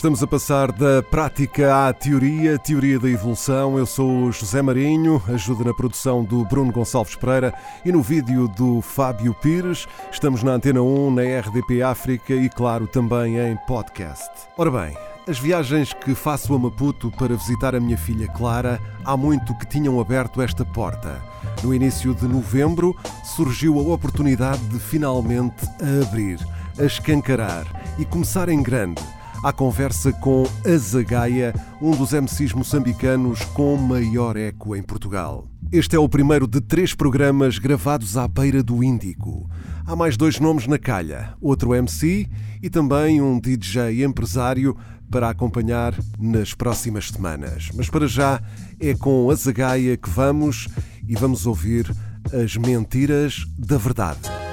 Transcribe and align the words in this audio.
Estamos 0.00 0.22
a 0.22 0.26
passar 0.26 0.72
da 0.72 1.02
prática 1.02 1.86
à 1.86 1.92
teoria, 1.92 2.58
teoria 2.58 2.98
da 2.98 3.06
evolução. 3.06 3.76
Eu 3.76 3.84
sou 3.84 4.10
o 4.10 4.32
José 4.32 4.62
Marinho, 4.62 5.22
ajuda 5.28 5.62
na 5.62 5.74
produção 5.74 6.24
do 6.24 6.42
Bruno 6.46 6.72
Gonçalves 6.72 7.14
Pereira 7.16 7.52
e 7.84 7.92
no 7.92 8.00
vídeo 8.00 8.48
do 8.48 8.80
Fábio 8.80 9.34
Pires. 9.34 9.86
Estamos 10.10 10.42
na 10.42 10.52
Antena 10.52 10.80
1, 10.80 11.10
na 11.10 11.20
RDP 11.40 11.82
África 11.82 12.32
e, 12.32 12.48
claro, 12.48 12.86
também 12.86 13.36
em 13.36 13.54
podcast. 13.66 14.30
Ora 14.56 14.70
bem, 14.70 14.96
as 15.28 15.38
viagens 15.38 15.92
que 15.92 16.14
faço 16.14 16.54
a 16.54 16.58
Maputo 16.58 17.10
para 17.10 17.36
visitar 17.36 17.74
a 17.74 17.80
minha 17.80 17.98
filha 17.98 18.26
Clara, 18.28 18.80
há 19.04 19.14
muito 19.18 19.54
que 19.58 19.66
tinham 19.66 20.00
aberto 20.00 20.40
esta 20.40 20.64
porta. 20.64 21.22
No 21.62 21.74
início 21.74 22.14
de 22.14 22.26
novembro 22.26 22.96
surgiu 23.22 23.78
a 23.78 23.82
oportunidade 23.82 24.66
de 24.68 24.78
finalmente 24.78 25.66
a 25.78 26.08
abrir, 26.08 26.38
a 26.78 26.84
escancarar 26.84 27.66
e 27.98 28.06
começar 28.06 28.48
em 28.48 28.62
grande 28.62 29.19
à 29.42 29.52
conversa 29.52 30.12
com 30.12 30.44
Azagaia, 30.66 31.54
um 31.80 31.92
dos 31.92 32.12
MCs 32.12 32.52
moçambicanos 32.52 33.42
com 33.46 33.76
maior 33.76 34.36
eco 34.36 34.76
em 34.76 34.82
Portugal. 34.82 35.46
Este 35.72 35.96
é 35.96 35.98
o 35.98 36.08
primeiro 36.08 36.46
de 36.46 36.60
três 36.60 36.94
programas 36.94 37.58
gravados 37.58 38.16
à 38.16 38.28
beira 38.28 38.62
do 38.62 38.84
Índico. 38.84 39.48
Há 39.86 39.96
mais 39.96 40.16
dois 40.16 40.38
nomes 40.38 40.66
na 40.66 40.78
calha, 40.78 41.34
outro 41.40 41.74
MC 41.74 42.28
e 42.62 42.68
também 42.68 43.22
um 43.22 43.40
DJ 43.40 44.04
empresário 44.04 44.76
para 45.10 45.30
acompanhar 45.30 45.94
nas 46.18 46.52
próximas 46.52 47.08
semanas. 47.08 47.70
Mas 47.74 47.88
para 47.88 48.06
já 48.06 48.42
é 48.78 48.94
com 48.94 49.30
Azagaia 49.30 49.96
que 49.96 50.10
vamos 50.10 50.68
e 51.08 51.14
vamos 51.14 51.46
ouvir 51.46 51.90
as 52.32 52.56
mentiras 52.56 53.46
da 53.58 53.78
verdade. 53.78 54.49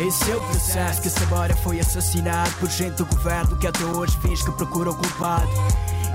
Esse 0.00 0.30
é 0.30 0.36
o 0.36 0.40
processo 0.40 1.02
que 1.02 1.22
agora 1.24 1.56
foi 1.56 1.80
assassinado 1.80 2.52
por 2.60 2.70
gente 2.70 2.94
do 2.98 3.06
governo 3.06 3.56
que 3.56 3.66
até 3.66 3.84
hoje 3.84 4.16
finge 4.22 4.44
que 4.44 4.52
procura 4.52 4.90
o 4.90 4.94
culpado 4.94 5.48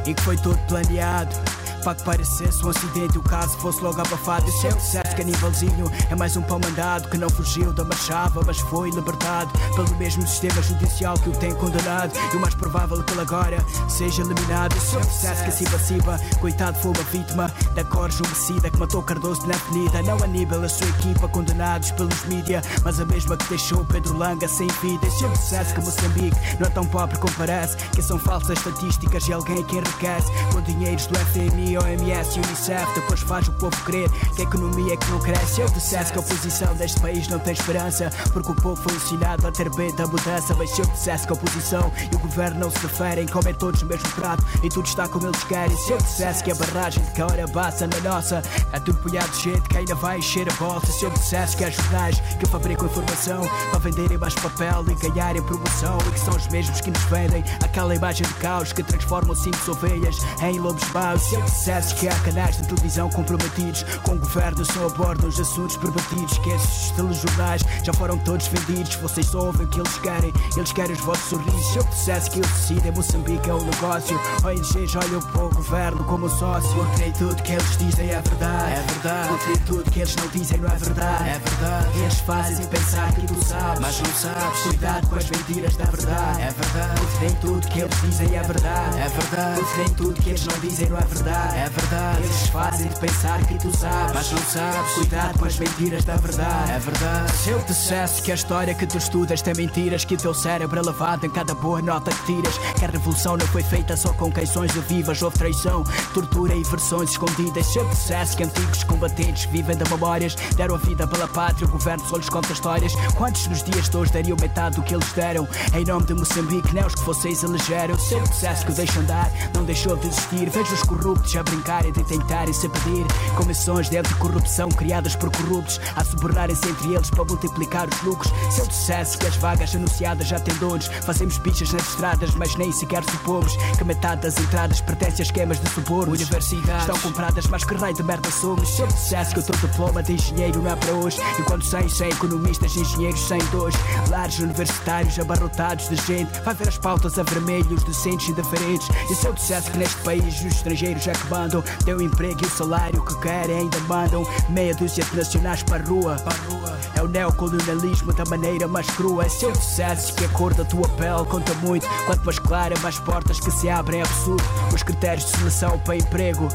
e 0.06 0.14
que 0.14 0.22
foi 0.22 0.38
todo 0.38 0.58
planeado. 0.68 1.36
Para 1.84 1.96
que 1.96 2.04
parecesse 2.04 2.66
um 2.66 2.70
acidente 2.70 3.16
e 3.16 3.18
o 3.18 3.24
caso 3.24 3.58
fosse 3.58 3.82
logo 3.82 4.00
abafado. 4.00 4.46
É 4.64 4.68
o 4.68 4.72
processo 4.72 5.16
que 5.16 5.22
Aníbalzinho 5.22 5.92
é 6.10 6.16
mais 6.16 6.38
um 6.38 6.42
pão 6.42 6.60
mandado 6.60 7.10
que 7.10 7.18
não 7.18 7.30
fugiu 7.30 7.74
da 7.74 7.84
machava, 7.84 8.42
mas 8.46 8.58
foi 8.58 8.90
libertado 8.90 9.52
pelo 9.76 9.94
mesmo 9.98 10.26
sistema 10.26 10.62
judicial 10.62 11.16
que 11.20 11.30
o 11.30 11.34
tem 11.34 11.54
condenado. 11.56 12.14
E 12.34 12.38
o 12.38 12.40
mais 12.40 12.56
provável 12.56 13.00
é 13.00 13.04
que 13.04 13.12
ele 13.12 13.22
agora 13.22 13.58
seja 13.90 14.22
eliminado. 14.22 14.74
É 14.76 14.98
o 14.98 15.00
processo 15.02 15.44
que 15.44 15.50
a 15.50 15.52
Siba 15.52 15.80
Siba, 15.80 16.20
coitado, 16.40 16.80
foi 16.80 16.92
uma 16.92 17.04
vítima 17.04 17.54
da 17.76 17.84
corja 17.84 18.24
homicida 18.24 18.70
que 18.70 18.78
matou 18.78 19.04
Cardoso 19.04 19.46
na 19.46 19.56
avenida. 19.56 20.02
Não 20.04 20.24
Aníbal, 20.24 20.64
a 20.64 20.70
sua 20.70 20.88
equipa, 20.88 21.28
condenados 21.28 21.92
pelos 21.92 22.24
mídia, 22.26 22.62
mas 22.84 23.00
a 23.00 23.06
mesma 23.06 23.36
que 23.36 23.50
deixou 23.50 23.84
Pedro 23.86 24.18
Langa 24.18 24.48
sem 24.48 24.68
vida. 24.82 25.06
É 25.06 25.26
o 25.26 25.30
processo 25.30 25.74
que 25.74 25.82
Moçambique 25.82 26.38
não 26.60 26.68
é 26.68 26.70
tão 26.70 26.86
pobre 26.86 27.18
como 27.18 27.34
parece, 27.34 27.76
que 27.90 28.02
são 28.02 28.18
falsas 28.18 28.58
estatísticas 28.58 29.28
e 29.28 29.34
alguém 29.34 29.64
que 29.64 29.76
enriquece 29.76 30.32
com 30.54 30.62
dinheiros 30.62 31.08
do 31.08 31.20
FMI, 31.20 31.73
OMS 31.78 32.38
e 32.38 32.42
Unicef. 32.42 32.94
Depois 32.96 33.20
faz 33.22 33.48
o 33.48 33.52
povo 33.54 33.76
crer 33.84 34.10
que 34.36 34.42
a 34.42 34.46
economia 34.46 34.94
é 34.94 34.98
que 34.98 35.12
não 35.12 35.20
cresce. 35.20 35.62
Eu 35.62 35.70
dissesse 35.70 36.12
que 36.12 36.18
a 36.18 36.22
oposição 36.22 36.74
deste 36.76 37.00
país 37.00 37.28
não 37.28 37.40
tem 37.40 37.54
esperança, 37.54 38.10
porque 38.32 38.52
o 38.52 38.56
povo 38.56 38.82
foi 38.82 38.94
ensinado 38.96 39.48
a 39.48 39.52
ter 39.52 39.70
medo 39.76 39.96
da 39.96 40.08
mudança. 40.08 40.54
Mas 40.56 40.70
se 40.72 40.82
eu 40.82 40.86
dissesse 40.86 41.26
que 41.26 41.34
a 41.34 41.36
oposição 41.36 41.92
e 42.12 42.16
o 42.16 42.20
governo 42.20 42.60
não 42.60 42.72
se 42.72 42.80
referem, 42.80 43.28
comem 43.28 43.54
todos 43.54 43.82
o 43.82 43.86
mesmo 43.86 44.10
prato 44.12 44.44
e 44.64 44.70
tudo 44.70 44.86
está 44.86 45.08
como 45.08 45.28
eles 45.28 45.44
querem. 45.44 45.76
Se 45.78 45.92
eu 45.92 45.98
dissesse 45.98 46.44
que 46.44 46.52
a 46.52 46.56
barragem 46.56 47.04
de 47.04 47.12
que 47.12 47.22
a 47.22 47.26
hora 47.26 47.48
basta 47.48 47.88
na 47.88 48.00
nossa 48.00 48.42
é 48.72 48.80
punhado 49.04 49.30
de 49.32 49.44
gente 49.44 49.70
que 49.70 49.78
ainda 49.78 49.96
vai 49.96 50.20
encher 50.20 50.48
a 50.50 50.54
bolsa. 50.56 50.92
Se 50.92 51.04
eu 51.04 51.10
dissesse 51.10 51.58
que 51.58 51.66
há 51.66 51.70
jornais 51.70 52.20
que 52.40 52.46
fabricam 52.48 52.86
informação 52.86 53.42
para 53.70 53.80
venderem 53.80 54.18
mais 54.18 54.34
papel 54.36 54.86
e 54.90 54.96
ganharem 54.96 55.42
promoção 55.44 55.98
e 56.08 56.12
que 56.12 56.20
são 56.20 56.36
os 56.36 56.48
mesmos 56.48 56.82
que 56.82 56.90
nos 56.90 57.04
vendem 57.04 57.44
aquela 57.64 57.94
imagem 57.94 58.26
de 58.26 58.34
caos 58.36 58.72
que 58.72 58.82
transformam 58.82 59.36
simples 59.36 59.68
ovelhas 59.68 60.18
em 60.42 60.60
lobos 60.60 60.90
maus. 60.92 61.22
Se 61.22 61.36
eu 61.36 61.48
que 61.64 62.10
há 62.10 62.16
canais 62.20 62.58
de 62.58 62.68
televisão 62.68 63.10
comprometidos 63.10 63.84
com 64.04 64.16
o 64.16 64.20
governo 64.20 64.66
só 64.66 64.86
abordam 64.86 65.30
os 65.30 65.40
assuntos 65.40 65.78
permitidos, 65.78 66.38
que 66.40 66.50
esses 66.50 66.92
telejornais 66.92 67.62
já 67.84 67.94
foram 67.94 68.18
todos 68.18 68.48
vendidos. 68.48 68.96
Vocês 68.96 69.28
só 69.28 69.46
ouvem 69.46 69.66
o 69.66 69.70
que 69.70 69.80
eles 69.80 69.98
querem, 70.00 70.34
eles 70.58 70.74
querem 70.74 70.92
os 70.92 71.00
vossos 71.00 71.30
sorrisos. 71.30 71.66
Se 71.68 71.78
eu 71.78 71.84
dissesse 71.86 72.30
que 72.32 72.40
eu 72.40 72.42
decido 72.44 72.86
em 72.86 72.92
Moçambique 72.92 73.50
é 73.50 73.54
um 73.54 73.64
negócio, 73.64 74.20
ONGs 74.44 74.96
olham 74.96 75.22
para 75.22 75.42
o 75.42 75.50
governo 75.52 76.04
como 76.04 76.26
um 76.26 76.30
sócio. 76.30 76.70
Nem 77.00 77.14
tudo 77.14 77.42
que 77.42 77.54
eles 77.54 77.78
dizem 77.78 78.10
é 78.10 78.22
verdade, 78.22 78.74
é 78.74 78.86
verdade. 78.92 79.48
Nem 79.48 79.58
tudo 79.60 79.92
que 79.92 80.00
eles 80.00 80.16
não 80.18 80.28
dizem 80.28 80.58
não 80.58 80.70
é 80.70 80.76
verdade, 80.76 81.30
é 81.30 81.40
verdade. 81.40 82.00
Eles 82.00 82.20
fazem 82.20 82.68
pensar 82.68 83.14
que 83.14 83.26
tu 83.26 83.46
sabes, 83.46 83.80
mas 83.80 84.02
não 84.02 84.14
sabes. 84.16 84.60
Cuidado 84.64 85.08
com 85.08 85.16
as 85.16 85.30
mentiras 85.30 85.78
da 85.78 85.86
verdade, 85.86 86.42
é 86.42 86.52
verdade. 86.52 87.02
Nem 87.22 87.36
tudo 87.36 87.68
que 87.70 87.80
eles 87.80 88.02
dizem 88.02 88.36
é 88.36 88.44
verdade, 88.44 89.00
é 89.00 89.08
verdade. 89.08 89.62
Nem 89.78 89.90
tudo 89.90 90.22
que 90.22 90.30
eles 90.30 90.46
não 90.46 90.60
dizem 90.60 90.90
não 90.90 90.98
é 90.98 91.06
verdade, 91.06 91.53
é 91.56 91.70
verdade. 91.70 92.24
Eles 92.24 92.48
fazem-te 92.48 93.00
pensar 93.00 93.46
que 93.46 93.58
tu 93.58 93.76
sabes, 93.78 94.14
mas 94.14 94.32
não 94.32 94.40
sabes. 94.40 94.94
Cuidado 94.94 95.40
com 95.40 95.46
as 95.46 95.60
mentiras 95.60 96.04
da 96.04 96.16
verdade, 96.18 96.72
é 96.72 96.80
verdade. 96.80 97.32
Se 97.38 97.50
eu 97.50 97.60
dissesse 97.60 98.22
que 98.22 98.32
a 98.32 98.36
história 98.36 98.74
que 98.74 98.86
tu 98.86 98.98
estudas 98.98 99.42
tem 99.42 99.54
mentiras, 99.56 100.06
que 100.06 100.18
teu 100.18 100.34
cérebro 100.34 100.80
é 100.80 100.82
lavado 100.82 101.26
em 101.26 101.30
cada 101.30 101.54
boa 101.54 101.82
nota 101.82 102.12
que 102.12 102.26
tiras, 102.26 102.58
que 102.78 102.86
a 102.86 102.88
revolução 102.88 103.38
não 103.38 103.48
foi 103.48 103.64
feita 103.64 103.96
só 103.96 104.12
com 104.14 104.32
queições 104.32 104.72
de 104.72 104.80
vivas, 104.82 105.22
houve 105.22 105.38
traição, 105.38 105.84
tortura 106.14 106.56
e 106.56 106.64
versões 106.64 107.12
escondidas. 107.12 107.66
Se 107.68 107.80
eu 107.80 107.88
dissesse 107.90 108.36
que 108.36 108.44
antigos 108.44 108.84
combatentes 108.84 109.46
vivem 109.46 109.78
de 109.78 109.90
memórias, 109.90 110.36
deram 110.56 110.76
a 110.76 110.78
vida 110.78 111.08
pela 111.08 111.28
pátria, 111.28 111.68
o 111.68 111.72
governo 111.72 112.06
só 112.08 112.18
lhes 112.18 112.30
conta 112.30 112.52
histórias. 112.52 112.94
Quantos 113.16 113.48
nos 113.48 113.64
dias 113.64 113.90
de 113.90 113.98
hoje 113.98 114.12
dariam 114.12 114.38
metade 114.40 114.76
do 114.76 114.84
que 114.84 114.94
eles 114.94 115.12
deram? 115.14 115.48
Em 115.74 115.86
nome 115.86 116.06
de 116.06 116.14
Moçambique, 116.14 116.74
nem 116.74 116.86
os 116.86 116.96
que 116.96 117.04
vocês 117.04 117.44
elegeram. 117.44 117.98
Se 117.98 118.14
eu 118.16 118.24
dissesse 118.24 118.66
que 118.66 118.72
o 118.72 118.76
deixo 118.76 119.00
andar, 119.00 119.30
não 119.54 119.64
deixou 119.64 119.96
de 119.96 120.08
existir. 120.08 120.50
Vejo 120.50 120.74
os 120.74 120.84
corruptos 120.84 121.36
brincarem 121.44 121.92
de 121.92 122.04
tentarem 122.04 122.54
se 122.54 122.68
pedir 122.70 123.06
comissões 123.36 123.90
de 123.90 123.98
anticorrupção 123.98 124.70
criadas 124.70 125.16
por 125.16 125.32
corruptos 125.32 125.80
a 125.96 126.04
sobornarem-se 126.04 126.68
entre 126.70 126.94
eles 126.94 127.10
para 127.10 127.26
multiplicar 127.26 127.88
os 127.88 128.02
lucros. 128.02 128.32
Se 128.52 128.62
eu 128.62 128.68
dissesse 128.68 129.18
que 129.18 129.28
as 129.28 129.36
vagas 129.38 129.76
anunciadas 129.76 130.28
já 130.28 130.40
têm 130.40 130.56
donos, 130.56 130.88
fazemos 130.88 131.38
bichas 131.38 131.72
nas 131.74 131.88
estradas, 131.88 132.34
mas 132.36 132.56
nem 132.56 132.72
sequer 132.72 133.04
supomos 133.04 133.56
que 133.78 133.84
metade 133.84 134.22
das 134.22 134.38
entradas 134.38 134.82
pertence 134.82 135.22
a 135.22 135.26
esquemas 135.26 135.60
de 135.60 135.70
subornos. 135.70 136.20
Universidades 136.20 136.82
estão 136.82 137.00
compradas, 137.00 137.48
mas 137.48 137.64
que 137.64 137.76
raio 137.76 137.96
de 137.96 138.04
merda 138.04 138.30
somos? 138.32 138.70
Se 138.70 138.82
eu 138.82 138.88
dissesse 138.88 139.34
que 139.34 139.40
o 139.40 139.44
teu 139.44 139.56
diploma 139.56 140.02
de 140.02 140.14
engenheiro 140.14 140.62
não 140.62 140.72
é 140.72 140.76
para 140.76 140.94
hoje, 140.94 141.18
enquanto 141.40 141.66
sem, 141.66 141.88
sem 141.90 142.10
economistas, 142.10 142.76
engenheiros 142.76 143.28
sem 143.28 143.40
dois, 143.52 143.76
lares 144.10 144.40
universitários 144.40 145.20
abarrotados 145.20 145.90
de 145.90 145.96
gente, 145.96 146.40
vai 146.42 146.54
ver 146.54 146.68
as 146.68 146.78
pautas 146.78 147.18
a 147.18 147.24
vermelho, 147.24 147.76
os 147.76 147.84
docentes 147.84 148.30
indiferentes. 148.30 148.88
E 149.10 149.16
se 149.16 149.26
eu 149.26 149.34
dissesse 149.34 149.72
que 149.72 149.78
neste 149.78 149.98
país 150.02 150.24
os 150.26 150.46
estrangeiros 150.46 151.08
é 151.08 151.14
que 151.24 151.30
mandam, 151.30 151.64
deu 151.86 152.02
emprego 152.02 152.46
e 152.46 152.50
salário 152.50 153.04
que 153.04 153.20
querem 153.22 153.60
ainda 153.60 153.80
mandam, 153.82 154.28
meia 154.50 154.76
dúzia 154.76 155.04
de 155.04 155.16
nacionais 155.16 155.64
para 155.64 155.84
a 155.84 155.88
rua. 155.88 156.16
Para 156.24 156.38
rua. 156.50 156.80
É 156.96 157.02
o 157.02 157.08
neocolonialismo 157.08 158.14
da 158.14 158.24
maneira 158.26 158.68
mais 158.68 158.88
crua. 158.88 159.28
Se 159.30 159.46
eu 159.46 159.52
dissesse 159.52 160.14
que 160.14 160.26
a 160.26 160.30
cor 160.30 160.54
da 160.54 160.64
tua 160.64 160.88
pele 160.90 161.26
conta 161.28 161.54
muito, 161.56 161.88
quanto 162.06 162.24
mais 162.24 162.40
clara, 162.40 162.78
mais 162.80 163.00
portas 163.00 163.40
que 163.40 163.52
se 163.52 163.70
abrem 163.70 164.00
é 164.00 164.04
absurdo. 164.04 164.44
Os 164.74 164.84
critérios 164.84 165.26
de 165.26 165.38
seleção 165.38 165.80
para 165.80 165.96
emprego, 165.96 166.48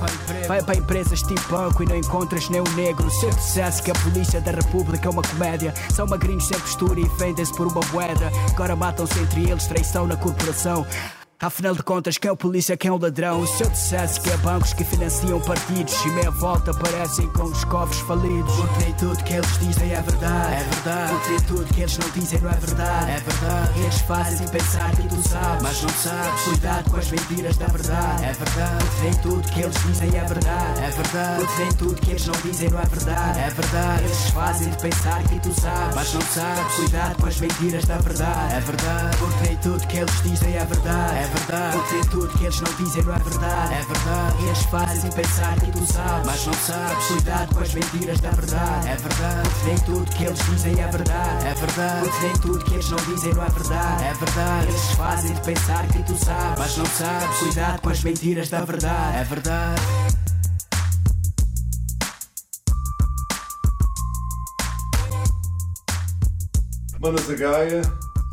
vai 0.46 0.62
para 0.62 0.76
empresas 0.76 1.22
tipo 1.22 1.40
banco 1.48 1.82
e 1.82 1.86
não 1.86 1.96
encontras 1.96 2.48
nem 2.48 2.60
um 2.60 2.74
negro. 2.74 3.10
Se 3.10 3.26
eu 3.26 3.30
dissesse 3.30 3.82
que 3.82 3.90
a 3.90 3.94
polícia 3.94 4.40
da 4.40 4.52
república 4.52 5.08
é 5.08 5.10
uma 5.10 5.22
comédia, 5.22 5.74
são 5.92 6.06
magrinhos 6.06 6.46
sem 6.46 6.58
postura 6.58 7.00
e 7.00 7.08
vendem-se 7.18 7.54
por 7.54 7.66
uma 7.66 7.80
moeda. 7.92 8.30
Agora 8.52 8.76
matam-se 8.76 9.18
entre 9.18 9.50
eles, 9.50 9.66
traição 9.66 10.06
na 10.06 10.16
corporação. 10.16 10.86
Afinal 11.40 11.72
de 11.72 11.84
contas, 11.84 12.18
quem 12.18 12.28
é 12.28 12.32
o 12.32 12.36
polícia, 12.36 12.76
quem 12.76 12.88
é 12.88 12.92
o 12.92 12.98
ladrão? 12.98 13.46
Se 13.46 13.62
eu 13.62 13.70
dissesse 13.70 14.20
que 14.20 14.28
é 14.28 14.36
bancos 14.38 14.72
que 14.72 14.82
financiam 14.82 15.40
partidos 15.40 15.94
e 16.04 16.10
meia 16.10 16.32
volta 16.32 16.74
parecem 16.74 17.28
com 17.28 17.44
os 17.44 17.62
cofres 17.62 18.00
falidos. 18.00 18.52
Porque 18.56 18.84
nem 18.84 18.92
tudo 18.94 19.22
que 19.22 19.34
eles 19.34 19.58
dizem 19.60 19.92
é 19.92 20.02
verdade, 20.02 20.54
é 20.54 20.64
verdade. 20.64 21.12
Porque 21.12 21.30
nem 21.30 21.40
tudo 21.42 21.74
que 21.74 21.80
eles 21.80 21.98
não 21.98 22.10
dizem 22.10 22.40
não 22.40 22.50
é 22.50 22.54
verdade, 22.54 23.10
é 23.12 23.20
verdade. 23.20 23.80
Eles 23.80 24.00
fazem 24.00 24.48
pensar 24.48 24.96
que 24.96 25.02
tu 25.06 25.28
sabes, 25.28 25.62
mas 25.62 25.82
não 25.82 25.88
sabes. 25.90 26.42
Cuidado 26.42 26.90
com 26.90 26.96
as 26.96 27.10
mentiras 27.12 27.56
da 27.56 27.66
verdade, 27.66 28.24
é 28.24 28.32
verdade. 28.32 28.84
Porque 28.84 29.02
nem 29.04 29.14
tudo 29.14 29.48
que 29.48 29.60
eles 29.60 29.82
dizem 29.86 30.08
é 30.08 30.24
verdade, 30.24 30.80
é 30.80 30.90
verdade. 30.90 31.44
Porque 31.44 31.62
nem 31.62 31.72
tudo 31.74 32.00
que 32.00 32.10
eles 32.10 32.26
não 32.26 32.34
dizem 32.42 32.70
não 32.70 32.80
é 32.80 32.84
verdade, 32.84 33.38
é 33.38 33.50
verdade. 33.50 34.02
Eles 34.02 34.30
fazem 34.30 34.72
pensar 34.72 35.22
que 35.22 35.38
tu 35.38 35.60
sabes, 35.60 35.94
mas 35.94 36.14
não 36.14 36.20
sabes. 36.20 36.74
Cuidado 36.74 37.16
com 37.20 37.26
as 37.28 37.38
mentiras 37.38 37.84
da 37.84 37.98
verdade, 37.98 38.54
é 38.54 38.60
verdade. 38.60 39.16
Porque 39.18 39.46
nem 39.46 39.56
tudo 39.58 39.86
que 39.86 39.98
eles 39.98 40.22
dizem 40.24 40.56
é 40.56 40.64
verdade, 40.64 41.16
é 41.16 41.27
verdade. 41.28 41.76
Porque 41.76 41.94
nem 41.94 42.04
tudo 42.04 42.28
que 42.38 42.44
eles 42.44 42.60
não 42.60 42.74
dizem 42.74 43.02
não 43.02 43.14
é 43.14 43.18
verdade. 43.18 43.74
É 43.74 43.82
verdade. 43.82 44.44
Eles 44.44 44.62
fazem 44.64 45.10
pensar 45.12 45.60
que 45.60 45.72
tu 45.72 45.92
sabes, 45.92 46.26
mas 46.26 46.46
não 46.46 46.54
sabes. 46.54 47.06
Cuidado 47.06 47.54
com 47.54 47.60
as 47.60 47.74
mentiras 47.74 48.20
da 48.20 48.30
verdade. 48.30 48.88
É 48.88 48.96
verdade. 48.96 49.48
Porque 49.48 49.66
nem 49.66 49.78
tudo 49.78 50.10
que 50.10 50.24
eles 50.24 50.38
dizem 50.38 50.80
é 50.80 50.86
verdade. 50.88 51.46
É 51.46 51.54
verdade. 51.54 52.08
Porque 52.08 52.26
nem 52.26 52.36
tudo 52.38 52.64
que 52.64 52.74
eles 52.74 52.90
não 52.90 52.98
dizem 52.98 53.34
não 53.34 53.42
é 53.42 53.48
verdade. 53.48 54.04
É 54.04 54.14
verdade. 54.14 54.68
Eles 54.68 54.90
fazem 54.92 55.36
pensar 55.36 55.86
que 55.88 56.02
tu 56.02 56.24
sabes, 56.24 56.58
mas 56.58 56.76
não 56.76 56.86
sabes. 56.86 57.38
Cuidado 57.38 57.80
com 57.80 57.90
as 57.90 58.02
mentiras 58.02 58.48
da 58.48 58.64
verdade. 58.64 59.16
É 59.16 59.24
verdade. 59.24 59.82
Manas 67.00 67.26
Gaia, 67.28 67.82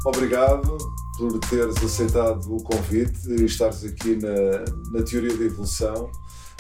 obrigado 0.06 1.04
por 1.17 1.39
teres 1.39 1.77
aceitado 1.83 2.56
o 2.56 2.62
convite 2.63 3.29
e 3.29 3.45
estares 3.45 3.83
aqui 3.83 4.17
na, 4.17 4.97
na 4.97 5.03
Teoria 5.03 5.35
da 5.38 5.45
Evolução. 5.45 6.09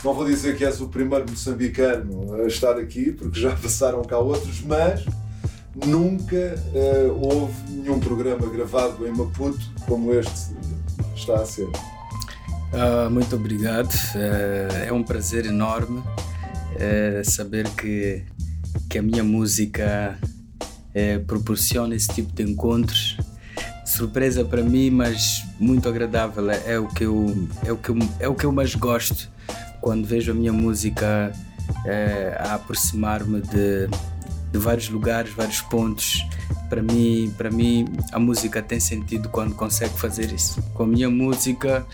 Não 0.03 0.13
vou 0.13 0.25
dizer 0.25 0.57
que 0.57 0.63
és 0.63 0.79
o 0.81 0.87
primeiro 0.87 1.25
moçambicano 1.29 2.35
a 2.35 2.47
estar 2.47 2.77
aqui, 2.77 3.11
porque 3.11 3.39
já 3.39 3.55
passaram 3.57 4.01
cá 4.03 4.17
outros, 4.17 4.61
mas 4.61 5.05
nunca 5.85 6.55
uh, 6.73 7.11
houve 7.21 7.53
nenhum 7.69 7.99
programa 7.99 8.47
gravado 8.47 9.05
em 9.05 9.11
Maputo 9.11 9.59
como 9.87 10.13
este 10.13 10.53
está 11.15 11.35
a 11.35 11.45
ser. 11.45 11.67
Uh, 12.75 13.09
muito 13.09 13.35
obrigado, 13.35 13.93
uh, 13.93 14.85
é 14.85 14.91
um 14.91 15.03
prazer 15.03 15.45
enorme 15.45 15.99
uh, 15.99 17.23
saber 17.23 17.69
que, 17.69 18.23
que 18.89 18.97
a 18.97 19.01
minha 19.01 19.23
música 19.23 20.17
proporciona 21.27 21.93
esse 21.93 22.07
tipo 22.07 22.33
de 22.33 22.43
encontros. 22.43 23.17
Surpresa 23.95 24.43
para 24.43 24.61
mim, 24.61 24.89
mas 24.89 25.45
muito 25.59 25.87
agradável. 25.87 26.49
É 26.49 26.77
o 26.77 26.87
que 26.87 27.05
eu, 27.05 27.47
é 27.65 27.71
o 27.71 27.77
que 27.77 27.89
eu, 27.89 27.97
é 28.19 28.27
o 28.27 28.35
que 28.35 28.45
eu 28.45 28.51
mais 28.51 28.75
gosto 28.75 29.29
quando 29.79 30.05
vejo 30.05 30.31
a 30.31 30.35
minha 30.35 30.51
música 30.51 31.31
a 32.39 32.55
aproximar-me 32.55 33.41
de, 33.41 33.87
de 34.51 34.59
vários 34.59 34.89
lugares, 34.89 35.31
vários 35.33 35.61
pontos. 35.61 36.25
Para 36.69 36.81
mim, 36.81 37.33
para 37.37 37.49
mim, 37.49 37.85
a 38.11 38.19
música 38.19 38.61
tem 38.61 38.79
sentido 38.79 39.29
quando 39.29 39.55
consegue 39.55 39.97
fazer 39.97 40.31
isso. 40.33 40.61
Com 40.73 40.83
a 40.83 40.87
minha 40.87 41.09
música, 41.09 41.85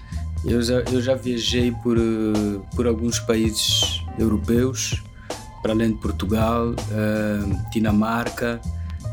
eu 0.46 0.62
já, 0.62 0.80
eu 0.92 1.02
já 1.02 1.16
viajei 1.16 1.72
por, 1.72 1.98
por 2.76 2.88
alguns 2.88 3.20
países 3.20 4.02
europeus, 4.18 5.04
para 5.62 5.74
além 5.74 5.92
de 5.92 5.98
Portugal, 5.98 6.70
uh, 6.70 7.70
Dinamarca, 7.72 8.60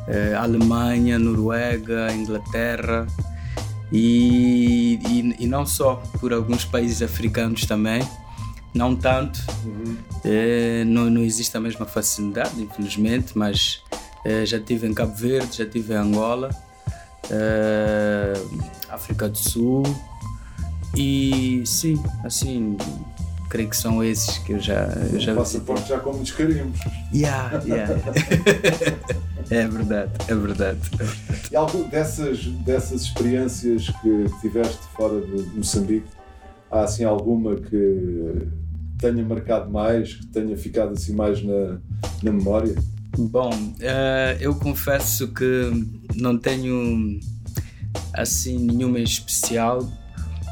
uh, 0.08 0.38
Alemanha, 0.38 1.18
Noruega, 1.18 2.12
Inglaterra 2.12 3.06
e, 3.92 4.98
e, 5.08 5.44
e, 5.44 5.46
não 5.46 5.64
só 5.64 6.02
por 6.20 6.32
alguns 6.32 6.64
países 6.64 7.02
africanos 7.02 7.64
também. 7.66 8.02
Não 8.74 8.94
tanto, 8.94 9.40
uhum. 9.64 9.96
uh, 10.24 10.84
não, 10.86 11.08
não 11.08 11.22
existe 11.22 11.56
a 11.56 11.60
mesma 11.60 11.86
facilidade, 11.86 12.60
infelizmente, 12.60 13.36
mas 13.36 13.82
já 14.44 14.58
estive 14.58 14.86
em 14.86 14.92
Cabo 14.92 15.14
Verde, 15.14 15.56
já 15.56 15.64
estive 15.64 15.94
em 15.94 15.96
Angola, 15.96 16.50
África 18.90 19.26
do 19.26 19.38
Sul, 19.38 19.84
e 20.94 21.62
sim, 21.64 22.02
assim, 22.24 22.76
creio 23.48 23.68
que 23.68 23.76
são 23.76 24.02
esses 24.02 24.38
que 24.38 24.52
eu 24.52 24.60
já. 24.60 24.84
Eu 25.12 25.20
já 25.20 25.32
o 25.32 25.36
passaporte 25.36 25.88
já 25.88 25.98
com 25.98 26.12
muitos 26.12 26.32
carimbos. 26.32 26.80
Yeah, 27.12 27.62
yeah. 27.64 27.94
é 29.50 29.66
verdade, 29.66 30.12
é 30.28 30.34
verdade. 30.34 30.80
E 31.50 31.56
algo 31.56 31.84
dessas, 31.84 32.44
dessas 32.44 33.02
experiências 33.02 33.88
que 33.88 34.26
tiveste 34.40 34.78
fora 34.96 35.20
de 35.20 35.42
Moçambique, 35.56 36.08
há 36.70 36.82
assim 36.82 37.04
alguma 37.04 37.56
que 37.56 38.48
tenha 38.98 39.24
marcado 39.24 39.70
mais, 39.70 40.14
que 40.14 40.26
tenha 40.26 40.56
ficado 40.56 40.92
assim 40.92 41.14
mais 41.14 41.42
na, 41.42 41.78
na 42.22 42.32
memória? 42.32 42.74
Bom, 43.16 43.50
uh, 43.50 44.36
eu 44.40 44.54
confesso 44.54 45.28
que 45.28 45.70
não 46.14 46.38
tenho 46.38 47.18
assim 48.14 48.58
nenhuma 48.58 49.00
especial 49.00 49.88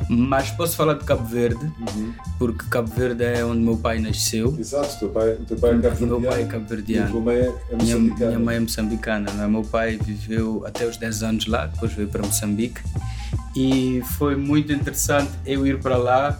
mas 0.08 0.50
posso 0.50 0.76
falar 0.76 0.94
de 0.94 1.04
Cabo 1.04 1.24
Verde, 1.24 1.64
uhum. 1.64 2.12
porque 2.38 2.64
Cabo 2.70 2.90
Verde 2.94 3.24
é 3.24 3.44
onde 3.44 3.60
meu 3.60 3.76
pai 3.76 3.98
nasceu. 3.98 4.54
Exato, 4.58 4.98
teu 4.98 5.08
pai, 5.08 5.36
teu 5.46 5.56
pai 5.56 5.70
é 5.70 5.78
cabo-verdiano. 5.78 6.20
Meu 6.20 6.30
pai 6.30 6.42
é 6.42 6.46
cabo-verdiano. 6.46 7.20
mãe 7.20 7.36
é 7.36 7.74
moçambicana. 7.74 7.84
Minha, 7.84 8.26
minha 8.28 8.38
mãe 8.38 8.56
é 8.56 8.60
moçambicana. 8.60 9.32
Não 9.32 9.44
é? 9.44 9.48
Meu 9.48 9.62
pai 9.62 9.96
viveu 9.96 10.64
até 10.66 10.86
os 10.86 10.96
10 10.96 11.22
anos 11.22 11.46
lá, 11.46 11.66
depois 11.66 11.92
veio 11.92 12.08
para 12.08 12.22
Moçambique. 12.22 12.80
E 13.56 14.02
foi 14.16 14.36
muito 14.36 14.72
interessante 14.72 15.30
eu 15.44 15.66
ir 15.66 15.80
para 15.80 15.96
lá 15.96 16.38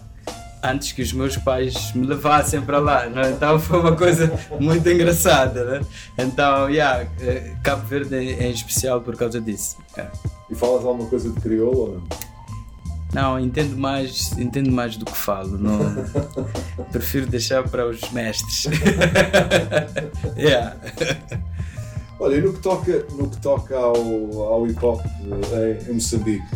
antes 0.63 0.93
que 0.93 1.03
os 1.03 1.13
meus 1.13 1.37
pais 1.37 1.93
me 1.95 2.07
levassem 2.07 2.61
para 2.61 2.79
lá, 2.79 3.07
é? 3.07 3.31
então 3.31 3.59
foi 3.61 3.79
uma 3.79 3.95
coisa 3.95 4.33
muito 4.59 4.89
engraçada. 4.89 5.65
Né? 5.65 5.81
Então, 6.19 6.69
yeah, 6.69 7.07
eh, 7.21 7.55
Cabo 7.63 7.87
Verde 7.87 8.17
é, 8.17 8.49
em 8.49 8.51
especial 8.51 9.01
por 9.01 9.17
causa 9.17 9.41
disso. 9.41 9.77
Yeah. 9.97 10.13
E 10.51 10.55
falas 10.55 10.85
alguma 10.85 11.09
coisa 11.09 11.31
de 11.31 11.41
crioulo 11.41 11.79
ou 11.79 11.95
não? 11.95 12.36
Não, 13.13 13.39
entendo 13.39 13.77
mais, 13.77 14.33
entendo 14.39 14.71
mais 14.71 14.97
do 14.97 15.05
que 15.05 15.17
falo. 15.17 15.57
Não, 15.57 15.79
prefiro 16.93 17.27
deixar 17.27 17.63
para 17.69 17.89
os 17.89 18.01
mestres. 18.11 18.67
yeah. 20.37 20.77
Olha, 22.19 22.37
e 22.37 22.41
no 22.41 22.53
que 22.53 22.61
toca, 22.61 23.07
no 23.13 23.31
que 23.31 23.37
toca 23.39 23.77
ao, 23.77 24.43
ao 24.43 24.67
hip 24.67 24.85
hop 24.85 25.05
em, 25.05 25.91
em 25.91 25.95
Moçambique, 25.95 26.47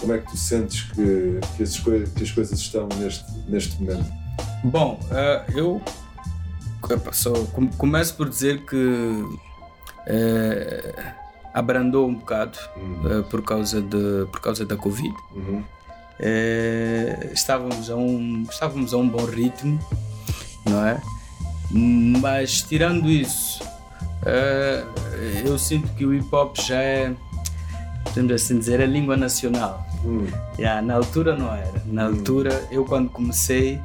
como 0.00 0.14
é 0.14 0.18
que 0.18 0.30
tu 0.30 0.36
sentes 0.36 0.82
que, 0.92 1.38
que, 1.56 1.62
as, 1.62 1.78
que 1.78 2.22
as 2.22 2.30
coisas 2.30 2.58
estão 2.58 2.88
neste, 2.98 3.24
neste 3.48 3.80
momento? 3.80 4.10
Bom, 4.64 4.98
uh, 5.10 5.56
eu 5.56 5.82
só, 7.12 7.32
começo 7.76 8.16
por 8.16 8.28
dizer 8.28 8.64
que 8.64 8.76
uh, 8.76 9.40
abrandou 11.52 12.08
um 12.08 12.14
bocado 12.14 12.58
uhum. 12.76 13.20
uh, 13.20 13.22
por, 13.24 13.42
causa 13.42 13.80
de, 13.82 14.26
por 14.32 14.40
causa 14.40 14.64
da 14.64 14.76
Covid. 14.76 15.14
Uhum. 15.34 15.62
É, 16.22 17.30
estávamos, 17.32 17.90
a 17.90 17.96
um, 17.96 18.44
estávamos 18.48 18.92
a 18.92 18.98
um 18.98 19.08
bom 19.08 19.24
ritmo, 19.24 19.78
não 20.68 20.86
é? 20.86 21.00
Mas 21.70 22.62
tirando 22.62 23.08
isso, 23.08 23.62
é, 24.26 24.84
eu 25.44 25.58
sinto 25.58 25.88
que 25.94 26.04
o 26.04 26.12
hip 26.12 26.28
hop 26.30 26.56
já 26.60 26.82
é, 26.82 27.14
podemos 28.04 28.32
assim 28.32 28.58
dizer, 28.58 28.80
a 28.80 28.86
língua 28.86 29.16
nacional. 29.16 29.86
Hum. 30.04 30.26
Yeah, 30.58 30.82
na 30.82 30.94
altura 30.94 31.36
não 31.36 31.54
era. 31.54 31.82
Na 31.86 32.04
hum. 32.04 32.08
altura, 32.08 32.68
eu 32.70 32.84
quando 32.84 33.08
comecei, 33.10 33.80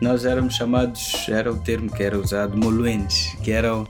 nós 0.00 0.24
éramos 0.24 0.54
chamados, 0.54 1.26
era 1.28 1.50
o 1.50 1.56
termo 1.56 1.90
que 1.90 2.02
era 2.02 2.18
usado, 2.18 2.56
moluentes, 2.56 3.34
que 3.42 3.50
eram, 3.50 3.86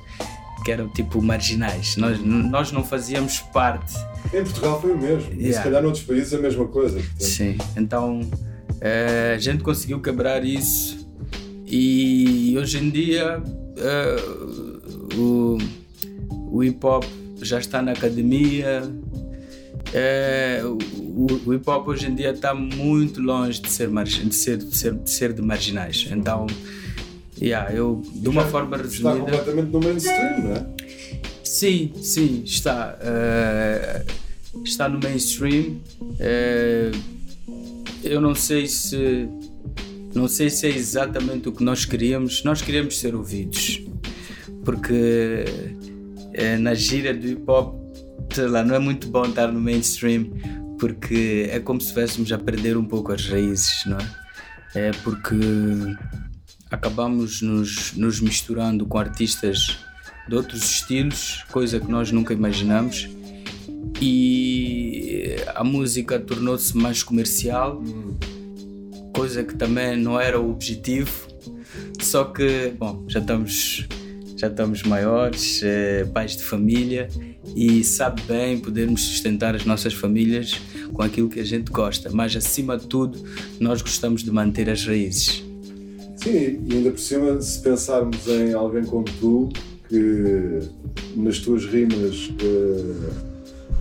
que 0.65 0.73
eram 0.73 0.89
tipo 0.89 1.23
marginais. 1.23 1.97
Nós, 1.97 2.19
nós 2.21 2.73
não 2.73 2.85
fazíamos 2.85 3.41
parte 3.53 3.95
em 4.33 4.45
Portugal 4.45 4.81
foi 4.81 4.93
o 4.93 4.99
mesmo. 4.99 5.31
Yeah. 5.33 5.49
E 5.49 5.53
se 5.53 5.63
calhar 5.63 5.83
noutros 5.83 6.05
países 6.05 6.35
a 6.35 6.39
mesma 6.39 6.67
coisa. 6.67 6.99
Portanto. 6.99 7.25
Sim, 7.25 7.57
então 7.77 8.21
é, 8.81 9.35
a 9.35 9.39
gente 9.39 9.63
conseguiu 9.63 10.01
quebrar 10.01 10.45
isso 10.45 11.09
e 11.67 12.55
hoje 12.59 12.79
em 12.79 12.91
dia 12.91 13.43
é, 13.77 14.17
o, 15.17 15.59
o 16.51 16.65
hip 16.65 16.85
hop 16.85 17.05
já 17.41 17.59
está 17.59 17.81
na 17.81 17.93
academia. 17.93 18.83
É, 19.95 20.61
o, 20.65 21.27
o, 21.47 21.55
hip 21.55 21.69
hop 21.69 21.89
hoje 21.89 22.07
em 22.07 22.15
dia 22.15 22.31
está 22.31 22.55
muito 22.55 23.23
longe 23.23 23.63
de 23.63 23.71
ser, 23.71 23.89
de 23.89 24.35
ser, 24.35 24.57
de 24.59 24.77
ser, 24.77 24.95
de, 24.95 25.11
ser 25.11 25.33
de 25.33 25.41
marginais. 25.41 26.07
Então, 26.11 26.47
yeah, 27.41 27.73
eu, 27.73 28.03
de 28.15 28.29
uma 28.29 28.43
já 28.43 28.49
forma 28.49 28.77
resumida. 28.77 29.19
Está 29.19 29.39
completamente 29.39 29.71
no 29.71 29.81
mainstream, 29.81 30.41
não 30.43 30.53
é? 30.53 30.67
Sim, 31.45 31.93
sim, 32.03 32.43
está. 32.45 32.99
Uh, 33.01 34.63
está 34.63 34.89
no 34.89 35.01
mainstream. 35.01 35.81
Uh, 36.01 36.97
eu 38.05 38.21
não 38.21 38.35
sei 38.35 38.67
se. 38.67 39.29
Não 40.15 40.29
sei 40.29 40.51
se 40.51 40.67
é 40.67 40.71
exatamente 40.71 41.49
o 41.49 41.53
que 41.53 41.65
nós 41.65 41.85
queríamos. 41.85 42.45
Nós 42.45 42.61
queríamos 42.61 42.99
ser 42.99 43.15
ouvidos. 43.15 43.83
Porque 44.65 45.45
uh, 46.15 46.61
na 46.61 46.75
gíria 46.75 47.15
do 47.15 47.27
hip 47.27 47.43
hop, 47.47 47.75
lá, 48.37 48.63
não 48.63 48.75
é 48.75 48.79
muito 48.79 49.09
bom 49.09 49.25
estar 49.25 49.49
no 49.49 49.61
mainstream. 49.61 50.31
Porque 50.79 51.49
é 51.51 51.59
como 51.59 51.81
se 51.81 51.89
estivéssemos 51.89 52.31
a 52.31 52.39
perder 52.39 52.77
um 52.77 52.85
pouco 52.85 53.11
as 53.11 53.27
raízes, 53.27 53.85
não 53.87 53.99
é? 53.99 54.29
É 54.75 54.91
porque 55.03 55.35
acabamos 56.71 57.43
nos, 57.43 57.93
nos 57.95 58.21
misturando 58.21 58.87
com 58.87 58.99
artistas 58.99 59.79
de 60.29 60.35
outros 60.35 60.63
estilos, 60.63 61.45
coisa 61.51 61.81
que 61.81 61.91
nós 61.91 62.13
nunca 62.13 62.35
imaginamos. 62.35 63.09
E 64.01 65.37
a 65.55 65.65
música 65.65 66.19
tornou-se 66.19 66.77
mais 66.77 67.03
comercial, 67.03 67.83
coisa 69.15 69.43
que 69.43 69.55
também 69.55 69.97
não 69.97 70.21
era 70.21 70.39
o 70.39 70.51
objetivo. 70.51 71.29
Só 72.01 72.25
que, 72.25 72.73
bom, 72.79 73.05
já 73.09 73.21
estamos, 73.21 73.87
já 74.37 74.49
estamos 74.49 74.83
maiores, 74.83 75.61
eh, 75.63 76.05
pais 76.13 76.37
de 76.37 76.45
família, 76.45 77.09
e 77.57 77.83
sabe 77.83 78.23
bem 78.23 78.59
podermos 78.59 79.03
sustentar 79.03 79.55
as 79.55 79.65
nossas 79.65 79.95
famílias 79.95 80.61
com 80.93 81.03
aquilo 81.03 81.29
que 81.29 81.41
a 81.41 81.45
gente 81.45 81.71
gosta, 81.71 82.11
mas 82.11 82.37
acima 82.37 82.77
de 82.77 82.87
tudo, 82.87 83.23
nós 83.59 83.83
gostamos 83.83 84.23
de 84.23 84.31
manter 84.31 84.69
as 84.71 84.85
raízes. 84.85 85.48
Sim, 86.23 86.65
e 86.67 86.75
ainda 86.75 86.91
por 86.91 86.99
cima, 86.99 87.41
se 87.41 87.61
pensarmos 87.61 88.27
em 88.27 88.53
alguém 88.53 88.85
como 88.85 89.05
tu, 89.05 89.49
que 89.89 90.59
nas 91.15 91.39
tuas 91.39 91.65
rimas 91.65 92.33
eh, 92.43 93.11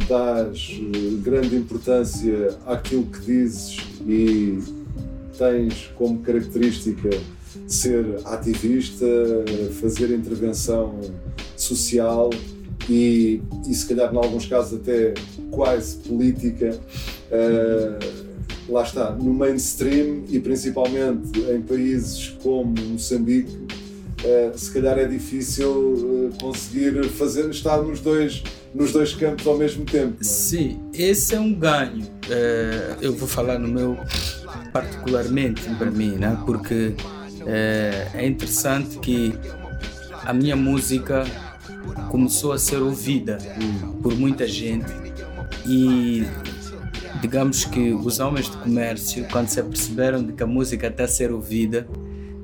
dás 0.07 0.79
eh, 0.79 1.17
grande 1.23 1.55
importância 1.55 2.55
àquilo 2.67 3.05
que 3.05 3.21
dizes 3.21 3.77
e 4.07 4.59
tens 5.35 5.91
como 5.97 6.19
característica 6.19 7.09
ser 7.67 8.05
ativista, 8.25 9.05
fazer 9.81 10.11
intervenção 10.11 11.01
social 11.55 12.29
e, 12.87 13.41
e 13.67 13.73
se 13.73 13.87
calhar 13.87 14.13
em 14.13 14.17
alguns 14.17 14.45
casos 14.45 14.79
até 14.79 15.15
quase 15.49 15.97
política. 15.97 16.79
Uh, 17.31 18.26
lá 18.69 18.83
está, 18.83 19.11
no 19.11 19.33
mainstream 19.33 20.23
e 20.29 20.39
principalmente 20.39 21.39
em 21.51 21.61
países 21.61 22.35
como 22.41 22.73
Moçambique, 22.89 23.51
uh, 23.53 24.57
se 24.57 24.71
calhar 24.71 24.97
é 24.97 25.05
difícil 25.05 25.69
uh, 25.69 26.29
conseguir 26.39 27.03
fazer, 27.09 27.49
estar 27.49 27.77
nos 27.77 27.99
dois, 27.99 28.43
nos 28.73 28.91
dois 28.91 29.13
campos 29.13 29.47
ao 29.47 29.57
mesmo 29.57 29.85
tempo. 29.85 30.17
É? 30.19 30.23
Sim, 30.23 30.79
esse 30.93 31.35
é 31.35 31.39
um 31.39 31.53
ganho. 31.53 32.03
Uh, 32.03 32.97
eu 33.01 33.13
vou 33.13 33.27
falar 33.27 33.57
no 33.57 33.67
meu 33.67 33.97
particularmente 34.73 35.61
para 35.75 35.89
mim, 35.89 36.11
né? 36.11 36.37
porque 36.45 36.93
é 37.45 38.27
interessante 38.27 38.99
que 38.99 39.33
a 40.25 40.33
minha 40.33 40.55
música 40.55 41.25
começou 42.11 42.51
a 42.51 42.59
ser 42.59 42.81
ouvida 42.81 43.37
por 44.03 44.13
muita 44.15 44.45
gente 44.45 44.91
e 45.65 46.25
digamos 47.21 47.65
que 47.65 47.93
os 47.93 48.19
homens 48.19 48.49
de 48.49 48.57
comércio, 48.57 49.25
quando 49.31 49.47
se 49.47 49.59
aperceberam 49.59 50.23
de 50.23 50.33
que 50.33 50.43
a 50.43 50.47
música 50.47 50.87
até 50.87 51.07
ser 51.07 51.31
ouvida, 51.31 51.87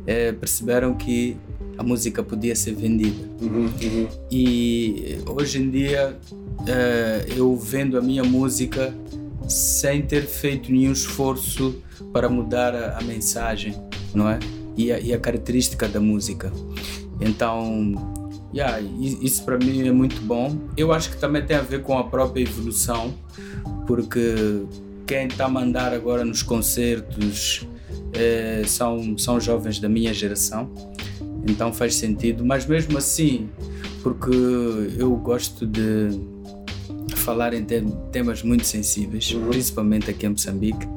é, 0.06 0.32
perceberam 0.32 0.94
que 0.94 1.38
a 1.78 1.84
música 1.84 2.22
podia 2.24 2.56
ser 2.56 2.76
vendida. 2.76 3.28
Uhum, 3.42 3.66
uhum. 3.66 4.08
E 4.32 5.18
hoje 5.26 5.62
em 5.62 5.70
dia, 5.70 6.18
é, 6.68 7.26
eu 7.36 7.56
vendo 7.56 7.98
a 7.98 8.02
minha 8.02 8.24
música 8.24 8.94
sem 9.48 10.02
ter 10.02 10.26
feito 10.26 10.72
nenhum 10.72 10.92
esforço 10.92 11.82
para 12.12 12.30
mudar 12.30 12.76
a, 12.76 12.98
a 12.98 13.02
mensagem, 13.02 13.76
não 14.14 14.30
é? 14.30 14.40
E 14.78 14.92
a, 14.92 15.00
e 15.00 15.14
a, 15.14 15.20
característica 15.20 15.88
da 15.88 16.00
música. 16.00 16.52
Então, 17.20 17.94
yeah, 18.54 18.80
isso 18.80 19.44
para 19.44 19.58
mim 19.58 19.88
é 19.88 19.92
muito 19.92 20.22
bom. 20.22 20.56
Eu 20.78 20.92
acho 20.94 21.10
que 21.10 21.18
também 21.18 21.46
tem 21.46 21.58
a 21.58 21.62
ver 21.62 21.82
com 21.82 21.98
a 21.98 22.04
própria 22.04 22.42
evolução 22.42 23.14
porque 23.86 24.64
quem 25.06 25.28
está 25.28 25.46
a 25.46 25.50
mandar 25.50 25.94
agora 25.94 26.24
nos 26.24 26.42
concertos 26.42 27.68
é, 28.14 28.64
são, 28.66 29.18
são 29.18 29.40
jovens 29.40 29.80
da 29.80 29.90
minha 29.90 30.14
geração, 30.14 30.72
então 31.48 31.74
faz 31.74 31.96
sentido, 31.96 32.46
mas 32.46 32.66
mesmo 32.66 32.98
assim, 32.98 33.50
porque 34.02 34.32
eu 34.98 35.16
gosto 35.16 35.66
de 35.66 36.10
falar 37.16 37.54
em 37.54 37.66
temas 38.12 38.44
muito 38.44 38.66
sensíveis, 38.66 39.32
uhum. 39.32 39.50
principalmente 39.50 40.10
aqui 40.10 40.26
em 40.26 40.30
Moçambique, 40.30 40.88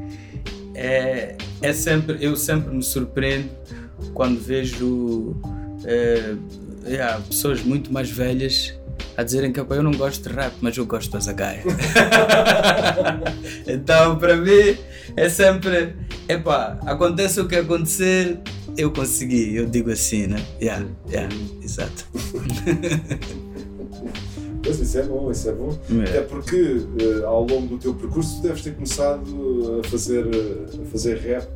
é, 0.75 1.37
é 1.63 1.73
sempre, 1.73 2.19
eu 2.21 2.37
sempre 2.37 2.75
me 2.75 2.83
surpreendo 2.83 3.49
quando 4.13 4.39
vejo 4.39 5.35
é, 6.87 6.95
é, 6.95 7.21
pessoas 7.29 7.63
muito 7.63 7.93
mais 7.93 8.11
velhas 8.11 8.75
a 9.17 9.23
dizerem 9.23 9.53
que 9.53 9.61
eu 9.61 9.83
não 9.83 9.93
gosto 9.93 10.29
de 10.29 10.35
rap, 10.35 10.55
mas 10.61 10.77
eu 10.77 10.87
gosto 10.87 11.11
da 11.11 11.21
Zagaia. 11.21 11.63
então, 13.67 14.17
para 14.17 14.37
mim, 14.37 14.77
é 15.17 15.29
sempre, 15.29 15.95
epá, 16.29 16.79
acontece 16.87 17.41
o 17.41 17.49
que 17.49 17.57
acontecer, 17.57 18.39
eu 18.77 18.91
consegui, 18.91 19.57
eu 19.57 19.67
digo 19.67 19.91
assim, 19.91 20.27
né? 20.27 20.43
Yeah, 20.61 20.87
yeah, 21.11 21.35
exato. 21.63 22.07
Pois 24.63 24.81
isso 24.81 24.99
é 24.99 25.03
bom, 25.05 25.31
isso 25.31 25.49
é 25.49 25.53
bom. 25.53 25.79
É. 26.05 26.09
Até 26.09 26.23
porque 26.23 26.57
uh, 26.57 27.27
ao 27.27 27.47
longo 27.47 27.69
do 27.69 27.79
teu 27.79 27.95
percurso 27.95 28.37
tu 28.37 28.43
deves 28.43 28.63
ter 28.63 28.75
começado 28.75 29.81
a 29.81 29.89
fazer, 29.89 30.25
a 30.27 30.87
fazer 30.91 31.19
rap 31.19 31.47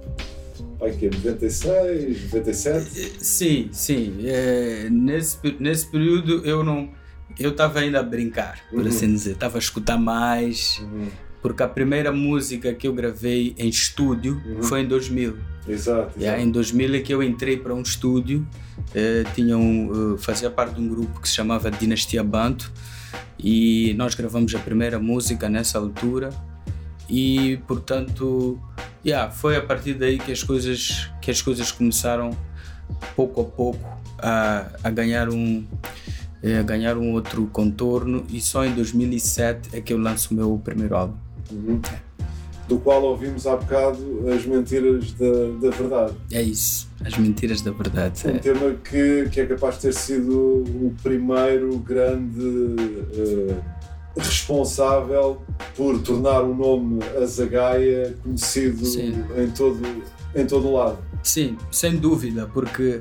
Vai 0.80 0.92
que 0.92 1.10
96, 1.10 2.24
97? 2.32 3.22
Sim, 3.22 3.68
sim. 3.70 4.16
É, 4.24 4.88
nesse, 4.90 5.38
nesse 5.60 5.86
período 5.86 6.42
eu 6.44 6.64
não 6.64 6.88
eu 7.38 7.50
estava 7.50 7.78
ainda 7.78 8.00
a 8.00 8.02
brincar, 8.02 8.60
por 8.70 8.80
uhum. 8.80 8.88
assim 8.88 9.12
dizer, 9.12 9.32
estava 9.32 9.56
a 9.56 9.60
escutar 9.60 9.96
mais, 9.96 10.78
uhum. 10.82 11.08
porque 11.40 11.62
a 11.62 11.68
primeira 11.68 12.10
música 12.10 12.74
que 12.74 12.88
eu 12.88 12.92
gravei 12.92 13.54
em 13.56 13.68
estúdio 13.68 14.40
uhum. 14.44 14.62
foi 14.62 14.80
em 14.80 14.88
2000. 14.88 15.36
Exato. 15.68 16.18
exato. 16.18 16.40
em 16.40 16.50
2000 16.50 16.94
é 16.94 17.00
que 17.00 17.14
eu 17.14 17.22
entrei 17.22 17.56
para 17.56 17.74
um 17.74 17.82
estúdio, 17.82 18.46
eh, 18.94 19.24
tinha 19.34 19.56
um, 19.56 20.14
eh, 20.14 20.18
fazia 20.18 20.50
parte 20.50 20.74
de 20.74 20.80
um 20.80 20.88
grupo 20.88 21.20
que 21.20 21.28
se 21.28 21.34
chamava 21.34 21.70
Dinastia 21.70 22.24
Banto 22.24 22.72
e 23.38 23.94
nós 23.94 24.14
gravamos 24.14 24.54
a 24.54 24.58
primeira 24.58 24.98
música 24.98 25.48
nessa 25.48 25.78
altura 25.78 26.30
e 27.10 27.58
portanto 27.66 28.58
yeah, 29.04 29.30
foi 29.30 29.56
a 29.56 29.60
partir 29.60 29.94
daí 29.94 30.18
que 30.18 30.30
as 30.30 30.42
coisas 30.42 31.10
que 31.20 31.30
as 31.30 31.42
coisas 31.42 31.72
começaram 31.72 32.30
pouco 33.16 33.40
a 33.40 33.44
pouco 33.44 34.00
a, 34.18 34.66
a 34.84 34.90
ganhar 34.90 35.28
um 35.28 35.66
é, 36.42 36.62
ganhar 36.62 36.96
um 36.96 37.12
outro 37.12 37.46
contorno 37.52 38.24
e 38.30 38.40
só 38.40 38.64
em 38.64 38.72
2007 38.72 39.76
é 39.76 39.80
que 39.80 39.92
eu 39.92 39.98
lanço 39.98 40.32
o 40.32 40.36
meu 40.36 40.60
primeiro 40.62 40.96
álbum. 40.96 41.16
Uhum. 41.50 41.80
Do 42.66 42.78
qual 42.78 43.02
ouvimos 43.02 43.46
há 43.46 43.56
bocado 43.56 44.24
as 44.32 44.46
mentiras 44.46 45.12
da, 45.14 45.26
da 45.60 45.76
verdade. 45.76 46.14
É 46.32 46.40
isso, 46.40 46.88
as 47.04 47.18
mentiras 47.18 47.60
da 47.60 47.72
verdade. 47.72 48.26
Um 48.26 48.30
é. 48.30 48.38
tema 48.38 48.74
que, 48.84 49.28
que 49.30 49.40
é 49.40 49.46
capaz 49.46 49.74
de 49.74 49.82
ter 49.82 49.92
sido 49.92 50.38
o 50.38 50.94
primeiro 51.02 51.76
grande 51.78 52.40
uh, 52.40 53.62
responsável 54.16 55.40
por 55.76 56.00
tornar 56.00 56.42
o 56.42 56.54
nome 56.54 57.00
Azagaia 57.22 58.16
conhecido 58.22 58.84
em 59.36 59.50
todo, 59.50 59.80
em 60.34 60.46
todo 60.46 60.68
o 60.68 60.72
lado. 60.74 60.98
Sim, 61.22 61.56
sem 61.70 61.96
dúvida, 61.96 62.48
porque 62.52 63.00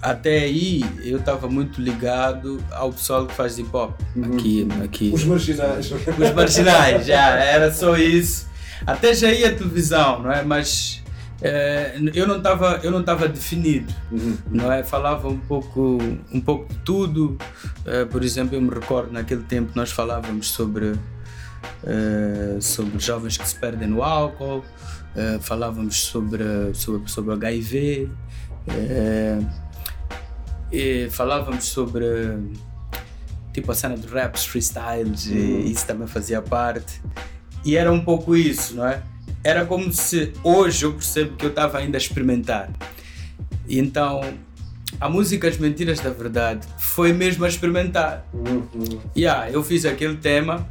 até 0.00 0.38
aí 0.40 0.82
eu 1.04 1.18
estava 1.18 1.48
muito 1.48 1.80
ligado 1.80 2.58
ao 2.70 2.90
pessoal 2.92 3.26
que 3.26 3.34
faz 3.34 3.58
hip 3.58 3.68
hop 3.72 4.00
uhum. 4.16 4.34
aqui, 4.34 4.68
aqui. 4.82 5.10
Os 5.14 5.24
marginais. 5.24 5.90
Os 5.92 6.34
marginais, 6.34 7.06
já, 7.06 7.36
era 7.36 7.72
só 7.72 7.96
isso. 7.96 8.48
Até 8.86 9.14
já 9.14 9.30
ia 9.30 9.50
a 9.50 9.54
televisão, 9.54 10.22
não 10.22 10.32
é? 10.32 10.42
Mas 10.42 10.99
é, 11.42 11.98
eu 12.14 12.26
não 12.26 12.36
estava 12.36 12.80
eu 12.82 12.90
não 12.90 13.00
estava 13.00 13.26
definido, 13.26 13.92
uhum. 14.12 14.36
não 14.50 14.70
é? 14.70 14.82
Falava 14.82 15.28
um 15.28 15.38
pouco 15.38 15.98
um 16.32 16.40
pouco 16.40 16.72
de 16.72 16.78
tudo. 16.80 17.38
É, 17.86 18.04
por 18.04 18.22
exemplo, 18.22 18.54
eu 18.54 18.60
me 18.60 18.70
recordo 18.70 19.12
naquele 19.12 19.42
tempo 19.44 19.72
nós 19.74 19.90
falávamos 19.90 20.48
sobre 20.48 20.94
é, 21.84 22.58
sobre 22.60 22.98
jovens 22.98 23.38
que 23.38 23.48
se 23.48 23.56
perdem 23.56 23.88
no 23.88 24.02
álcool, 24.02 24.64
falávamos 25.40 26.00
sobre 26.00 26.44
sobre 26.74 27.10
sobre 27.10 27.32
HIV 27.34 28.08
e 30.70 31.08
falávamos 31.10 31.64
sobre 31.64 32.04
tipo 33.52 33.72
a 33.72 33.74
cena 33.74 33.96
do 33.96 34.06
raps, 34.08 34.44
freestyles, 34.44 35.26
uhum. 35.26 35.36
e 35.36 35.72
isso 35.72 35.86
também 35.86 36.06
fazia 36.06 36.40
parte. 36.40 37.00
E 37.64 37.76
era 37.76 37.92
um 37.92 38.02
pouco 38.02 38.36
isso, 38.36 38.76
não 38.76 38.86
é? 38.86 39.02
Era 39.42 39.64
como 39.64 39.92
se 39.92 40.32
hoje 40.44 40.84
eu 40.84 40.92
percebo 40.92 41.36
que 41.36 41.46
eu 41.46 41.50
estava 41.50 41.78
ainda 41.78 41.96
a 41.96 42.00
experimentar. 42.00 42.70
E 43.66 43.78
então 43.78 44.20
a 45.00 45.08
música 45.08 45.48
As 45.48 45.56
Mentiras 45.56 46.00
da 46.00 46.10
Verdade 46.10 46.66
foi 46.78 47.12
mesmo 47.12 47.44
a 47.44 47.48
experimentar. 47.48 48.26
Uhum. 48.34 49.00
Yeah, 49.16 49.50
eu 49.50 49.62
fiz 49.62 49.84
aquele 49.84 50.16
tema, 50.16 50.68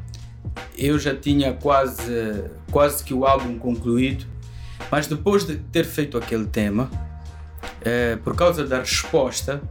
eu 0.77 0.99
já 0.99 1.15
tinha 1.15 1.53
quase, 1.53 2.43
quase 2.71 3.03
que 3.03 3.13
o 3.13 3.25
álbum 3.25 3.57
concluído, 3.57 4.25
mas 4.91 5.07
depois 5.07 5.45
de 5.45 5.55
ter 5.55 5.85
feito 5.85 6.17
aquele 6.17 6.45
tema, 6.45 6.91
eh, 7.81 8.17
por 8.23 8.35
causa 8.35 8.65
da 8.65 8.79
resposta, 8.79 9.61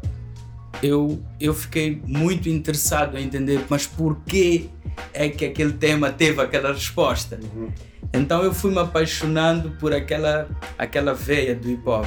eu, 0.83 1.23
eu 1.41 1.55
fiquei 1.55 2.03
muito 2.07 2.49
interessado 2.49 3.17
em 3.17 3.25
entender, 3.25 3.65
mas 3.69 3.87
porquê 3.87 4.69
é 5.13 5.29
que 5.29 5.45
aquele 5.45 5.73
tema 5.73 6.11
teve 6.11 6.41
aquela 6.41 6.73
resposta? 6.73 7.39
Uhum. 7.55 7.71
Então 8.13 8.43
eu 8.43 8.53
fui 8.53 8.71
me 8.71 8.79
apaixonando 8.79 9.71
por 9.73 9.93
aquela, 9.93 10.49
aquela 10.79 11.15
veia 11.15 11.55
do 11.55 11.71
hip 11.71 11.89
hop. 11.89 12.07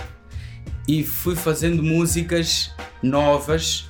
E 0.88 1.03
fui 1.03 1.36
fazendo 1.36 1.83
músicas 1.83 2.74
novas 3.01 3.89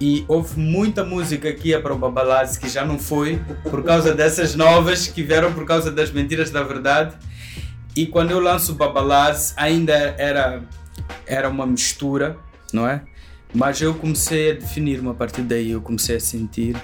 e 0.00 0.24
houve 0.26 0.58
muita 0.58 1.04
música 1.04 1.52
que 1.52 1.68
ia 1.68 1.80
para 1.80 1.94
o 1.94 1.98
Babalaz 1.98 2.56
que 2.56 2.68
já 2.68 2.84
não 2.84 2.98
foi 2.98 3.40
por 3.70 3.84
causa 3.84 4.14
dessas 4.14 4.54
novas 4.54 5.06
que 5.06 5.22
vieram 5.22 5.52
por 5.52 5.64
causa 5.64 5.90
das 5.90 6.10
mentiras 6.10 6.50
da 6.50 6.62
verdade. 6.62 7.16
E 7.94 8.06
quando 8.06 8.32
eu 8.32 8.40
lanço 8.40 8.72
o 8.72 8.74
Babalaz 8.74 9.54
ainda 9.56 9.92
era 9.92 10.62
era 11.26 11.48
uma 11.48 11.66
mistura 11.66 12.36
não 12.72 12.88
é? 12.88 13.02
Mas 13.54 13.80
eu 13.82 13.94
comecei 13.94 14.52
a 14.52 14.54
definir-me 14.54 15.10
a 15.10 15.14
partir 15.14 15.42
daí, 15.42 15.72
eu 15.72 15.82
comecei 15.82 16.16
a 16.16 16.20
sentir 16.20 16.74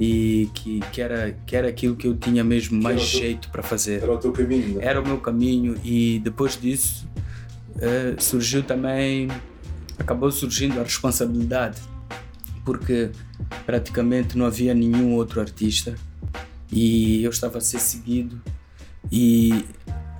e 0.00 0.48
que, 0.54 0.80
que, 0.92 1.00
era, 1.00 1.32
que 1.46 1.56
era 1.56 1.68
aquilo 1.68 1.96
que 1.96 2.06
eu 2.06 2.16
tinha 2.16 2.44
mesmo 2.44 2.80
mais 2.80 3.00
teu- 3.10 3.20
jeito 3.20 3.48
para 3.50 3.62
fazer. 3.62 4.02
Era 4.02 4.12
o 4.12 4.18
teu 4.18 4.32
caminho, 4.32 4.74
não 4.74 4.80
é? 4.80 4.84
Era 4.84 5.00
o 5.00 5.06
meu 5.06 5.18
caminho 5.18 5.76
e 5.84 6.20
depois 6.22 6.56
disso 6.60 7.06
eh, 7.80 8.14
surgiu 8.18 8.62
também, 8.62 9.28
acabou 9.98 10.30
surgindo 10.30 10.78
a 10.80 10.82
responsabilidade, 10.84 11.80
porque 12.64 13.10
praticamente 13.66 14.36
não 14.38 14.46
havia 14.46 14.72
nenhum 14.74 15.14
outro 15.14 15.40
artista 15.40 15.94
e 16.70 17.22
eu 17.24 17.30
estava 17.30 17.58
a 17.58 17.60
ser 17.60 17.78
seguido 17.80 18.40
e 19.10 19.64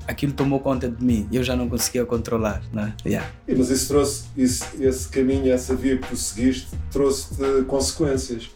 aquilo 0.07 0.33
tomou 0.33 0.59
conta 0.61 0.89
de 0.89 1.05
mim 1.05 1.29
eu 1.31 1.45
já 1.45 1.55
não 1.55 1.69
conseguia 1.69 2.05
controlar, 2.07 2.63
né? 2.73 2.95
Yeah. 3.05 3.31
Mas 3.47 3.69
isso 3.71 3.89
trouxe, 3.89 4.25
isso- 4.37 4.65
esse 4.81 5.09
caminho, 5.09 5.53
essa 5.53 5.75
via 5.77 5.99
que 5.99 6.09
tu 6.09 6.17
seguiste, 6.17 6.69
trouxe-te 6.91 7.63
consequências. 7.67 8.51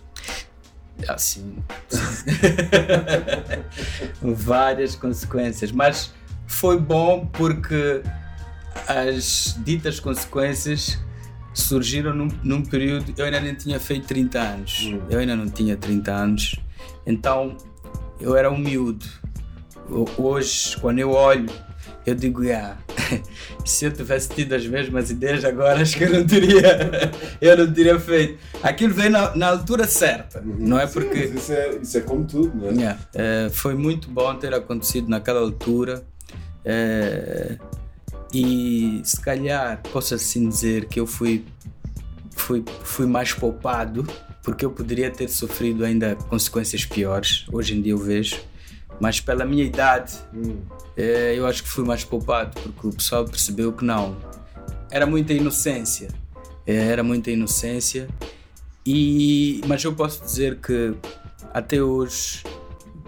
Assim, 1.08 1.56
várias 4.22 4.94
consequências, 4.94 5.72
mas 5.72 6.12
foi 6.46 6.78
bom 6.78 7.26
porque 7.26 8.02
as 8.86 9.56
ditas 9.64 10.00
consequências 10.00 10.98
surgiram 11.54 12.14
num, 12.14 12.28
num 12.42 12.62
período. 12.64 13.12
Eu 13.16 13.24
ainda 13.26 13.40
nem 13.40 13.54
tinha 13.54 13.78
feito 13.78 14.06
30 14.06 14.40
anos, 14.40 14.80
Hum. 14.86 15.00
eu 15.10 15.18
ainda 15.18 15.36
não 15.36 15.48
tinha 15.48 15.76
30 15.76 16.12
anos, 16.12 16.56
então 17.06 17.56
eu 18.20 18.36
era 18.36 18.50
um 18.50 18.58
miúdo. 18.58 19.06
Ho- 19.90 20.08
Hoje, 20.16 20.76
quando 20.80 20.98
eu 21.00 21.10
olho, 21.10 21.50
eu 22.04 22.14
digo, 22.14 22.42
ah, 22.52 22.76
se 23.64 23.84
eu 23.84 23.92
tivesse 23.92 24.28
tido 24.30 24.54
as 24.54 24.66
mesmas 24.66 25.10
ideias 25.10 25.44
agora, 25.44 25.80
acho 25.82 25.96
que 25.96 26.04
eu 26.04 26.10
não 26.12 26.26
teria, 26.26 27.10
eu 27.40 27.56
não 27.56 27.72
teria 27.72 27.98
feito. 27.98 28.38
Aquilo 28.62 28.92
veio 28.94 29.10
na, 29.10 29.34
na 29.36 29.48
altura 29.48 29.86
certa, 29.86 30.42
não 30.44 30.78
é 30.78 30.86
Sim, 30.86 30.92
porque. 30.92 31.18
isso, 31.18 31.52
é, 31.52 31.76
isso 31.76 31.98
é 31.98 32.00
como 32.00 32.24
tudo, 32.24 32.56
não 32.56 32.68
é? 32.70 32.72
Yeah. 32.72 33.00
Eh, 33.14 33.50
foi 33.52 33.74
muito 33.74 34.08
bom 34.10 34.34
ter 34.34 34.52
acontecido 34.54 35.08
naquela 35.08 35.40
altura. 35.40 36.02
eh, 36.64 37.56
e 38.34 39.02
se 39.04 39.20
calhar 39.20 39.82
posso 39.92 40.14
assim 40.14 40.48
dizer 40.48 40.86
que 40.86 40.98
eu 40.98 41.06
fui, 41.06 41.44
fui, 42.34 42.64
fui 42.82 43.04
mais 43.06 43.32
poupado, 43.34 44.06
porque 44.42 44.64
eu 44.64 44.70
poderia 44.70 45.10
ter 45.10 45.28
sofrido 45.28 45.84
ainda 45.84 46.16
consequências 46.16 46.84
piores, 46.86 47.44
hoje 47.52 47.76
em 47.76 47.82
dia 47.82 47.92
eu 47.92 47.98
vejo. 47.98 48.36
Mas 49.00 49.20
pela 49.20 49.44
minha 49.44 49.64
idade, 49.64 50.14
Hum. 50.34 50.58
eh, 50.96 51.34
eu 51.36 51.46
acho 51.46 51.62
que 51.62 51.68
fui 51.68 51.84
mais 51.84 52.04
poupado, 52.04 52.58
porque 52.60 52.86
o 52.86 52.92
pessoal 52.92 53.24
percebeu 53.24 53.72
que 53.72 53.84
não. 53.84 54.16
Era 54.90 55.06
muita 55.06 55.32
inocência. 55.32 56.08
Eh, 56.66 56.74
Era 56.76 57.02
muita 57.02 57.30
inocência. 57.30 58.08
E, 58.86 59.60
mas 59.66 59.82
eu 59.84 59.94
posso 59.94 60.22
dizer 60.24 60.58
que 60.58 60.94
até 61.54 61.80
hoje 61.82 62.42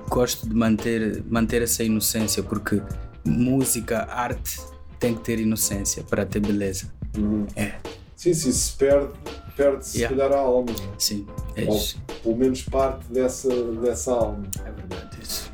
gosto 0.08 0.48
de 0.48 0.54
manter, 0.54 1.22
manter 1.28 1.62
essa 1.62 1.82
inocência, 1.82 2.42
porque 2.42 2.80
música, 3.24 4.04
arte 4.10 4.60
tem 5.00 5.14
que 5.14 5.20
ter 5.22 5.38
inocência 5.40 6.02
para 6.04 6.24
ter 6.24 6.40
beleza. 6.40 6.92
Hum. 7.18 7.46
É, 7.56 7.74
Sim, 8.16 8.32
sim, 8.32 8.52
se 8.52 8.72
perde, 8.76 9.10
perde-se 9.56 9.90
se 9.90 9.98
Yeah. 9.98 10.16
calhar 10.16 10.38
a 10.38 10.40
alma. 10.40 10.70
é? 10.70 10.74
sim, 10.98 11.26
é, 11.56 11.64
Ou 11.64 11.76
isso. 11.76 12.00
pelo 12.22 12.36
menos 12.36 12.62
parte 12.62 13.04
dessa, 13.12 13.48
dessa 13.82 14.12
alma. 14.12 14.44
é 14.64 14.70
verdade. 14.70 15.18
Isso. 15.22 15.52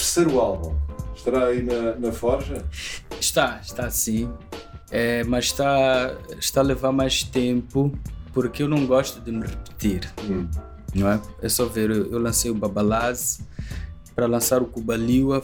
Terceiro 0.00 0.40
álbum. 0.40 0.74
Estará 1.14 1.48
aí 1.48 1.62
na, 1.62 1.94
na 1.96 2.10
Forja? 2.10 2.64
Está, 3.20 3.60
está 3.62 3.90
sim, 3.90 4.32
é, 4.90 5.22
mas 5.24 5.44
está, 5.44 6.16
está 6.38 6.60
a 6.60 6.64
levar 6.64 6.90
mais 6.90 7.22
tempo 7.22 7.92
porque 8.32 8.62
eu 8.62 8.68
não 8.68 8.86
gosto 8.86 9.20
de 9.20 9.30
me 9.30 9.46
repetir. 9.46 10.10
Hum. 10.24 10.48
não 10.94 11.10
é? 11.10 11.20
É 11.42 11.50
só 11.50 11.66
ver, 11.66 11.90
eu, 11.90 12.10
eu 12.10 12.18
lancei 12.18 12.50
o 12.50 12.54
Babalaz, 12.54 13.42
para 14.16 14.24
lançar 14.24 14.62
o 14.62 14.64
Cubaliwa 14.64 15.42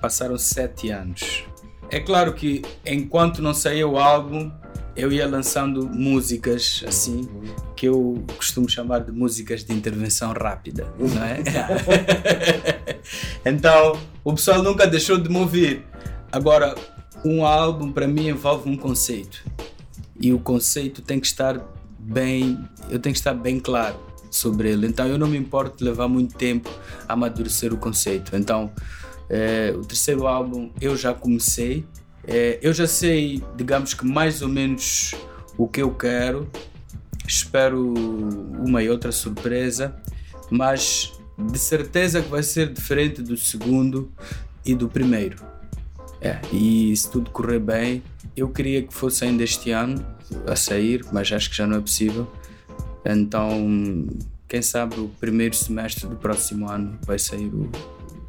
passaram 0.00 0.38
sete 0.38 0.90
anos. 0.90 1.44
É 1.90 1.98
claro 1.98 2.34
que 2.34 2.62
enquanto 2.86 3.42
não 3.42 3.52
saía 3.52 3.88
o 3.88 3.98
álbum, 3.98 4.48
eu 4.94 5.10
ia 5.10 5.26
lançando 5.26 5.88
músicas 5.88 6.84
assim, 6.86 7.28
que 7.74 7.88
eu 7.88 8.24
costumo 8.36 8.68
chamar 8.68 9.00
de 9.00 9.10
músicas 9.10 9.64
de 9.64 9.74
intervenção 9.74 10.32
rápida, 10.32 10.86
não 10.96 11.24
é? 11.24 11.38
então, 13.48 13.98
o 14.24 14.32
pessoal 14.34 14.62
nunca 14.62 14.86
deixou 14.86 15.18
de 15.18 15.28
me 15.28 15.38
ouvir. 15.38 15.84
Agora, 16.30 16.74
um 17.24 17.44
álbum 17.44 17.92
para 17.92 18.06
mim 18.06 18.28
envolve 18.28 18.68
um 18.68 18.76
conceito. 18.76 19.44
E 20.20 20.32
o 20.32 20.38
conceito 20.38 21.02
tem 21.02 21.20
que 21.20 21.26
estar 21.26 21.60
bem, 21.98 22.58
eu 22.90 22.98
tenho 22.98 23.12
que 23.12 23.20
estar 23.20 23.34
bem 23.34 23.60
claro 23.60 23.96
sobre 24.30 24.70
ele. 24.70 24.86
Então 24.86 25.06
eu 25.06 25.18
não 25.18 25.28
me 25.28 25.38
importo 25.38 25.78
de 25.78 25.84
levar 25.84 26.08
muito 26.08 26.34
tempo 26.34 26.68
a 27.08 27.12
amadurecer 27.12 27.72
o 27.72 27.76
conceito. 27.76 28.36
Então 28.36 28.72
eh, 29.30 29.72
o 29.76 29.84
terceiro 29.84 30.26
álbum 30.26 30.70
eu 30.80 30.96
já 30.96 31.14
comecei, 31.14 31.84
Eh, 32.30 32.58
eu 32.60 32.74
já 32.74 32.86
sei, 32.86 33.42
digamos 33.56 33.94
que 33.94 34.04
mais 34.04 34.42
ou 34.42 34.48
menos 34.48 35.14
o 35.56 35.66
que 35.66 35.80
eu 35.80 35.90
quero. 35.94 36.46
Espero 37.26 37.94
uma 38.58 38.82
e 38.82 38.90
outra 38.90 39.10
surpresa, 39.10 39.96
mas 40.50 41.17
de 41.38 41.58
certeza 41.58 42.20
que 42.20 42.28
vai 42.28 42.42
ser 42.42 42.72
diferente 42.72 43.22
do 43.22 43.36
segundo 43.36 44.10
e 44.64 44.74
do 44.74 44.88
primeiro. 44.88 45.36
É, 46.20 46.40
e 46.52 46.96
se 46.96 47.10
tudo 47.10 47.30
correr 47.30 47.60
bem, 47.60 48.02
eu 48.36 48.48
queria 48.48 48.82
que 48.82 48.92
fosse 48.92 49.24
ainda 49.24 49.44
este 49.44 49.70
ano 49.70 50.04
a 50.46 50.56
sair, 50.56 51.04
mas 51.12 51.30
acho 51.32 51.48
que 51.48 51.56
já 51.56 51.66
não 51.66 51.76
é 51.76 51.80
possível. 51.80 52.26
Então, 53.04 54.06
quem 54.48 54.60
sabe 54.60 54.98
o 54.98 55.08
primeiro 55.20 55.54
semestre 55.54 56.08
do 56.08 56.16
próximo 56.16 56.68
ano 56.68 56.98
vai 57.06 57.18
sair 57.18 57.46
o 57.46 57.70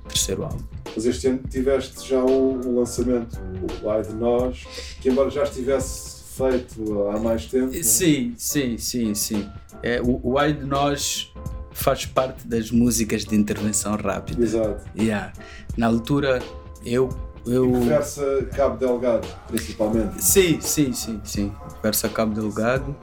terceiro 0.07 0.43
álbum. 0.43 0.63
Mas 0.95 1.05
este 1.05 1.27
ano 1.27 1.39
tiveste 1.49 2.07
já 2.07 2.23
um, 2.23 2.75
lançamento, 2.75 3.39
o 3.81 3.89
Ai 3.89 4.03
de 4.03 4.13
Nós, 4.13 4.65
que 5.01 5.09
embora 5.09 5.29
já 5.29 5.43
estivesse 5.43 6.23
feito 6.37 7.09
há 7.09 7.19
mais 7.19 7.45
tempo. 7.45 7.73
é? 7.73 7.83
Sim, 7.83 8.33
sim, 8.37 8.77
sim, 8.77 9.13
sim. 9.15 9.49
É, 9.81 10.01
o, 10.01 10.19
o 10.23 10.37
Ai 10.37 10.53
de 10.53 10.65
Nós 10.65 11.31
faz 11.79 12.05
parte 12.05 12.47
das 12.47 12.71
músicas 12.71 13.23
de 13.23 13.35
intervenção 13.35 13.95
rápida. 13.95 14.43
Exato. 14.43 14.85
Yeah. 14.97 15.31
Na 15.77 15.87
altura, 15.87 16.41
eu. 16.85 17.09
eu... 17.45 17.71
Versa 17.81 18.47
Cabo 18.55 18.77
Delgado, 18.77 19.27
principalmente. 19.47 20.23
Sim, 20.23 20.59
sim, 20.61 20.93
sim, 20.93 21.21
sim. 21.23 21.53
Versa 21.81 22.09
Cabo 22.09 22.33
Delgado. 22.33 22.95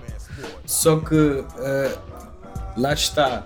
Só 0.67 0.99
que 1.01 1.45
eh, 1.59 1.99
lá 2.77 2.93
está. 2.93 3.45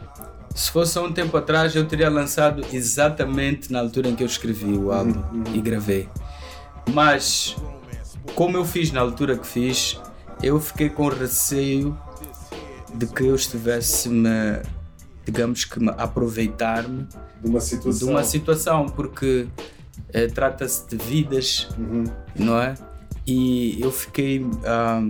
Se 0.55 0.71
fosse 0.71 0.99
há 0.99 1.03
um 1.03 1.13
tempo 1.13 1.37
atrás, 1.37 1.77
eu 1.77 1.87
teria 1.87 2.11
lançado 2.11 2.65
exatamente 2.73 3.73
na 3.73 3.79
altura 3.79 4.09
em 4.09 4.17
que 4.17 4.25
eu 4.25 4.27
escrevi 4.27 4.77
o 4.77 4.91
álbum 4.91 5.23
e 5.55 5.61
gravei. 5.61 6.09
Mas, 6.93 7.57
como 8.35 8.57
eu 8.57 8.65
fiz 8.65 8.91
na 8.91 9.01
altura 9.01 9.39
que 9.39 9.47
fiz, 9.47 10.01
eu 10.43 10.59
fiquei 10.59 10.91
com 10.91 11.09
receio 11.09 11.97
de 12.93 13.07
que 13.07 13.23
eu 13.23 13.37
estivesse 13.37 14.09
me, 14.09 14.61
digamos 15.31 15.65
que 15.65 15.79
me 15.81 15.91
aproveitar-me 15.97 17.07
De 17.43 17.49
uma 17.49 17.61
situação. 17.61 18.07
de 18.09 18.13
uma 18.13 18.25
situação, 18.25 18.87
porque 18.87 19.47
eh, 20.13 20.27
trata-se 20.27 20.87
de 20.89 20.97
vidas 20.97 21.69
Uhum. 21.79 22.05
não 22.37 22.61
é? 22.61 22.75
E 23.27 23.81
eu 23.81 23.93
fiquei, 23.93 24.45
ah, 24.65 25.07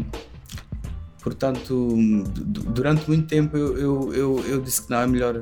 portanto, 1.22 1.94
du- 2.36 2.62
durante 2.64 3.08
muito 3.08 3.26
tempo 3.26 3.56
eu, 3.56 3.78
eu, 3.78 4.14
eu, 4.14 4.44
eu 4.46 4.60
disse 4.60 4.82
que 4.82 4.90
não, 4.90 5.00
é 5.00 5.06
melhor, 5.06 5.40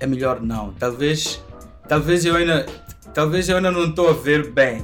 é 0.00 0.06
melhor 0.06 0.40
não. 0.40 0.72
Talvez, 0.72 1.42
talvez 1.88 2.24
eu 2.24 2.34
ainda, 2.34 2.66
talvez 3.14 3.48
eu 3.48 3.56
ainda 3.56 3.70
não 3.70 3.84
estou 3.90 4.08
a 4.08 4.12
ver 4.12 4.50
bem, 4.50 4.82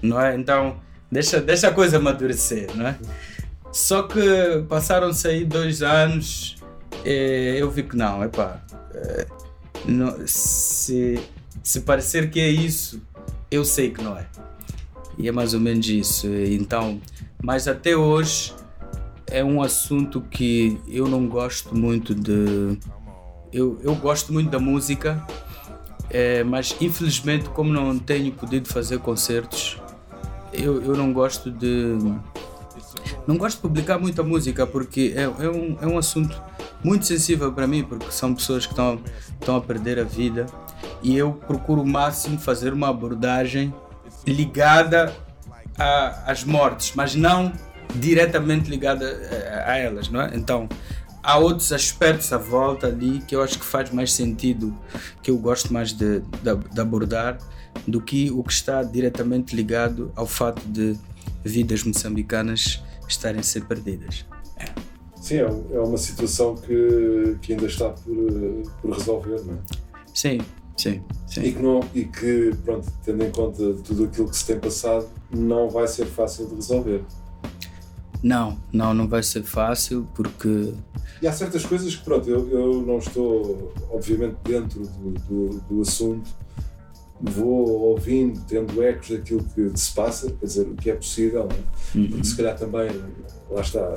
não 0.00 0.20
é? 0.20 0.36
Então, 0.36 0.76
deixa, 1.10 1.40
deixa 1.40 1.68
a 1.68 1.72
coisa 1.72 1.96
amadurecer, 1.96 2.68
não 2.76 2.86
é? 2.86 2.96
Só 3.72 4.02
que 4.02 4.20
passaram-se 4.68 5.26
aí 5.26 5.44
dois 5.44 5.82
anos, 5.82 6.56
eh, 7.04 7.56
eu 7.58 7.70
que 7.72 7.96
não, 7.96 8.22
eh, 8.22 9.26
não, 9.86 10.26
se, 10.26 11.18
se 11.62 11.80
parecer 11.80 12.30
que 12.30 12.40
é 12.40 12.48
isso, 12.48 13.00
eu 13.50 13.64
sei 13.64 13.90
que 13.90 14.02
não 14.02 14.16
é. 14.16 14.26
E 15.18 15.28
é 15.28 15.32
mais 15.32 15.54
ou 15.54 15.60
menos 15.60 15.86
isso. 15.88 16.26
Então, 16.28 17.00
mas 17.42 17.68
até 17.68 17.96
hoje 17.96 18.54
é 19.26 19.42
um 19.42 19.62
assunto 19.62 20.20
que 20.20 20.78
eu 20.86 21.06
não 21.08 21.26
gosto 21.26 21.74
muito 21.76 22.14
de. 22.14 22.78
Eu, 23.52 23.78
eu 23.82 23.94
gosto 23.94 24.32
muito 24.32 24.50
da 24.50 24.58
música, 24.58 25.22
eh, 26.10 26.44
mas 26.44 26.74
infelizmente, 26.80 27.48
como 27.50 27.72
não 27.72 27.98
tenho 27.98 28.32
podido 28.32 28.68
fazer 28.68 28.98
concertos, 28.98 29.78
eu, 30.52 30.82
eu 30.82 30.96
não 30.96 31.12
gosto 31.12 31.50
de. 31.50 31.96
Não 33.26 33.36
gosto 33.36 33.56
de 33.56 33.62
publicar 33.62 33.98
muita 33.98 34.22
música 34.22 34.66
porque 34.66 35.14
é, 35.16 35.22
é, 35.22 35.48
um, 35.48 35.78
é 35.80 35.86
um 35.86 35.98
assunto 35.98 36.40
muito 36.82 37.06
sensível 37.06 37.52
para 37.52 37.66
mim, 37.66 37.84
porque 37.84 38.10
são 38.10 38.34
pessoas 38.34 38.66
que 38.66 38.72
estão, 38.72 39.56
a 39.56 39.60
perder 39.60 39.98
a 39.98 40.04
vida 40.04 40.46
e 41.02 41.16
eu 41.16 41.32
procuro 41.32 41.82
o 41.82 41.86
máximo 41.86 42.38
fazer 42.38 42.72
uma 42.72 42.88
abordagem 42.88 43.74
ligada 44.26 45.12
às 46.26 46.44
mortes, 46.44 46.92
mas 46.94 47.14
não 47.14 47.52
diretamente 47.94 48.70
ligada 48.70 49.04
eh, 49.04 49.64
a, 49.66 49.72
a 49.72 49.76
elas, 49.78 50.08
não 50.08 50.22
é? 50.22 50.30
Então, 50.34 50.68
há 51.22 51.38
outros 51.38 51.72
aspectos 51.72 52.32
à 52.32 52.38
volta 52.38 52.86
ali 52.86 53.20
que 53.20 53.34
eu 53.34 53.42
acho 53.42 53.58
que 53.58 53.64
faz 53.64 53.90
mais 53.90 54.12
sentido, 54.12 54.76
que 55.22 55.30
eu 55.30 55.38
gosto 55.38 55.72
mais 55.72 55.92
de, 55.92 56.20
de, 56.20 56.56
de 56.72 56.80
abordar, 56.80 57.38
do 57.86 58.00
que 58.00 58.30
o 58.30 58.42
que 58.42 58.52
está 58.52 58.82
diretamente 58.82 59.56
ligado 59.56 60.12
ao 60.14 60.26
fato 60.26 60.62
de 60.66 60.96
vidas 61.44 61.82
moçambicanas 61.84 62.82
estarem 63.08 63.40
a 63.40 63.42
ser 63.42 63.64
perdidas. 63.64 64.24
É. 64.58 64.91
Sim, 65.22 65.36
é, 65.36 65.76
é 65.76 65.80
uma 65.80 65.96
situação 65.96 66.56
que, 66.56 67.38
que 67.40 67.52
ainda 67.52 67.66
está 67.66 67.90
por, 67.90 68.72
por 68.82 68.90
resolver, 68.90 69.40
não 69.44 69.54
é? 69.54 69.58
Sim, 70.12 70.40
sim, 70.76 71.00
sim. 71.28 71.42
E 71.42 71.52
que, 71.52 71.62
não, 71.62 71.80
e 71.94 72.04
que, 72.06 72.50
pronto, 72.64 72.92
tendo 73.04 73.24
em 73.24 73.30
conta 73.30 73.72
tudo 73.84 74.06
aquilo 74.06 74.28
que 74.28 74.36
se 74.36 74.44
tem 74.44 74.58
passado, 74.58 75.06
não 75.30 75.70
vai 75.70 75.86
ser 75.86 76.06
fácil 76.06 76.46
de 76.48 76.56
resolver. 76.56 77.04
Não, 78.20 78.58
não, 78.72 78.92
não 78.92 79.06
vai 79.06 79.22
ser 79.22 79.44
fácil 79.44 80.08
porque. 80.12 80.74
E 81.22 81.26
há 81.28 81.32
certas 81.32 81.64
coisas 81.64 81.94
que, 81.94 82.04
pronto, 82.04 82.28
eu, 82.28 82.50
eu 82.50 82.82
não 82.82 82.98
estou, 82.98 83.72
obviamente, 83.92 84.34
dentro 84.42 84.80
do, 84.80 85.10
do, 85.12 85.60
do 85.70 85.82
assunto, 85.82 86.28
vou 87.20 87.80
ouvindo, 87.90 88.40
tendo 88.48 88.82
ecos 88.82 89.10
daquilo 89.10 89.44
que 89.54 89.70
se 89.78 89.92
passa, 89.92 90.32
quer 90.32 90.46
dizer, 90.46 90.62
o 90.62 90.74
que 90.74 90.90
é 90.90 90.96
possível, 90.96 91.48
é? 91.48 91.96
uhum. 91.96 92.08
porque 92.08 92.24
se 92.24 92.36
calhar 92.36 92.58
também, 92.58 92.90
lá 93.48 93.60
está, 93.60 93.96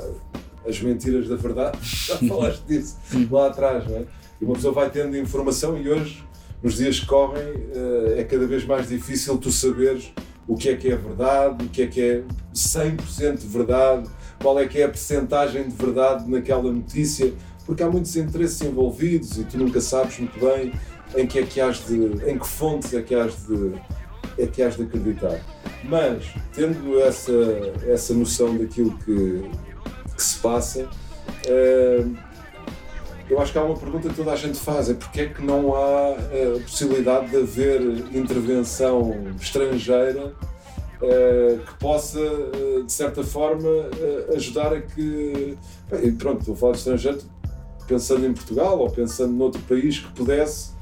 as 0.67 0.79
mentiras 0.81 1.27
da 1.27 1.35
verdade, 1.35 1.77
já 1.83 2.17
falaste 2.17 2.63
disso 2.63 2.97
lá 3.29 3.47
atrás, 3.47 3.87
não 3.87 3.97
é? 3.97 4.05
E 4.41 4.45
uma 4.45 4.55
pessoa 4.55 4.73
vai 4.73 4.89
tendo 4.89 5.15
informação 5.17 5.77
e 5.77 5.89
hoje, 5.89 6.23
nos 6.61 6.75
dias 6.75 6.99
que 6.99 7.05
correm, 7.05 7.53
eh, 7.73 8.15
é 8.19 8.23
cada 8.23 8.45
vez 8.45 8.65
mais 8.65 8.89
difícil 8.89 9.37
tu 9.37 9.51
saberes 9.51 10.11
o 10.47 10.55
que 10.55 10.69
é 10.69 10.75
que 10.75 10.91
é 10.91 10.95
verdade, 10.95 11.65
o 11.65 11.69
que 11.69 11.83
é 11.83 11.87
que 11.87 12.01
é 12.01 12.23
100% 12.53 13.37
de 13.39 13.47
verdade, 13.47 14.09
qual 14.41 14.59
é 14.59 14.67
que 14.67 14.79
é 14.79 14.83
a 14.83 14.89
percentagem 14.89 15.67
de 15.67 15.75
verdade 15.75 16.29
naquela 16.29 16.71
notícia, 16.71 17.33
porque 17.65 17.81
há 17.81 17.89
muitos 17.89 18.15
interesses 18.15 18.61
envolvidos 18.61 19.37
e 19.37 19.43
tu 19.43 19.57
nunca 19.57 19.81
sabes 19.81 20.19
muito 20.19 20.39
bem 20.39 20.71
em 21.15 21.25
que 21.25 21.39
é 21.39 21.43
que 21.43 21.61
has 21.61 21.85
de, 21.85 21.95
em 22.29 22.37
que 22.37 22.47
fontes 22.47 22.93
é 22.93 23.01
que 23.01 23.15
has 23.15 23.47
de, 23.47 23.73
é 24.37 24.45
que 24.45 24.61
has 24.61 24.75
de 24.75 24.83
acreditar. 24.83 25.39
Mas, 25.83 26.25
tendo 26.53 26.99
essa, 26.99 27.31
essa 27.87 28.13
noção 28.13 28.57
daquilo 28.57 28.97
que, 28.99 29.49
que 30.15 30.23
se 30.23 30.39
passa, 30.39 30.87
eu 33.29 33.41
acho 33.41 33.51
que 33.51 33.57
há 33.57 33.63
uma 33.63 33.77
pergunta 33.77 34.09
que 34.09 34.15
toda 34.15 34.31
a 34.31 34.35
gente 34.35 34.57
faz: 34.57 34.89
é 34.89 34.93
porque 34.93 35.21
é 35.21 35.29
que 35.29 35.41
não 35.43 35.75
há 35.75 36.11
a 36.11 36.59
possibilidade 36.61 37.29
de 37.29 37.37
haver 37.37 37.81
intervenção 38.15 39.33
estrangeira 39.41 40.27
uh, 40.27 41.59
que 41.65 41.73
possa, 41.79 42.19
uh, 42.19 42.83
de 42.83 42.91
certa 42.91 43.23
forma, 43.23 43.69
ajudar 44.35 44.73
a 44.73 44.81
que. 44.81 45.57
Bem, 45.89 46.15
pronto, 46.15 46.51
a 46.51 46.55
falar 46.55 46.73
de 46.73 46.79
estrangeiro 46.79 47.19
pensando 47.87 48.25
em 48.25 48.33
Portugal 48.33 48.79
ou 48.79 48.89
pensando 48.89 49.33
noutro 49.33 49.61
país 49.61 49.99
que 49.99 50.11
pudesse 50.11 50.74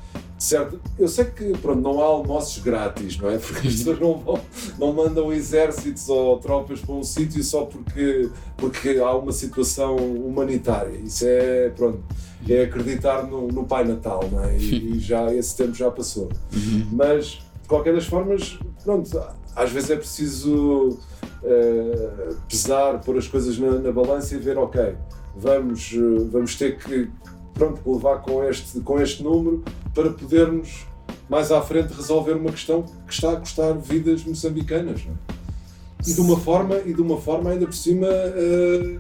certo? 0.44 0.80
Eu 1.00 1.08
sei 1.08 1.26
que 1.26 1.58
pronto, 1.58 1.82
não 1.82 2.02
há 2.02 2.06
almoços 2.06 2.62
grátis, 2.62 3.18
não 3.18 3.30
é? 3.30 3.38
Porque 3.40 3.68
as 3.68 3.76
pessoas 3.76 4.00
não, 4.00 4.18
vão, 4.18 4.42
não 4.78 4.94
mandam 4.94 5.32
exércitos 5.32 6.10
ou 6.10 6.38
tropas 6.40 6.82
para 6.82 6.96
um 6.96 7.04
sítio 7.04 7.42
só 7.44 7.66
porque, 7.66 8.30
porque 8.58 8.90
há 9.00 9.16
uma 9.16 9.32
situação 9.32 9.96
humanitária. 9.96 10.98
Isso 10.98 11.24
é, 11.26 11.70
pronto, 11.70 12.04
é 12.48 12.64
acreditar 12.64 13.26
no, 13.26 13.48
no 13.48 13.66
Pai 13.66 13.86
Natal, 13.86 14.28
não 14.30 14.44
é? 14.44 14.58
E, 14.58 14.98
e 14.98 15.00
já 15.00 15.34
esse 15.34 15.56
tempo 15.56 15.74
já 15.74 15.90
passou. 15.90 16.30
Uhum. 16.54 16.88
Mas, 16.92 17.42
de 17.62 17.68
qualquer 17.68 17.94
das 17.94 18.06
formas, 18.06 18.60
pronto, 18.84 19.10
às 19.56 19.72
vezes 19.72 19.92
é 19.92 19.96
preciso 19.96 21.00
uh, 21.42 22.36
pesar, 22.50 23.00
pôr 23.00 23.18
as 23.18 23.30
coisas 23.30 23.58
na, 23.58 23.80
na 23.80 23.92
balança 23.94 24.36
e 24.36 24.40
ver, 24.40 24.58
ok, 24.58 24.94
vamos, 25.38 25.94
uh, 25.94 26.28
vamos 26.30 26.58
ter 26.58 26.78
que 26.78 27.10
pronto, 27.54 27.80
levar 27.90 28.22
com 28.22 28.44
este, 28.44 28.82
com 28.82 29.00
este 29.00 29.24
número 29.24 29.64
para 29.94 30.10
podermos 30.12 30.86
mais 31.30 31.52
à 31.52 31.62
frente 31.62 31.94
resolver 31.94 32.34
uma 32.34 32.52
questão 32.52 32.84
que 33.08 33.14
está 33.14 33.34
a 33.34 33.36
custar 33.38 33.78
vidas 33.78 34.24
moçambicanas. 34.24 35.02
É? 35.02 35.34
E 36.06 36.14
de 36.14 36.22
uma 36.22 36.38
forma, 36.40 36.78
e 36.86 36.94
de 36.94 37.02
uma 37.02 37.20
forma 37.20 37.52
ainda 37.52 37.66
por 37.66 37.76
cima 37.76 38.08
uh, 38.08 39.00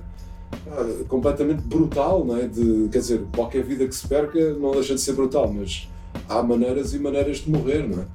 uh, 0.67 1.05
completamente 1.05 1.61
brutal, 1.61 2.23
não 2.23 2.37
é? 2.37 2.47
De, 2.47 2.87
quer 2.91 2.99
dizer, 2.99 3.21
qualquer 3.35 3.63
vida 3.63 3.85
que 3.85 3.93
se 3.93 4.07
perca 4.07 4.53
não 4.53 4.71
deixa 4.71 4.95
de 4.95 5.01
ser 5.01 5.13
brutal, 5.13 5.51
mas 5.51 5.89
há 6.29 6.41
maneiras 6.41 6.93
e 6.93 6.99
maneiras 6.99 7.37
de 7.37 7.49
morrer, 7.49 7.87
não 7.87 8.03
é? 8.03 8.05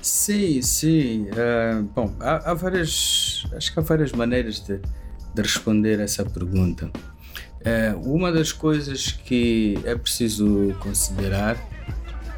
Sim, 0.00 0.62
sim. 0.62 1.26
Uh, 1.28 1.82
bom, 1.94 2.10
há, 2.20 2.50
há, 2.50 2.54
várias, 2.54 3.46
acho 3.54 3.72
que 3.72 3.78
há 3.78 3.82
várias 3.82 4.12
maneiras 4.12 4.60
de, 4.60 4.78
de 5.34 5.42
responder 5.42 6.00
essa 6.00 6.24
pergunta. 6.24 6.90
É, 7.62 7.94
uma 7.94 8.32
das 8.32 8.52
coisas 8.52 9.12
que 9.12 9.78
é 9.84 9.94
preciso 9.94 10.74
considerar 10.80 11.58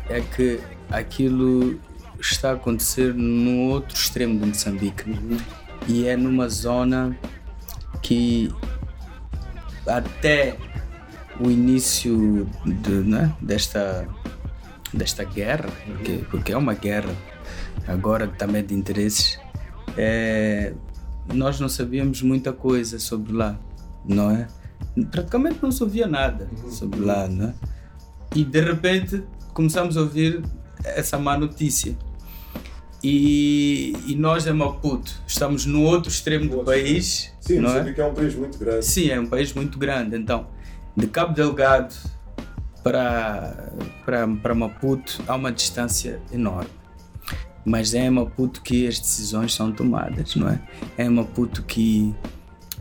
é 0.08 0.20
que 0.20 0.58
aquilo 0.90 1.80
está 2.20 2.50
a 2.50 2.54
acontecer 2.54 3.14
no 3.14 3.68
outro 3.68 3.96
extremo 3.96 4.38
de 4.38 4.46
Moçambique 4.46 5.10
uhum. 5.10 5.38
e 5.88 6.06
é 6.06 6.16
numa 6.16 6.48
zona 6.48 7.16
que 8.02 8.52
até 9.86 10.56
o 11.40 11.50
início 11.50 12.48
de, 12.64 12.90
né, 12.90 13.34
desta, 13.40 14.06
desta 14.92 15.24
guerra, 15.24 15.68
porque, 15.86 16.24
porque, 16.30 16.52
é 16.52 16.56
uma 16.56 16.74
guerra 16.74 17.14
agora 17.86 18.28
também 18.28 18.64
de 18.64 18.74
interesses, 18.74 19.38
é, 19.96 20.72
nós 21.32 21.58
não 21.58 21.68
sabíamos 21.68 22.22
muita 22.22 22.52
coisa 22.52 22.98
sobre 22.98 23.32
lá, 23.32 23.58
não 24.04 24.30
é? 24.30 24.46
Praticamente 25.10 25.58
não 25.62 25.70
se 25.70 25.82
ouvia 25.82 26.06
nada 26.06 26.48
uhum. 26.52 26.70
sobre 26.70 27.00
lá, 27.00 27.26
né? 27.28 27.54
E 28.34 28.44
de 28.44 28.60
repente 28.60 29.22
começamos 29.52 29.96
a 29.96 30.00
ouvir 30.00 30.42
essa 30.84 31.18
má 31.18 31.36
notícia. 31.36 31.96
E, 33.02 33.96
e 34.06 34.14
nós 34.14 34.46
em 34.46 34.52
Maputo 34.52 35.20
estamos 35.26 35.66
no 35.66 35.82
outro 35.82 36.10
extremo 36.10 36.48
do 36.48 36.64
país. 36.64 37.32
Sim, 37.40 37.58
não 37.58 37.76
é? 37.76 37.92
que 37.92 38.00
é 38.00 38.06
um 38.06 38.14
país 38.14 38.34
muito 38.34 38.58
grande. 38.58 38.86
Sim, 38.86 39.08
é 39.10 39.20
um 39.20 39.26
país 39.26 39.52
muito 39.52 39.78
grande. 39.78 40.16
Então, 40.16 40.46
de 40.96 41.08
Cabo 41.08 41.34
Delgado 41.34 41.94
para, 42.82 43.72
para, 44.04 44.28
para 44.28 44.54
Maputo 44.54 45.22
há 45.26 45.34
uma 45.34 45.50
distância 45.50 46.20
enorme. 46.32 46.70
Mas 47.64 47.94
é 47.94 48.06
em 48.06 48.10
Maputo 48.10 48.60
que 48.62 48.86
as 48.86 48.98
decisões 48.98 49.54
são 49.54 49.72
tomadas, 49.72 50.34
não 50.36 50.48
é? 50.48 50.60
É 50.98 51.04
em 51.04 51.08
Maputo 51.10 51.62
que 51.62 52.14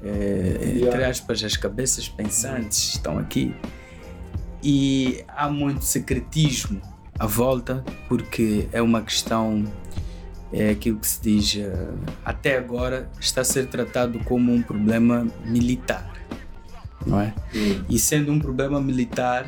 é, 0.03 0.79
entre 0.81 1.03
aspas, 1.03 1.43
as 1.43 1.55
cabeças 1.55 2.09
pensantes 2.09 2.95
estão 2.95 3.17
aqui. 3.17 3.53
E 4.63 5.23
há 5.27 5.49
muito 5.49 5.83
secretismo 5.85 6.81
à 7.17 7.25
volta, 7.25 7.83
porque 8.07 8.67
é 8.71 8.81
uma 8.81 9.01
questão, 9.01 9.65
é 10.51 10.71
aquilo 10.71 10.99
que 10.99 11.07
se 11.07 11.21
diz, 11.21 11.55
eh, 11.55 11.93
até 12.23 12.57
agora 12.57 13.09
está 13.19 13.41
a 13.41 13.43
ser 13.43 13.67
tratado 13.67 14.19
como 14.19 14.51
um 14.51 14.61
problema 14.61 15.27
militar, 15.45 16.11
não 17.05 17.19
é? 17.19 17.33
E 17.89 17.97
sendo 17.97 18.31
um 18.31 18.39
problema 18.39 18.79
militar, 18.79 19.47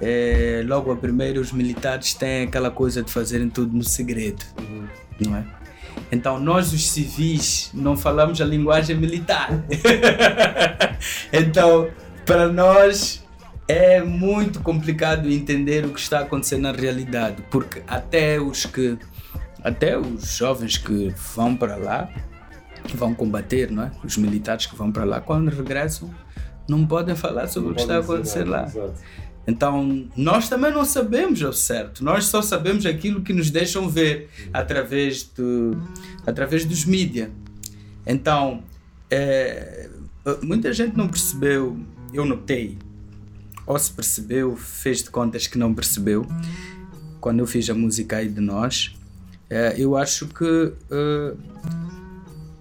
é, 0.00 0.62
logo 0.66 0.92
a 0.92 0.96
primeiro 0.96 1.40
os 1.40 1.52
militares 1.52 2.12
têm 2.12 2.44
aquela 2.44 2.70
coisa 2.70 3.02
de 3.02 3.10
fazerem 3.10 3.48
tudo 3.48 3.74
no 3.74 3.84
segredo, 3.84 4.44
uhum. 4.58 4.86
não 5.20 5.36
é? 5.36 5.63
Então, 6.10 6.38
nós, 6.38 6.72
os 6.72 6.88
civis, 6.90 7.70
não 7.74 7.96
falamos 7.96 8.40
a 8.40 8.44
linguagem 8.44 8.96
militar. 8.96 9.50
então, 11.32 11.88
para 12.24 12.48
nós 12.48 13.24
é 13.66 14.02
muito 14.02 14.60
complicado 14.60 15.30
entender 15.30 15.84
o 15.84 15.90
que 15.90 16.00
está 16.00 16.20
acontecendo 16.20 16.62
na 16.62 16.72
realidade, 16.72 17.42
porque 17.50 17.82
até 17.86 18.38
os 18.40 18.66
que 18.66 18.98
até 19.62 19.98
os 19.98 20.36
jovens 20.36 20.76
que 20.76 21.14
vão 21.34 21.56
para 21.56 21.76
lá 21.76 22.10
vão 22.92 23.14
combater, 23.14 23.70
não 23.70 23.84
é? 23.84 23.90
Os 24.04 24.18
militares 24.18 24.66
que 24.66 24.76
vão 24.76 24.92
para 24.92 25.04
lá 25.04 25.20
quando 25.20 25.48
regressam 25.48 26.10
não 26.68 26.86
podem 26.86 27.16
falar 27.16 27.46
sobre 27.46 27.68
não 27.68 27.72
o 27.72 27.76
que 27.76 27.82
está 27.82 27.98
acontecendo 27.98 28.50
lá. 28.50 28.64
Exato. 28.64 28.94
Então, 29.46 30.08
nós 30.16 30.48
também 30.48 30.72
não 30.72 30.84
sabemos 30.84 31.42
ao 31.42 31.52
certo, 31.52 32.02
nós 32.02 32.26
só 32.26 32.40
sabemos 32.40 32.86
aquilo 32.86 33.20
que 33.22 33.32
nos 33.32 33.50
deixam 33.50 33.88
ver 33.88 34.30
através, 34.52 35.22
do, 35.22 35.76
através 36.26 36.64
dos 36.64 36.84
mídias. 36.84 37.30
Então, 38.06 38.62
é, 39.10 39.88
muita 40.42 40.72
gente 40.72 40.96
não 40.96 41.08
percebeu, 41.08 41.78
eu 42.12 42.24
notei, 42.24 42.78
ou 43.66 43.78
se 43.78 43.92
percebeu, 43.92 44.56
fez 44.56 45.02
de 45.02 45.10
contas 45.10 45.46
que 45.46 45.58
não 45.58 45.74
percebeu, 45.74 46.26
quando 47.20 47.40
eu 47.40 47.46
fiz 47.46 47.68
a 47.68 47.74
música 47.74 48.16
aí 48.16 48.28
de 48.28 48.40
nós. 48.40 48.94
É, 49.50 49.74
eu 49.78 49.94
acho 49.94 50.26
que 50.28 50.72
é, 50.90 51.34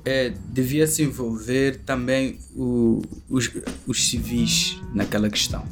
é, 0.04 0.34
devia 0.50 0.86
se 0.86 1.02
envolver 1.02 1.80
também 1.86 2.40
o, 2.54 3.02
os, 3.30 3.50
os 3.88 4.10
civis 4.10 4.82
naquela 4.94 5.30
questão 5.30 5.66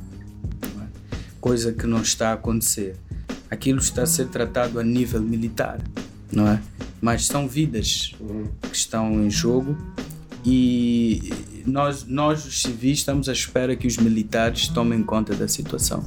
coisa 1.42 1.74
que 1.74 1.88
não 1.88 2.02
está 2.02 2.30
a 2.30 2.34
acontecer. 2.34 2.96
Aquilo 3.50 3.80
está 3.80 4.04
a 4.04 4.06
ser 4.06 4.28
tratado 4.28 4.80
a 4.80 4.84
nível 4.84 5.22
militar, 5.22 5.82
não 6.32 6.48
é? 6.48 6.62
Mas 7.02 7.26
são 7.26 7.48
vidas 7.48 8.16
que 8.62 8.78
estão 8.78 9.12
em 9.22 9.30
jogo 9.30 9.76
e 10.46 11.34
nós, 11.66 12.06
nós 12.06 12.46
os 12.46 12.62
civis 12.62 13.00
estamos 13.00 13.28
à 13.28 13.34
espera 13.34 13.76
que 13.76 13.88
os 13.88 13.98
militares 13.98 14.68
tomem 14.68 15.04
conta 15.04 15.36
da 15.36 15.48
situação. 15.48 16.06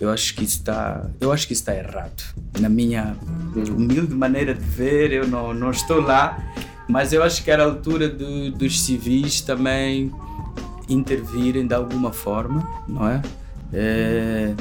Eu 0.00 0.10
acho 0.10 0.34
que 0.34 0.42
está, 0.42 1.08
eu 1.20 1.30
acho 1.30 1.46
que 1.46 1.52
está 1.52 1.74
errado. 1.74 2.34
Na 2.58 2.68
minha 2.68 3.16
humilde 3.54 4.14
maneira 4.14 4.54
de 4.54 4.64
ver, 4.64 5.12
eu 5.12 5.28
não, 5.28 5.54
não 5.54 5.70
estou 5.70 6.00
lá, 6.00 6.42
mas 6.88 7.12
eu 7.12 7.22
acho 7.22 7.44
que 7.44 7.50
era 7.50 7.62
a 7.62 7.66
altura 7.66 8.08
do, 8.08 8.50
dos 8.50 8.82
civis 8.82 9.40
também 9.40 10.10
intervirem 10.88 11.66
de 11.66 11.74
alguma 11.74 12.12
forma, 12.12 12.66
não 12.88 13.08
é? 13.08 13.22
É? 13.74 14.54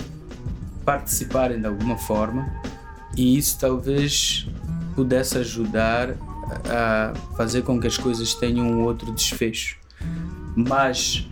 Participarem 0.83 1.59
de 1.59 1.67
alguma 1.67 1.97
forma 1.97 2.51
e 3.15 3.37
isso 3.37 3.57
talvez 3.59 4.47
pudesse 4.95 5.37
ajudar 5.37 6.15
a 6.69 7.13
fazer 7.37 7.61
com 7.61 7.79
que 7.79 7.87
as 7.87 7.97
coisas 7.97 8.33
tenham 8.33 8.67
um 8.67 8.83
outro 8.83 9.11
desfecho. 9.11 9.77
Mas 10.55 11.27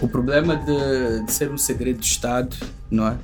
o 0.00 0.08
problema 0.08 0.56
de, 0.56 1.24
de 1.24 1.32
ser 1.32 1.50
um 1.50 1.58
segredo 1.58 1.98
de 1.98 2.06
Estado, 2.06 2.56
não 2.90 3.08
é? 3.08 3.16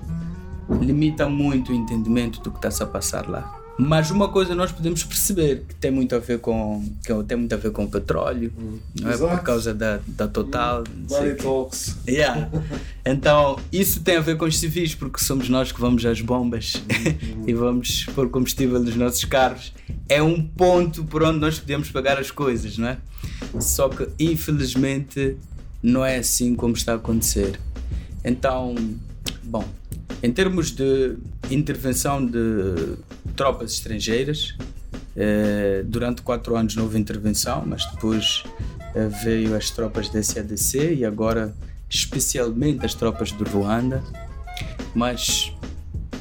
Limita 0.81 1.29
muito 1.29 1.73
o 1.73 1.75
entendimento 1.75 2.41
do 2.41 2.51
que 2.51 2.57
está-se 2.57 2.83
a 2.83 2.87
passar 2.87 3.29
lá. 3.29 3.64
Mas 3.77 4.11
uma 4.11 4.29
coisa 4.29 4.55
nós 4.55 4.71
podemos 4.71 5.03
perceber 5.03 5.65
que 5.69 5.75
tem 5.75 5.91
muito 5.91 6.15
a 6.15 6.19
ver 6.19 6.39
com 6.39 6.85
que 7.05 7.13
tem 7.25 7.37
muito 7.37 7.53
a 7.53 7.59
ver 7.59 7.73
com 7.73 7.87
petróleo, 7.89 8.53
hum. 8.57 8.79
não 9.01 9.11
é? 9.11 9.17
por 9.17 9.43
causa 9.43 9.75
da, 9.75 9.99
da 10.07 10.29
Total. 10.29 10.85
Hum. 10.89 11.07
Talks. 11.43 11.97
Yeah. 12.07 12.49
Então 13.05 13.59
isso 13.73 14.01
tem 14.01 14.17
a 14.17 14.21
ver 14.21 14.37
com 14.37 14.45
os 14.45 14.59
civis 14.59 14.95
porque 14.95 15.23
somos 15.23 15.49
nós 15.49 15.73
que 15.73 15.81
vamos 15.81 16.07
às 16.07 16.21
bombas 16.21 16.75
hum. 16.77 17.45
e 17.49 17.53
vamos 17.53 18.07
pôr 18.15 18.29
combustível 18.29 18.79
nos 18.79 18.95
nossos 18.95 19.25
carros. 19.25 19.73
É 20.09 20.23
um 20.23 20.41
ponto 20.41 21.05
por 21.05 21.23
onde 21.23 21.41
nós 21.41 21.59
podemos 21.59 21.91
pagar 21.91 22.19
as 22.19 22.31
coisas, 22.31 22.79
não 22.79 22.89
é? 22.89 22.99
Só 23.61 23.89
que 23.89 24.09
infelizmente 24.19 25.37
não 25.83 26.05
é 26.05 26.19
assim 26.19 26.55
como 26.55 26.75
está 26.75 26.93
a 26.93 26.97
acontecer. 26.97 27.59
Então, 28.25 28.75
bom, 29.43 29.65
em 30.25 30.33
termos 30.33 30.71
de 30.71 31.19
intervenção 31.51 32.25
de 32.25 32.97
tropas 33.37 33.75
estrangeiras, 33.75 34.57
eh, 35.15 35.85
durante 35.85 36.23
quatro 36.23 36.57
anos 36.57 36.75
não 36.75 36.85
houve 36.85 36.99
intervenção, 36.99 37.63
mas 37.67 37.85
depois 37.91 38.43
eh, 38.95 39.07
veio 39.23 39.55
as 39.55 39.69
tropas 39.69 40.09
da 40.09 40.23
SADC 40.23 40.95
e 40.95 41.05
agora 41.05 41.55
especialmente 41.91 42.87
as 42.87 42.95
tropas 42.95 43.33
do 43.33 43.45
Ruanda, 43.45 44.03
mas 44.95 45.53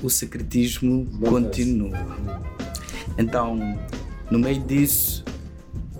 o 0.01 0.09
secretismo 0.09 1.07
continua. 1.21 2.05
Então, 3.17 3.57
no 4.29 4.37
meio 4.37 4.61
disso, 4.63 5.23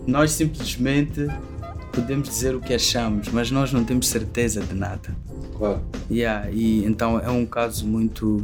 nós 0.06 0.34
simplesmente 0.34 1.26
podemos 1.94 2.28
dizer 2.28 2.54
o 2.54 2.60
que 2.60 2.74
achamos, 2.74 3.30
mas 3.30 3.50
nós 3.50 3.72
não 3.72 3.86
temos 3.86 4.10
certeza 4.10 4.60
de 4.60 4.76
nada. 4.76 5.16
Claro. 5.58 5.82
Yeah, 6.10 6.50
e 6.52 6.86
então 6.86 7.20
é 7.20 7.30
um 7.30 7.46
caso 7.46 7.86
muito. 7.86 8.44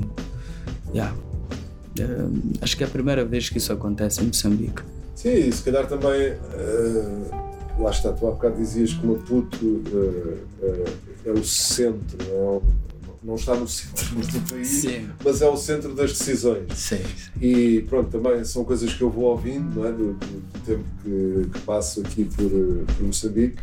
Yeah, 0.94 1.14
uh, 1.14 2.42
acho 2.62 2.78
que 2.78 2.84
é 2.84 2.88
a 2.88 2.90
primeira 2.90 3.26
vez 3.26 3.50
que 3.50 3.58
isso 3.58 3.72
acontece 3.74 4.22
em 4.22 4.28
Moçambique. 4.28 4.82
Sim, 5.16 5.52
se 5.52 5.64
calhar 5.64 5.88
também. 5.88 6.34
Uh, 6.34 7.50
lá 7.82 7.92
está, 7.92 8.12
tu 8.12 8.28
há 8.28 8.32
bocado 8.32 8.58
dizias 8.58 8.94
que 8.94 9.06
Maputo 9.06 9.66
uh, 9.66 10.38
é 11.26 11.32
o 11.32 11.44
centro, 11.44 12.18
é 12.22 12.60
não 13.22 13.36
está 13.36 13.54
no 13.56 13.68
centro 13.68 14.16
do 14.16 14.50
país, 14.50 14.68
sim. 14.68 15.10
mas 15.24 15.42
é 15.42 15.50
o 15.50 15.58
centro 15.58 15.94
das 15.94 16.18
decisões. 16.18 16.74
Sim, 16.74 16.98
sim, 16.98 17.32
E 17.42 17.82
pronto, 17.82 18.10
também 18.10 18.44
são 18.46 18.64
coisas 18.64 18.94
que 18.94 19.02
eu 19.02 19.10
vou 19.10 19.26
ouvindo 19.26 19.80
não 19.80 19.86
é? 19.86 19.92
do, 19.92 20.14
do 20.14 20.60
tempo 20.66 20.84
que, 21.04 21.50
que, 21.52 21.60
passo 21.66 22.02
aqui 22.02 22.26
por, 22.26 22.50
por 22.50 23.06
Moçambique. 23.06 23.62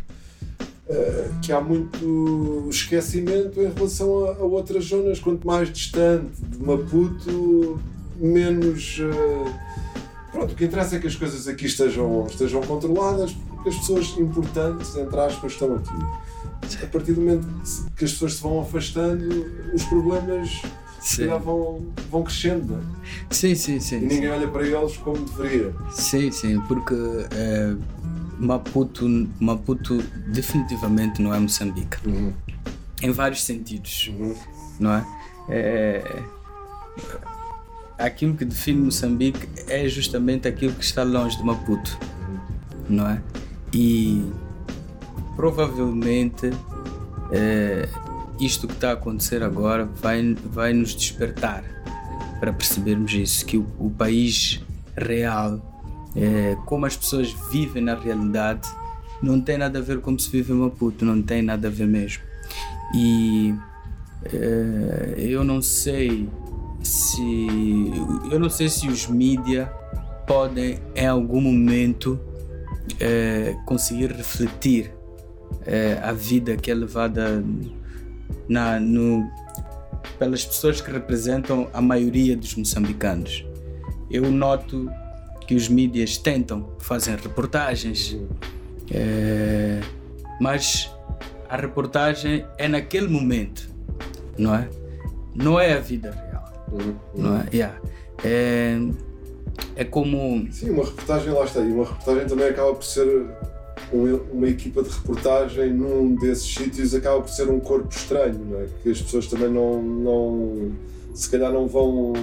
Uh, 0.89 1.39
que 1.41 1.51
há 1.51 1.59
muito 1.59 2.67
esquecimento 2.69 3.61
em 3.61 3.73
relação 3.73 4.25
a, 4.25 4.35
a, 4.35 4.43
outras 4.43 4.85
zonas, 4.85 5.19
quanto 5.19 5.45
mais 5.45 5.71
distante 5.71 6.41
de 6.41 6.63
Maputo, 6.63 7.77
menos. 8.15 8.99
Uh, 8.99 9.53
pronto, 10.31 10.53
o 10.53 10.55
que 10.55 10.63
interessa 10.63 10.95
é 10.95 10.99
que 10.99 11.07
as 11.07 11.15
coisas 11.15 11.45
aqui 11.45 11.65
estejam, 11.65 12.25
estejam 12.27 12.61
controladas, 12.61 13.33
porque 13.33 13.67
as 13.67 13.75
pessoas 13.75 14.17
importantes, 14.17 14.95
entre 14.95 15.19
aspas, 15.19 15.51
estão 15.51 15.75
aqui 15.75 15.93
a 16.83 16.87
partir 16.87 17.13
do 17.13 17.21
momento 17.21 17.47
que 17.95 18.05
as 18.05 18.11
pessoas 18.11 18.35
se 18.35 18.41
vão 18.41 18.61
afastando, 18.61 19.45
os 19.73 19.83
problemas 19.83 20.61
vão, 21.43 21.85
vão 22.09 22.23
crescendo. 22.23 22.73
Não 22.73 22.77
é? 22.77 22.81
Sim, 23.29 23.55
sim, 23.55 23.79
sim. 23.79 23.97
E 23.97 24.01
ninguém 24.01 24.21
sim. 24.21 24.27
olha 24.27 24.47
para 24.47 24.67
eles 24.67 24.97
como 24.97 25.17
deveria. 25.17 25.73
Sim, 25.91 26.31
sim, 26.31 26.59
porque 26.61 26.95
é, 27.31 27.75
Maputo, 28.39 29.07
Maputo 29.39 30.01
definitivamente 30.27 31.21
não 31.21 31.33
é 31.33 31.39
Moçambique. 31.39 31.97
Uhum. 32.07 32.33
Em 33.01 33.11
vários 33.11 33.43
sentidos, 33.43 34.11
uhum. 34.17 34.35
não 34.79 34.93
é? 34.93 35.05
é? 35.49 36.23
Aquilo 37.97 38.35
que 38.35 38.45
define 38.45 38.81
Moçambique 38.81 39.47
é 39.67 39.87
justamente 39.87 40.47
aquilo 40.47 40.73
que 40.73 40.83
está 40.83 41.03
longe 41.03 41.37
de 41.37 41.43
Maputo, 41.43 41.97
uhum. 42.01 42.37
não 42.89 43.07
é? 43.07 43.21
E 43.73 44.23
provavelmente 45.35 46.51
é, 47.31 47.87
isto 48.39 48.67
que 48.67 48.73
está 48.73 48.89
a 48.89 48.93
acontecer 48.93 49.43
agora 49.43 49.85
vai, 49.85 50.35
vai 50.45 50.73
nos 50.73 50.95
despertar 50.95 51.63
para 52.39 52.53
percebermos 52.53 53.13
isso, 53.13 53.45
que 53.45 53.57
o, 53.57 53.65
o 53.79 53.89
país 53.89 54.61
real, 54.95 55.61
é, 56.17 56.57
como 56.65 56.85
as 56.85 56.97
pessoas 56.97 57.31
vivem 57.51 57.83
na 57.83 57.93
realidade, 57.93 58.67
não 59.21 59.39
tem 59.39 59.57
nada 59.57 59.77
a 59.77 59.81
ver 59.81 60.01
como 60.01 60.19
se 60.19 60.29
vive 60.29 60.51
em 60.51 60.55
Maputo, 60.55 61.05
não 61.05 61.21
tem 61.21 61.43
nada 61.43 61.67
a 61.67 61.71
ver 61.71 61.87
mesmo. 61.87 62.23
E 62.95 63.53
é, 64.25 65.15
eu 65.17 65.43
não 65.43 65.61
sei 65.61 66.27
se 66.81 67.91
eu 68.31 68.39
não 68.39 68.49
sei 68.49 68.67
se 68.67 68.87
os 68.87 69.07
mídia 69.07 69.71
podem 70.25 70.79
em 70.95 71.05
algum 71.05 71.39
momento 71.39 72.19
é, 72.99 73.55
conseguir 73.65 74.11
refletir 74.11 74.91
é, 75.65 75.99
a 76.01 76.11
vida 76.11 76.57
que 76.57 76.71
é 76.71 76.73
levada 76.73 77.43
na, 78.49 78.79
no, 78.79 79.29
pelas 80.17 80.45
pessoas 80.45 80.81
que 80.81 80.91
representam 80.91 81.69
a 81.73 81.81
maioria 81.81 82.35
dos 82.35 82.55
moçambicanos. 82.55 83.45
Eu 84.09 84.31
noto 84.31 84.89
que 85.47 85.55
os 85.55 85.69
mídias 85.69 86.17
tentam, 86.17 86.69
fazem 86.79 87.15
reportagens, 87.15 88.17
é, 88.91 89.79
mas 90.41 90.91
a 91.49 91.55
reportagem 91.55 92.45
é 92.57 92.67
naquele 92.67 93.07
momento, 93.07 93.69
não 94.37 94.53
é? 94.53 94.69
Não 95.33 95.59
é 95.59 95.73
a 95.73 95.79
vida 95.79 96.11
real, 96.11 96.67
uhum. 96.71 96.95
não 97.15 97.37
é? 97.37 97.45
Yeah. 97.53 97.79
é? 98.23 98.77
É 99.75 99.83
como. 99.83 100.47
Sim, 100.51 100.71
uma 100.71 100.83
reportagem 100.83 101.31
lá 101.31 101.45
está. 101.45 101.61
E 101.61 101.71
uma 101.71 101.85
reportagem 101.85 102.27
também 102.27 102.47
acaba 102.47 102.73
por 102.73 102.83
ser 102.83 103.07
uma 103.91 104.47
equipa 104.47 104.83
de 104.83 104.89
reportagem 104.89 105.73
num 105.73 106.15
desses 106.15 106.53
sítios 106.53 106.93
acaba 106.93 107.21
por 107.21 107.29
ser 107.29 107.49
um 107.49 107.59
corpo 107.59 107.89
estranho, 107.89 108.39
não 108.43 108.61
é? 108.61 108.67
que 108.83 108.89
as 108.89 109.01
pessoas 109.01 109.27
também 109.27 109.49
não, 109.49 109.81
não 109.81 110.71
se 111.13 111.29
calhar 111.29 111.51
não 111.51 111.67
vão 111.67 112.13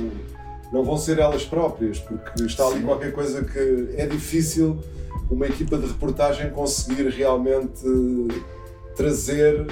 não 0.74 0.84
vão 0.84 0.98
ser 0.98 1.18
elas 1.18 1.44
próprias, 1.44 1.98
porque 1.98 2.42
está 2.42 2.66
ali 2.66 2.80
Sim. 2.80 2.84
qualquer 2.84 3.12
coisa 3.12 3.42
que 3.44 3.88
é 3.96 4.06
difícil 4.06 4.78
uma 5.30 5.46
equipa 5.46 5.78
de 5.78 5.86
reportagem 5.86 6.50
conseguir 6.50 7.08
realmente 7.08 7.82
trazer 8.94 9.66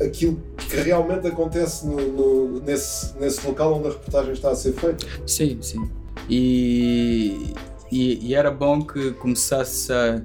aquilo 0.00 0.42
que 0.56 0.76
realmente 0.76 1.28
acontece 1.28 1.86
no, 1.86 1.96
no, 1.96 2.60
nesse, 2.60 3.16
nesse 3.18 3.46
local 3.46 3.74
onde 3.74 3.88
a 3.88 3.90
reportagem 3.90 4.32
está 4.32 4.50
a 4.50 4.56
ser 4.56 4.72
feita. 4.72 5.06
Sim, 5.26 5.58
sim. 5.62 5.88
E, 6.28 7.54
e, 7.92 8.28
e 8.28 8.34
era 8.34 8.50
bom 8.50 8.82
que 8.82 9.12
começasse 9.12 9.92
a 9.92 10.20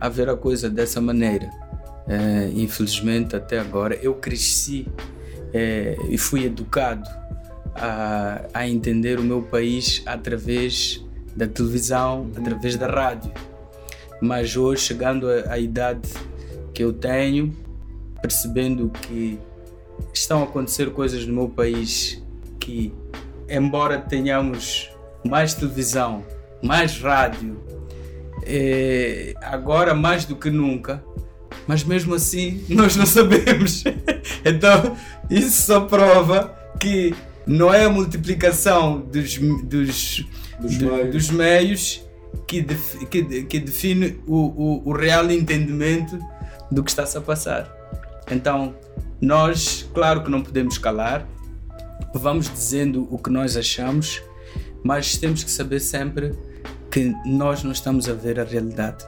a 0.00 0.08
ver 0.08 0.28
a 0.28 0.36
coisa 0.36 0.70
dessa 0.70 1.00
maneira. 1.00 1.50
É, 2.06 2.50
infelizmente, 2.54 3.36
até 3.36 3.58
agora, 3.58 3.94
eu 3.96 4.14
cresci 4.14 4.86
é, 5.52 5.96
e 6.08 6.16
fui 6.16 6.44
educado 6.44 7.08
a, 7.80 8.42
a 8.52 8.68
entender 8.68 9.18
o 9.18 9.22
meu 9.22 9.42
país 9.42 10.02
através 10.06 11.04
da 11.34 11.46
televisão, 11.46 12.30
através 12.36 12.76
da 12.76 12.86
rádio. 12.86 13.32
Mas 14.20 14.56
hoje, 14.56 14.82
chegando 14.82 15.28
à, 15.30 15.52
à 15.52 15.58
idade 15.58 16.08
que 16.74 16.82
eu 16.82 16.92
tenho, 16.92 17.54
percebendo 18.20 18.90
que 18.90 19.38
estão 20.12 20.40
a 20.40 20.44
acontecer 20.44 20.90
coisas 20.90 21.26
no 21.26 21.34
meu 21.34 21.48
país 21.48 22.22
que, 22.58 22.92
embora 23.48 23.98
tenhamos 23.98 24.90
mais 25.24 25.54
televisão, 25.54 26.24
mais 26.62 27.00
rádio, 27.00 27.60
é, 28.42 29.34
agora 29.42 29.94
mais 29.94 30.24
do 30.24 30.36
que 30.36 30.50
nunca, 30.50 31.02
mas 31.66 31.84
mesmo 31.84 32.14
assim 32.14 32.64
nós 32.68 32.96
não 32.96 33.06
sabemos. 33.06 33.84
então 34.44 34.96
isso 35.30 35.62
só 35.62 35.80
prova 35.82 36.56
que 36.80 37.14
não 37.48 37.72
é 37.72 37.86
a 37.86 37.88
multiplicação 37.88 39.00
dos, 39.00 39.38
dos, 39.38 40.26
dos, 40.60 40.76
do, 40.76 40.86
meios. 40.86 41.10
dos 41.10 41.30
meios, 41.30 42.08
que, 42.46 42.60
def, 42.60 42.96
que, 43.06 43.42
que 43.44 43.58
define 43.58 44.20
o, 44.26 44.36
o, 44.36 44.88
o, 44.90 44.92
real 44.92 45.30
entendimento 45.30 46.18
do 46.70 46.84
que 46.84 46.90
está-se 46.90 47.16
a 47.16 47.20
passar. 47.22 47.74
Então, 48.30 48.74
nós, 49.18 49.88
claro 49.94 50.22
que 50.22 50.30
não 50.30 50.42
podemos 50.42 50.76
calar, 50.76 51.26
vamos 52.14 52.50
dizendo 52.50 53.08
o 53.10 53.18
que 53.18 53.30
nós 53.30 53.56
achamos, 53.56 54.22
mas 54.84 55.16
temos 55.16 55.42
que 55.42 55.50
saber 55.50 55.80
sempre 55.80 56.34
que 56.90 57.14
nós 57.24 57.62
não 57.64 57.72
estamos 57.72 58.08
a 58.08 58.12
ver 58.12 58.38
a 58.38 58.44
realidade. 58.44 59.06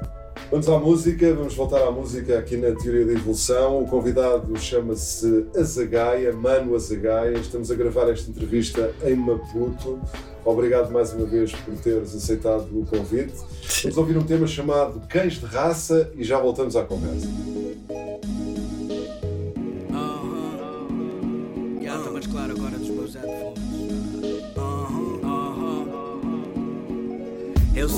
Vamos 0.51 0.69
à 0.69 0.81
música, 0.81 1.33
vamos 1.33 1.55
voltar 1.55 1.81
à 1.81 1.93
música 1.93 2.37
aqui 2.37 2.57
na 2.57 2.73
Teoria 2.73 3.07
da 3.07 3.13
Evolução. 3.13 3.85
O 3.85 3.87
convidado 3.87 4.59
chama-se 4.59 5.47
Azagaia, 5.57 6.33
Mano 6.33 6.75
Azagaia. 6.75 7.39
Estamos 7.39 7.71
a 7.71 7.75
gravar 7.77 8.11
esta 8.11 8.29
entrevista 8.29 8.93
em 9.05 9.15
Maputo. 9.15 10.01
Obrigado 10.45 10.91
mais 10.91 11.13
uma 11.13 11.25
vez 11.25 11.53
por 11.53 11.75
teres 11.77 12.17
aceitado 12.17 12.67
o 12.73 12.85
convite. 12.85 13.35
Vamos 13.85 13.97
ouvir 13.97 14.19
um 14.19 14.25
tema 14.25 14.49
chamado 14.49 15.01
Cães 15.07 15.35
de 15.35 15.47
Raça 15.47 16.11
e 16.17 16.25
já 16.25 16.41
voltamos 16.41 16.75
à 16.75 16.83
conversa. 16.83 17.29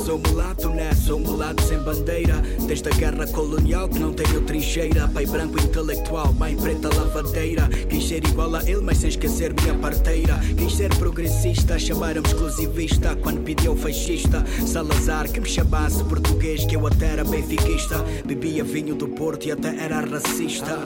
Sou 0.04 0.18
mulato, 0.18 0.68
né? 0.70 0.90
Sou 0.94 1.18
mulato 1.18 1.62
sem 1.62 1.78
bandeira. 1.78 2.42
Desde 2.66 2.88
a 2.88 2.92
guerra 2.92 3.26
colonial 3.28 3.88
que 3.88 3.98
não 3.98 4.12
tenho 4.12 4.40
trincheira. 4.42 5.08
Pai 5.08 5.26
branco 5.26 5.60
intelectual, 5.60 6.32
mãe 6.32 6.56
preta 6.56 6.88
lavadeira. 6.88 7.68
Quis 7.88 8.08
ser 8.08 8.24
igual 8.24 8.54
a 8.56 8.62
ele, 8.62 8.80
mas 8.80 8.98
sem 8.98 9.10
esquecer 9.10 9.54
minha 9.60 9.74
parteira. 9.74 10.40
Quis 10.56 10.74
ser 10.74 10.94
progressista, 10.96 11.78
chamaram-me 11.78 12.26
exclusivista. 12.26 13.14
Quando 13.16 13.42
pediu 13.42 13.76
fascista, 13.76 14.44
Salazar 14.66 15.30
que 15.30 15.40
me 15.40 15.48
chamasse 15.48 16.02
português, 16.04 16.64
que 16.64 16.76
eu 16.76 16.86
até 16.86 17.06
era 17.06 17.24
benfiquista. 17.24 18.04
Bebia 18.24 18.64
vinho 18.64 18.94
do 18.96 19.08
Porto 19.08 19.46
e 19.46 19.52
até 19.52 19.76
era 19.76 20.00
racista. 20.00 20.80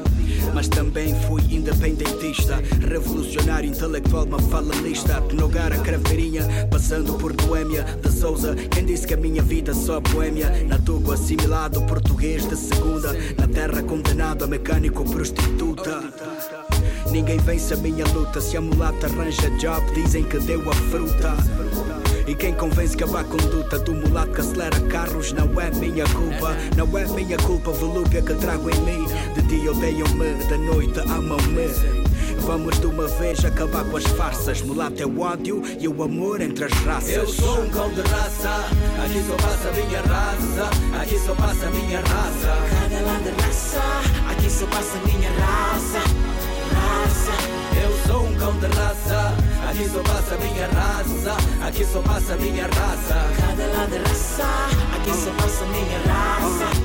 Mas 0.54 0.68
também 0.68 1.14
fui 1.22 1.42
independentista, 1.50 2.62
revolucionário, 2.86 3.68
intelectual, 3.68 4.24
uma 4.24 4.38
fala 4.38 4.74
lista. 4.76 5.22
Nogara, 5.32 5.78
Craveirinha, 5.78 6.66
passando 6.70 7.14
por 7.14 7.32
Boêmia, 7.32 7.84
de 8.02 8.10
Souza. 8.12 8.54
Quem 8.54 8.84
disse 8.84 9.05
que 9.06 9.14
a 9.14 9.16
minha 9.16 9.42
vida 9.42 9.72
só 9.72 10.00
boêmia? 10.00 10.50
Na 10.66 10.78
Togo 10.78 11.12
assimilado, 11.12 11.80
português 11.82 12.44
de 12.48 12.56
segunda. 12.56 13.12
Na 13.38 13.46
terra 13.46 13.80
condenado 13.82 14.44
a 14.44 14.46
mecânico 14.48 15.04
prostituta. 15.04 16.02
Ninguém 17.12 17.38
vence 17.38 17.72
a 17.72 17.76
minha 17.76 18.04
luta. 18.06 18.40
Se 18.40 18.56
a 18.56 18.60
mulata 18.60 19.06
arranja 19.06 19.48
job, 19.58 19.80
dizem 19.94 20.24
que 20.24 20.38
deu 20.40 20.68
a 20.68 20.74
fruta. 20.74 21.36
E 22.26 22.34
quem 22.34 22.52
convence 22.54 22.96
que 22.96 23.04
a 23.04 23.06
má 23.06 23.22
conduta 23.22 23.78
do 23.78 23.94
mulato 23.94 24.32
que 24.32 24.40
acelera 24.40 24.80
carros 24.88 25.32
não 25.32 25.60
é 25.60 25.70
minha 25.70 26.04
culpa. 26.08 26.56
Não 26.76 26.98
é 26.98 27.06
minha 27.06 27.36
culpa, 27.38 27.70
volúpia 27.70 28.20
que 28.22 28.34
trago 28.34 28.68
em 28.70 28.80
mim. 28.80 29.06
De 29.34 29.42
dia 29.42 29.70
odeiam-me, 29.70 30.34
da 30.48 30.58
noite 30.58 30.98
amam-me. 30.98 32.05
Vamos 32.46 32.78
de 32.78 32.86
uma 32.86 33.08
vez 33.08 33.44
acabar 33.44 33.84
com 33.84 33.96
as 33.96 34.04
farsas. 34.04 34.62
Mulato 34.62 35.02
é 35.02 35.04
o 35.04 35.20
ódio 35.20 35.62
e 35.80 35.88
o 35.88 36.00
amor 36.00 36.40
entre 36.40 36.66
as 36.66 36.72
raças. 36.72 37.10
Eu 37.10 37.26
sou 37.26 37.60
um 37.60 37.68
cão 37.70 37.92
de 37.92 38.00
raça, 38.02 38.64
aqui 39.04 39.20
só 39.26 39.34
passa 39.34 39.68
a 39.68 39.72
minha 39.72 40.00
raça, 40.02 40.70
aqui 41.02 41.18
só 41.18 41.34
passa 41.34 41.66
a 41.66 41.70
minha 41.70 41.98
raça. 41.98 42.56
Cada 42.70 43.00
lado 43.04 43.24
de 43.24 43.42
raça, 43.42 43.82
aqui 44.30 44.48
só 44.48 44.66
passa 44.66 44.96
a 44.96 45.08
minha 45.08 45.30
raça, 45.30 45.98
raça. 46.72 47.32
Eu 47.82 48.06
sou 48.06 48.24
um 48.24 48.34
cão 48.36 48.52
de 48.60 48.66
raça, 48.66 49.34
aqui 49.68 49.88
só 49.88 50.02
passa 50.04 50.34
a 50.34 50.38
minha 50.38 50.68
raça, 50.68 51.66
aqui 51.66 51.84
só 51.84 52.00
passa 52.00 52.32
a 52.32 52.36
minha 52.36 52.66
raça. 52.66 53.26
Cada 53.40 53.66
lado 53.76 54.08
raça, 54.08 54.44
aqui 54.94 55.10
só 55.12 55.32
passa 55.32 55.64
a 55.64 55.66
minha 55.66 55.98
raça. 56.06 56.76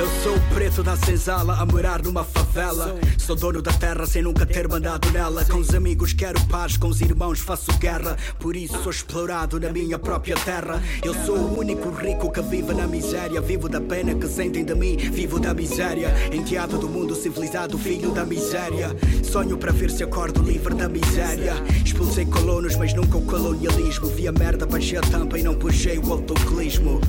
Eu 0.00 0.08
sou 0.22 0.34
o 0.34 0.40
preto 0.54 0.82
da 0.82 0.96
senzala 0.96 1.56
a 1.60 1.66
morar 1.66 2.02
numa 2.02 2.24
favela. 2.24 2.98
Sou 3.18 3.36
dono 3.36 3.60
da 3.60 3.70
terra 3.70 4.06
sem 4.06 4.22
nunca 4.22 4.46
ter 4.46 4.66
mandado 4.66 5.10
nela. 5.10 5.44
Com 5.44 5.58
os 5.58 5.74
amigos 5.74 6.14
quero 6.14 6.40
paz, 6.46 6.78
com 6.78 6.88
os 6.88 7.02
irmãos 7.02 7.38
faço 7.38 7.70
guerra. 7.76 8.16
Por 8.38 8.56
isso 8.56 8.82
sou 8.82 8.90
explorado 8.90 9.60
na 9.60 9.68
minha 9.70 9.98
própria 9.98 10.36
terra. 10.36 10.82
Eu 11.04 11.12
sou 11.26 11.36
o 11.36 11.58
único 11.58 11.90
rico 11.90 12.32
que 12.32 12.40
vive 12.40 12.72
na 12.72 12.86
miséria. 12.86 13.42
Vivo 13.42 13.68
da 13.68 13.78
pena 13.78 14.14
que 14.14 14.26
sentem 14.26 14.64
de 14.64 14.74
mim, 14.74 14.96
vivo 14.96 15.38
da 15.38 15.52
miséria. 15.52 16.14
Enteado 16.32 16.78
do 16.78 16.88
mundo 16.88 17.14
civilizado, 17.14 17.76
filho 17.76 18.10
da 18.10 18.24
miséria. 18.24 18.96
Sonho 19.22 19.58
para 19.58 19.70
ver 19.70 19.90
se 19.90 20.02
acordo 20.02 20.40
livre 20.42 20.74
da 20.76 20.88
miséria. 20.88 21.56
Expulsei 21.84 22.24
colonos, 22.24 22.74
mas 22.74 22.94
nunca 22.94 23.18
o 23.18 23.26
colonialismo. 23.26 24.06
Vi 24.06 24.26
a 24.26 24.32
merda, 24.32 24.64
baixei 24.64 24.96
a 24.96 25.02
tampa 25.02 25.38
e 25.38 25.42
não 25.42 25.54
puxei 25.54 25.98
o 25.98 26.10
autoclismo. 26.10 27.02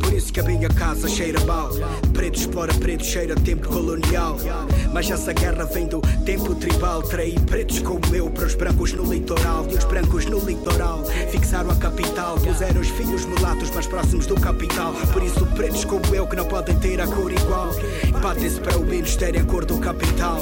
Por 0.00 0.12
isso 0.12 0.32
que 0.32 0.40
a 0.40 0.42
minha 0.42 0.68
casa 0.68 1.08
cheira 1.08 1.38
mal. 1.44 1.70
Preto 2.24 2.40
explora 2.40 2.72
preto, 2.72 3.04
cheira 3.04 3.34
tempo 3.34 3.68
colonial. 3.68 4.38
Mas 4.94 5.10
essa 5.10 5.30
guerra 5.34 5.66
vem 5.66 5.86
do 5.86 6.00
tempo 6.24 6.54
tribal. 6.54 7.02
Traí 7.02 7.38
pretos 7.40 7.80
como 7.80 8.00
eu 8.16 8.30
para 8.30 8.46
os 8.46 8.54
brancos 8.54 8.94
no 8.94 9.04
litoral. 9.12 9.66
E 9.70 9.74
os 9.74 9.84
brancos 9.84 10.24
no 10.24 10.38
litoral 10.38 11.04
fixaram 11.30 11.70
a 11.70 11.76
capital. 11.76 12.36
Puseram 12.36 12.80
os 12.80 12.88
filhos 12.88 13.26
mulatos 13.26 13.68
mais 13.72 13.86
próximos 13.86 14.24
do 14.24 14.36
capital. 14.36 14.94
Por 15.12 15.22
isso, 15.22 15.44
pretos 15.48 15.84
como 15.84 16.14
eu 16.14 16.26
que 16.26 16.34
não 16.34 16.46
podem 16.46 16.74
ter 16.78 16.98
a 16.98 17.06
cor 17.06 17.30
igual. 17.30 17.68
Batem-se 18.22 18.58
para 18.58 18.78
o 18.78 18.86
menos 18.86 19.16
terem 19.16 19.42
a 19.42 19.44
cor 19.44 19.66
do 19.66 19.76
capital. 19.76 20.40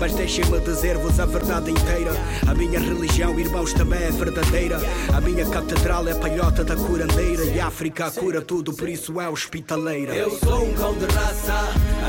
Mas 0.00 0.12
deixem-me 0.14 0.58
dizer-vos 0.58 1.20
a 1.20 1.26
verdade 1.26 1.70
inteira. 1.70 2.10
A 2.48 2.54
minha 2.54 2.80
religião, 2.80 3.38
irmãos, 3.38 3.72
também 3.72 4.02
é 4.02 4.10
verdadeira. 4.10 4.80
A 5.14 5.20
minha 5.20 5.46
catedral 5.46 6.08
é 6.08 6.14
palhota 6.14 6.64
da 6.64 6.74
curandeira. 6.74 7.44
E 7.44 7.60
a 7.60 7.68
África 7.68 8.10
cura 8.10 8.42
tudo, 8.42 8.72
por 8.72 8.88
isso 8.88 9.20
é 9.20 9.28
hospitaleira. 9.28 10.12
Eu 10.12 10.30
sou 10.30 10.64
um 10.64 10.74
cão 10.74 10.92
de 10.94 11.19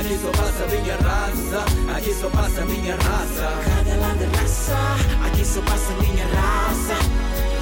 aqui 0.01 0.17
só 0.17 0.29
passa 0.31 0.67
minha 0.67 0.95
raça, 0.97 1.95
aqui 1.95 2.13
só 2.13 2.29
passa 2.29 2.65
minha 2.65 2.95
raça. 2.95 3.47
Cada 3.65 3.95
lado 3.97 4.17
de 4.17 4.37
raça, 4.37 4.77
aqui 5.25 5.45
só 5.45 5.61
passa 5.61 5.93
minha 5.93 6.25
raça, 6.25 6.95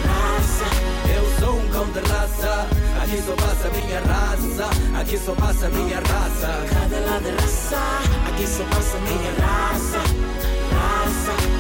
raça. 0.08 0.66
Eu 1.14 1.40
sou 1.40 1.60
um 1.60 1.68
cão 1.70 1.86
de 1.92 2.00
raça, 2.00 2.68
aqui 3.02 3.22
só 3.22 3.36
passa 3.36 3.70
minha 3.70 4.00
raça, 4.00 5.00
aqui 5.00 5.18
só 5.18 5.34
passa 5.36 5.70
minha 5.70 5.98
raça. 5.98 6.66
Cada 6.74 7.00
lado 7.12 7.42
raça, 7.42 7.78
aqui 8.28 8.48
só 8.48 8.64
passa 8.64 8.98
minha 9.00 9.32
raça. 9.46 10.59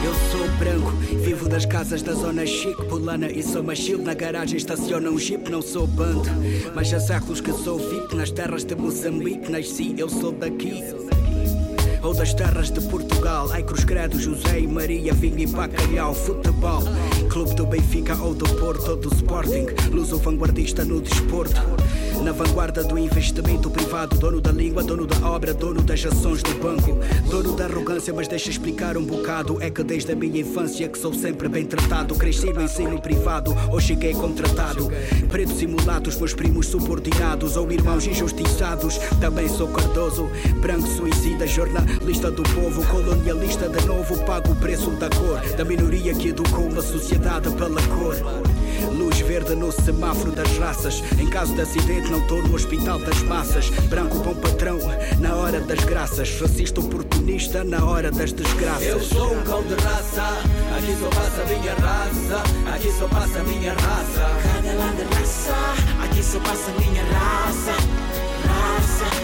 Eu 0.09 0.15
sou 0.31 0.47
branco, 0.57 0.91
vivo 1.23 1.47
das 1.47 1.67
casas 1.67 2.01
da 2.01 2.13
zona 2.13 2.43
chique, 2.43 2.83
pulana 2.85 3.31
e 3.31 3.43
sou 3.43 3.61
machilo. 3.61 4.03
Na 4.03 4.15
garagem 4.15 4.57
estaciona 4.57 5.07
um 5.07 5.19
jeep, 5.19 5.51
não 5.51 5.61
sou 5.61 5.85
bando. 5.85 6.27
Mas 6.73 6.91
há 6.91 6.99
séculos 6.99 7.39
que 7.39 7.53
sou 7.53 7.77
VIP, 7.77 8.15
nas 8.15 8.31
terras 8.31 8.63
de 8.65 8.73
Moçambique 8.73 9.51
nasci, 9.51 9.93
eu 9.99 10.09
sou 10.09 10.31
daqui. 10.31 10.83
Ou 12.01 12.13
das 12.13 12.33
terras 12.33 12.71
de 12.71 12.79
Portugal, 12.81 13.49
ai 13.51 13.61
Cruz 13.61 13.83
Credo, 13.83 14.19
José 14.19 14.61
e 14.61 14.67
Maria, 14.67 15.13
vinho 15.13 15.39
e 15.39 15.47
bacalhau, 15.47 16.13
futebol. 16.13 16.81
Clube 17.29 17.53
do 17.55 17.65
Benfica 17.65 18.15
ou 18.15 18.33
do 18.33 18.45
Porto 18.55 18.91
ou 18.91 18.97
do 18.97 19.13
Sporting, 19.13 19.65
luso 19.91 20.17
vanguardista 20.17 20.85
no 20.85 21.01
desporto. 21.01 21.61
Na 22.23 22.31
vanguarda 22.33 22.83
do 22.83 22.97
investimento 22.97 23.69
privado, 23.69 24.17
dono 24.17 24.41
da 24.41 24.51
língua, 24.51 24.83
dono 24.83 25.05
da 25.05 25.25
obra, 25.27 25.53
dono 25.53 25.81
das 25.81 26.05
ações 26.05 26.43
do 26.43 26.53
banco, 26.55 26.97
dono 27.29 27.55
da 27.55 27.65
arrogância, 27.65 28.13
mas 28.13 28.27
deixa 28.27 28.49
explicar 28.49 28.97
um 28.97 29.05
bocado. 29.05 29.61
É 29.61 29.69
que 29.69 29.83
desde 29.83 30.11
a 30.11 30.15
minha 30.15 30.41
infância 30.41 30.87
que 30.89 30.97
sou 30.97 31.13
sempre 31.13 31.47
bem 31.47 31.65
tratado. 31.65 32.15
Cresci 32.15 32.51
no 32.51 32.61
ensino 32.61 33.01
privado, 33.01 33.55
ou 33.69 33.79
cheguei 33.79 34.13
contratado. 34.13 34.89
Pretos 35.29 35.61
e 35.61 35.67
mulatos, 35.67 36.17
meus 36.17 36.33
primos 36.33 36.67
subordinados, 36.67 37.55
ou 37.55 37.71
irmãos 37.71 38.05
injustiçados. 38.05 38.97
Também 39.21 39.47
sou 39.47 39.69
cardoso, 39.69 40.29
branco 40.59 40.87
suicida, 40.87 41.47
jornalista 41.89 42.31
do 42.31 42.43
povo, 42.43 42.85
colonialista 42.87 43.67
de 43.67 43.85
novo. 43.85 44.23
Pago 44.23 44.51
o 44.51 44.55
preço 44.55 44.91
da 44.91 45.09
cor, 45.09 45.41
da 45.57 45.65
minoria 45.65 46.13
que 46.13 46.29
educou 46.29 46.65
uma 46.65 46.81
sociedade 46.81 47.49
pela 47.51 47.81
cor. 47.83 48.15
Luz 48.93 49.19
verde 49.19 49.55
no 49.55 49.71
semáforo 49.71 50.31
das 50.31 50.57
raças. 50.57 51.03
Em 51.17 51.27
caso 51.27 51.53
de 51.55 51.61
acidente, 51.61 52.09
não 52.11 52.19
estou 52.19 52.41
no 52.43 52.55
hospital 52.55 52.99
das 52.99 53.21
massas. 53.23 53.69
Branco 53.89 54.19
bom 54.19 54.35
patrão, 54.35 54.79
na 55.19 55.35
hora 55.35 55.59
das 55.59 55.83
graças. 55.83 56.39
Racista 56.39 56.79
oportunista, 56.79 57.63
na 57.63 57.83
hora 57.83 58.11
das 58.11 58.31
desgraças. 58.31 58.87
Eu 58.87 59.01
sou 59.01 59.33
um 59.33 59.43
cão 59.43 59.63
de 59.63 59.73
raça, 59.75 60.37
aqui 60.77 60.95
só 60.99 61.09
passa 61.09 61.41
a 61.41 61.45
minha 61.45 61.73
raça, 61.75 62.43
aqui 62.73 62.91
só 62.91 63.07
passa 63.07 63.39
a 63.39 63.43
minha 63.43 63.73
raça. 63.73 64.39
Cada 64.43 64.73
lado 64.73 64.95
de 64.95 65.15
raça, 65.15 65.55
aqui 66.03 66.23
só 66.23 66.39
passa 66.39 66.71
a 66.71 66.79
minha 66.79 67.03
raça, 67.03 67.71
raça. 68.47 69.18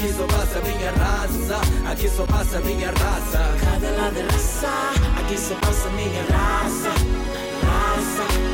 Aqui 0.00 0.14
só 0.14 0.26
passa 0.26 0.58
a 0.58 0.62
minha 0.62 0.90
raça, 0.92 1.90
aqui 1.90 2.08
só 2.08 2.26
passa 2.26 2.56
a 2.56 2.60
minha 2.62 2.90
raça. 2.90 3.38
Cada 3.60 3.90
lado 4.02 4.14
de 4.14 4.22
raça, 4.22 4.68
aqui 5.18 5.38
só 5.38 5.54
passa 5.56 5.88
a 5.88 5.92
minha 5.92 6.22
raça, 6.22 6.88
raça. 7.66 8.50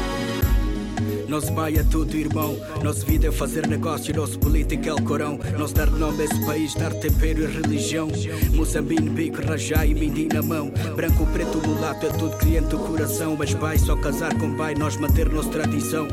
Nosso 1.28 1.52
pai 1.52 1.76
é 1.76 1.82
tudo, 1.84 2.16
irmão. 2.16 2.56
Nossa 2.82 3.04
vida 3.04 3.28
é 3.28 3.32
fazer 3.32 3.66
negócio, 3.66 4.14
nosso 4.14 4.38
político 4.38 4.88
é 4.88 4.92
o 4.92 5.02
Corão. 5.02 5.38
Nosso 5.58 5.74
dar 5.74 5.90
nome 5.90 6.22
a 6.22 6.24
esse 6.24 6.46
país, 6.46 6.74
dar 6.74 6.92
tempero 6.94 7.42
e 7.42 7.46
religião. 7.46 8.08
Moçambique, 8.52 9.08
bico, 9.08 9.42
rajá 9.42 9.84
e 9.84 9.94
mindi 9.94 10.28
na 10.32 10.42
mão. 10.42 10.70
Branco, 10.94 11.26
preto, 11.26 11.58
mulato, 11.66 12.06
é 12.06 12.10
tudo 12.10 12.36
cliente 12.38 12.68
do 12.68 12.78
coração. 12.78 13.36
Mas 13.36 13.54
pai, 13.54 13.78
só 13.78 13.96
casar 13.96 14.36
com 14.38 14.56
pai, 14.56 14.74
nós 14.74 14.96
manter 14.96 15.28
nossa 15.28 15.50
tradição. 15.50 16.06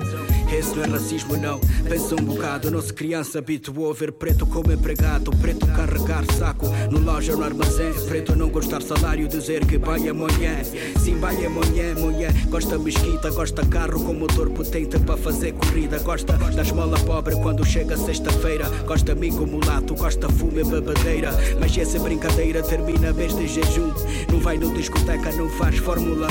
Esse 0.53 0.75
não 0.75 0.83
é 0.83 0.87
racismo, 0.87 1.35
não. 1.35 1.59
Pensa 1.89 2.15
um 2.15 2.25
bocado. 2.25 2.69
Nossa 2.69 2.93
criança 2.93 3.39
habituou 3.39 3.89
a 3.89 3.93
ver 3.93 4.11
preto 4.11 4.45
como 4.45 4.71
empregado. 4.71 5.31
Preto 5.37 5.65
carregar 5.67 6.23
saco 6.37 6.67
no 6.91 6.99
loja, 6.99 7.35
no 7.35 7.43
armazém. 7.43 7.91
Preto 8.07 8.35
não 8.35 8.49
gostar 8.49 8.81
salário, 8.81 9.27
dizer 9.27 9.65
que 9.65 9.79
vai 9.79 10.07
amanhã. 10.07 10.63
Sim, 10.99 11.19
vai 11.19 11.43
amanhã, 11.43 11.95
mulher. 11.95 12.31
Gosta 12.49 12.77
mesquita, 12.77 13.31
gosta 13.31 13.65
carro 13.65 14.03
com 14.03 14.13
motor 14.13 14.49
potente 14.51 14.99
para 14.99 15.17
fazer 15.17 15.53
corrida. 15.53 15.97
Gosta 15.99 16.33
da 16.33 16.61
esmola 16.61 16.99
pobre 16.99 17.35
quando 17.37 17.65
chega 17.65 17.97
sexta-feira. 17.97 18.69
Gosta 18.85 19.13
amigo 19.13 19.47
mulato, 19.47 19.95
gosta 19.95 20.29
fumo 20.29 20.59
e 20.59 20.63
bebedeira. 20.63 21.31
Mas 21.59 21.75
essa 21.77 21.97
brincadeira 21.97 22.61
termina 22.61 23.11
vez 23.11 23.35
de 23.35 23.47
jejum. 23.47 23.91
Não 24.31 24.39
vai 24.39 24.57
no 24.57 24.71
discoteca, 24.73 25.31
não 25.31 25.49
faz 25.49 25.77
Fórmula 25.77 26.27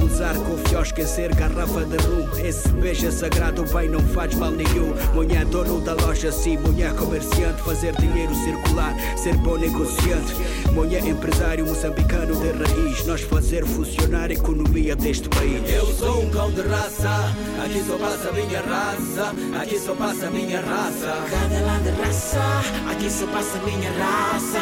1. 0.00 0.04
Usar 0.04 0.34
confio, 0.34 0.82
esquecer 0.82 1.34
garrafa 1.34 1.84
de 1.84 1.96
rum. 1.96 2.46
Esse 2.46 2.68
beijo 2.68 3.06
é 3.06 3.10
sagrado, 3.10 3.45
bem, 3.52 3.88
não 3.88 4.00
faz 4.00 4.34
mal 4.34 4.50
nenhum. 4.50 4.94
Mulher 5.14 5.44
dono 5.46 5.80
da 5.80 5.94
loja, 5.94 6.32
sim, 6.32 6.56
mulher 6.56 6.94
comerciante. 6.94 7.62
Fazer 7.62 7.94
dinheiro 7.96 8.34
circular, 8.34 8.94
ser 9.16 9.36
bom 9.36 9.56
negociante. 9.56 10.34
Mulher 10.72 11.06
empresário 11.06 11.66
moçambicano 11.66 12.34
de 12.36 12.50
raiz. 12.52 13.06
Nós 13.06 13.22
fazer 13.22 13.64
funcionar 13.64 14.30
a 14.30 14.32
economia 14.32 14.96
deste 14.96 15.28
país. 15.28 15.62
Eu 15.68 15.86
sou 15.86 16.22
um 16.22 16.30
cão 16.30 16.50
de 16.50 16.62
raça, 16.62 17.34
aqui 17.64 17.82
só 17.86 17.96
passa 17.96 18.28
a 18.28 18.32
minha 18.32 18.60
raça, 18.60 19.34
aqui 19.60 19.78
só 19.78 19.94
passa 19.94 20.26
a 20.26 20.30
minha 20.30 20.60
raça. 20.60 21.24
Cada 21.30 21.60
lá 21.60 21.78
de 21.78 21.90
raça, 21.90 22.42
aqui 22.90 23.10
só 23.10 23.26
passa 23.26 23.58
minha 23.66 23.90
raça, 23.92 24.60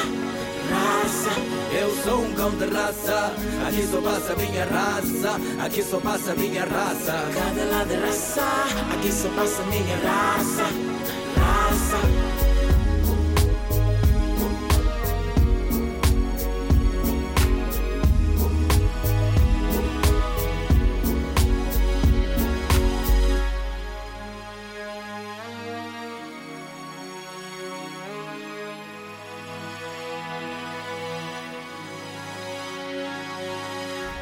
raça. 0.70 1.30
Eu 1.72 1.90
sou 2.02 2.24
um 2.24 2.32
cão 2.34 2.50
de 2.50 2.66
raça, 2.66 3.32
aqui 3.66 3.86
só 3.86 4.00
passa 4.00 4.36
minha 4.36 4.64
raça, 4.64 5.64
aqui 5.64 5.82
só 5.82 5.98
passa 6.00 6.34
minha 6.34 6.64
raça. 6.64 7.12
Cada 7.34 7.84
de 7.84 7.94
raça, 7.96 8.42
aqui 8.92 9.12
só 9.12 9.28
passa 9.30 9.62
minha 9.64 9.96
raça, 9.96 10.64
raça. 11.36 12.33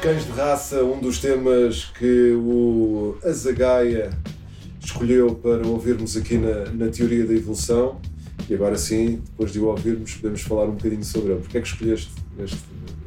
Cães 0.03 0.25
de 0.25 0.31
raça, 0.33 0.83
um 0.83 0.99
dos 0.99 1.19
temas 1.19 1.85
que 1.97 2.33
o 2.33 3.17
Azagaia 3.23 4.09
escolheu 4.83 5.33
para 5.33 5.65
ouvirmos 5.65 6.17
aqui 6.17 6.37
na, 6.37 6.65
na 6.73 6.91
teoria 6.91 7.25
da 7.25 7.33
evolução. 7.33 8.01
E 8.49 8.53
agora 8.53 8.77
sim, 8.77 9.21
depois 9.25 9.53
de 9.53 9.61
o 9.61 9.67
ouvirmos, 9.67 10.15
podemos 10.15 10.41
falar 10.41 10.65
um 10.65 10.71
bocadinho 10.71 11.05
sobre 11.05 11.31
ele. 11.31 11.39
Porquê 11.39 11.57
é 11.57 11.61
que 11.61 11.67
escolheste 11.69 12.11
este, 12.37 12.59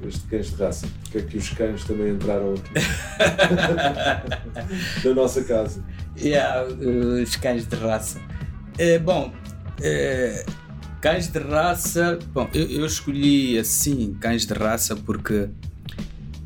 este 0.08 0.26
cães 0.26 0.46
de 0.46 0.56
raça? 0.56 0.86
Porquê 1.02 1.18
é 1.18 1.20
que 1.20 1.36
os 1.36 1.50
cães 1.50 1.84
também 1.84 2.14
entraram 2.14 2.54
aqui 2.54 2.70
na 5.06 5.14
nossa 5.14 5.44
casa? 5.44 5.84
Yeah, 6.18 6.66
os 6.66 7.36
cães 7.36 7.66
de 7.66 7.76
raça. 7.76 8.18
É, 8.78 8.98
bom, 8.98 9.34
é, 9.82 10.46
cães 11.02 11.28
de 11.28 11.40
raça. 11.40 12.18
Bom, 12.32 12.48
eu, 12.54 12.70
eu 12.70 12.86
escolhi 12.86 13.58
assim 13.58 14.16
cães 14.18 14.46
de 14.46 14.54
raça 14.54 14.96
porque 14.96 15.50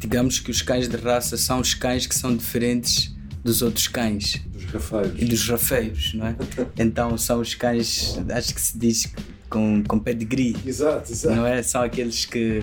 digamos 0.01 0.41
que 0.41 0.51
os 0.51 0.63
cães 0.63 0.89
de 0.89 0.97
raça 0.97 1.37
são 1.37 1.61
os 1.61 1.75
cães 1.75 2.07
que 2.07 2.15
são 2.15 2.35
diferentes 2.35 3.15
dos 3.45 3.61
outros 3.61 3.87
cães. 3.87 4.41
Dos 4.47 4.65
rafeiros. 4.65 5.21
E 5.21 5.25
dos 5.27 5.49
rafeiros, 5.49 6.15
não 6.15 6.27
é? 6.27 6.37
então 6.79 7.17
são 7.19 7.41
os 7.41 7.55
cães, 7.55 8.19
acho 8.31 8.55
que 8.55 8.61
se 8.61 8.79
diz 8.79 9.13
com, 9.49 9.85
com 9.87 9.99
pedigree. 9.99 10.57
Exato, 10.65 11.13
exato. 11.13 11.37
Não 11.37 11.47
é? 11.47 11.63
São 11.63 11.83
aqueles 11.83 12.25
que, 12.25 12.63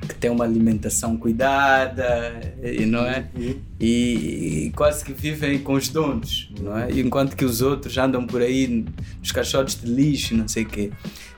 que 0.00 0.14
têm 0.14 0.30
uma 0.30 0.44
alimentação 0.44 1.14
cuidada, 1.16 2.40
e, 2.62 2.86
não 2.86 3.04
é? 3.06 3.28
Uhum. 3.36 3.60
E, 3.78 4.66
e 4.66 4.72
quase 4.74 5.04
que 5.04 5.12
vivem 5.12 5.58
com 5.58 5.74
os 5.74 5.88
donos, 5.88 6.50
não 6.58 6.78
é? 6.78 6.90
Enquanto 6.90 7.36
que 7.36 7.44
os 7.44 7.60
outros 7.60 7.98
andam 7.98 8.26
por 8.26 8.40
aí 8.40 8.86
nos 9.20 9.30
caixotes 9.30 9.78
de 9.78 9.86
lixo, 9.90 10.34
não 10.34 10.48
sei 10.48 10.62
o 10.62 10.66
quê. 10.66 10.90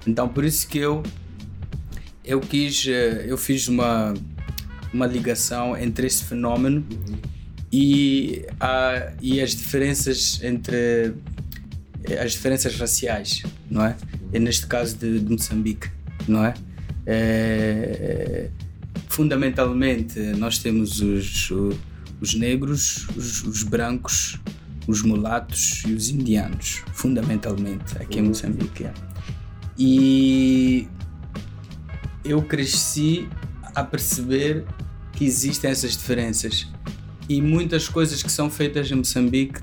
Então 0.06 0.28
por 0.28 0.44
isso 0.44 0.68
que 0.68 0.78
eu 0.78 1.02
eu 2.24 2.40
quis, 2.40 2.86
eh, 2.88 3.26
eu 3.28 3.36
fiz 3.36 3.68
uma 3.68 4.14
uma 4.94 5.06
ligação 5.06 5.76
entre 5.76 6.06
esse 6.06 6.22
fenómeno 6.24 6.86
e, 7.72 8.46
a, 8.60 9.12
e 9.20 9.40
as 9.40 9.50
diferenças 9.50 10.40
entre 10.40 11.14
as 12.22 12.32
diferenças 12.32 12.76
raciais, 12.76 13.42
não 13.68 13.84
é? 13.84 13.96
E 14.32 14.38
neste 14.38 14.66
caso 14.66 14.96
de, 14.96 15.18
de 15.20 15.30
Moçambique, 15.30 15.90
não 16.28 16.44
é? 16.44 16.54
É, 17.06 18.50
fundamentalmente 19.08 20.20
nós 20.38 20.58
temos 20.58 21.00
os, 21.00 21.50
os 22.20 22.34
negros, 22.34 23.08
os, 23.16 23.42
os, 23.42 23.62
brancos, 23.62 24.38
os 24.86 25.02
mulatos 25.02 25.82
e 25.88 25.92
os 25.92 26.10
indianos, 26.10 26.82
fundamentalmente 26.92 27.96
aqui 27.98 28.20
em 28.20 28.22
Moçambique. 28.22 28.84
É. 28.84 28.92
E 29.78 30.86
eu 32.24 32.42
cresci 32.42 33.28
a 33.74 33.82
perceber 33.82 34.64
que 35.14 35.24
existem 35.24 35.70
essas 35.70 35.92
diferenças 35.92 36.68
e 37.28 37.40
muitas 37.40 37.88
coisas 37.88 38.22
que 38.22 38.30
são 38.30 38.50
feitas 38.50 38.90
em 38.90 38.94
Moçambique 38.94 39.60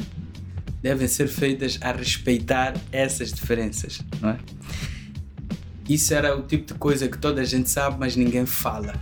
devem 0.81 1.07
ser 1.07 1.27
feitas 1.27 1.77
a 1.81 1.91
respeitar 1.91 2.73
essas 2.91 3.31
diferenças, 3.31 4.01
não 4.19 4.31
é? 4.31 4.37
Isso 5.87 6.13
era 6.13 6.35
o 6.35 6.41
tipo 6.41 6.73
de 6.73 6.79
coisa 6.79 7.07
que 7.07 7.17
toda 7.17 7.41
a 7.41 7.43
gente 7.43 7.69
sabe, 7.69 7.97
mas 7.99 8.15
ninguém 8.15 8.45
fala. 8.45 8.93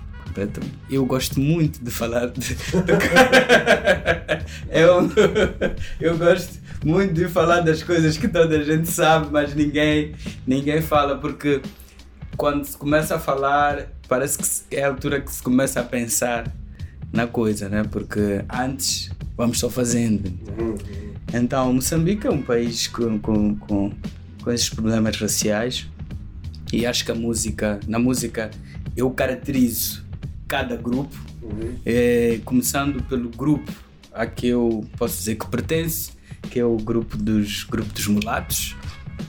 Eu 0.89 1.05
gosto 1.05 1.39
muito 1.39 1.83
de 1.83 1.91
falar. 1.91 2.27
De... 2.27 2.39
eu, 4.71 5.11
eu 5.99 6.17
gosto 6.17 6.59
muito 6.83 7.13
de 7.13 7.27
falar 7.27 7.59
das 7.61 7.83
coisas 7.83 8.17
que 8.17 8.27
toda 8.27 8.57
a 8.57 8.63
gente 8.63 8.87
sabe, 8.89 9.27
mas 9.31 9.53
ninguém, 9.53 10.15
ninguém 10.47 10.81
fala, 10.81 11.17
porque 11.17 11.61
quando 12.37 12.63
se 12.63 12.77
começa 12.77 13.15
a 13.15 13.19
falar, 13.19 13.87
parece 14.09 14.63
que 14.67 14.75
é 14.75 14.83
a 14.83 14.87
altura 14.87 15.21
que 15.21 15.31
se 15.31 15.41
começa 15.41 15.79
a 15.79 15.83
pensar 15.83 16.51
na 17.13 17.27
coisa, 17.27 17.69
né? 17.69 17.83
Porque 17.83 18.43
antes 18.51 19.11
vamos 19.37 19.59
só 19.59 19.69
fazendo. 19.69 20.33
Então, 21.33 21.71
Moçambique 21.71 22.27
é 22.27 22.31
um 22.31 22.41
país 22.41 22.87
com, 22.87 23.19
com, 23.19 23.55
com, 23.55 23.91
com 24.43 24.51
esses 24.51 24.69
problemas 24.69 25.15
raciais 25.15 25.87
e 26.73 26.85
acho 26.85 27.05
que 27.05 27.11
a 27.11 27.15
música, 27.15 27.79
na 27.87 27.99
música, 27.99 28.49
eu 28.97 29.09
caracterizo 29.11 30.03
cada 30.47 30.75
grupo, 30.75 31.15
é, 31.85 32.39
começando 32.43 33.03
pelo 33.03 33.29
grupo 33.29 33.71
a 34.11 34.25
que 34.25 34.47
eu 34.47 34.83
posso 34.97 35.17
dizer 35.17 35.35
que 35.35 35.47
pertence, 35.47 36.11
que 36.49 36.59
é 36.59 36.65
o 36.65 36.75
grupo 36.77 37.15
dos, 37.15 37.63
grupo 37.63 37.93
dos 37.93 38.07
mulatos, 38.07 38.75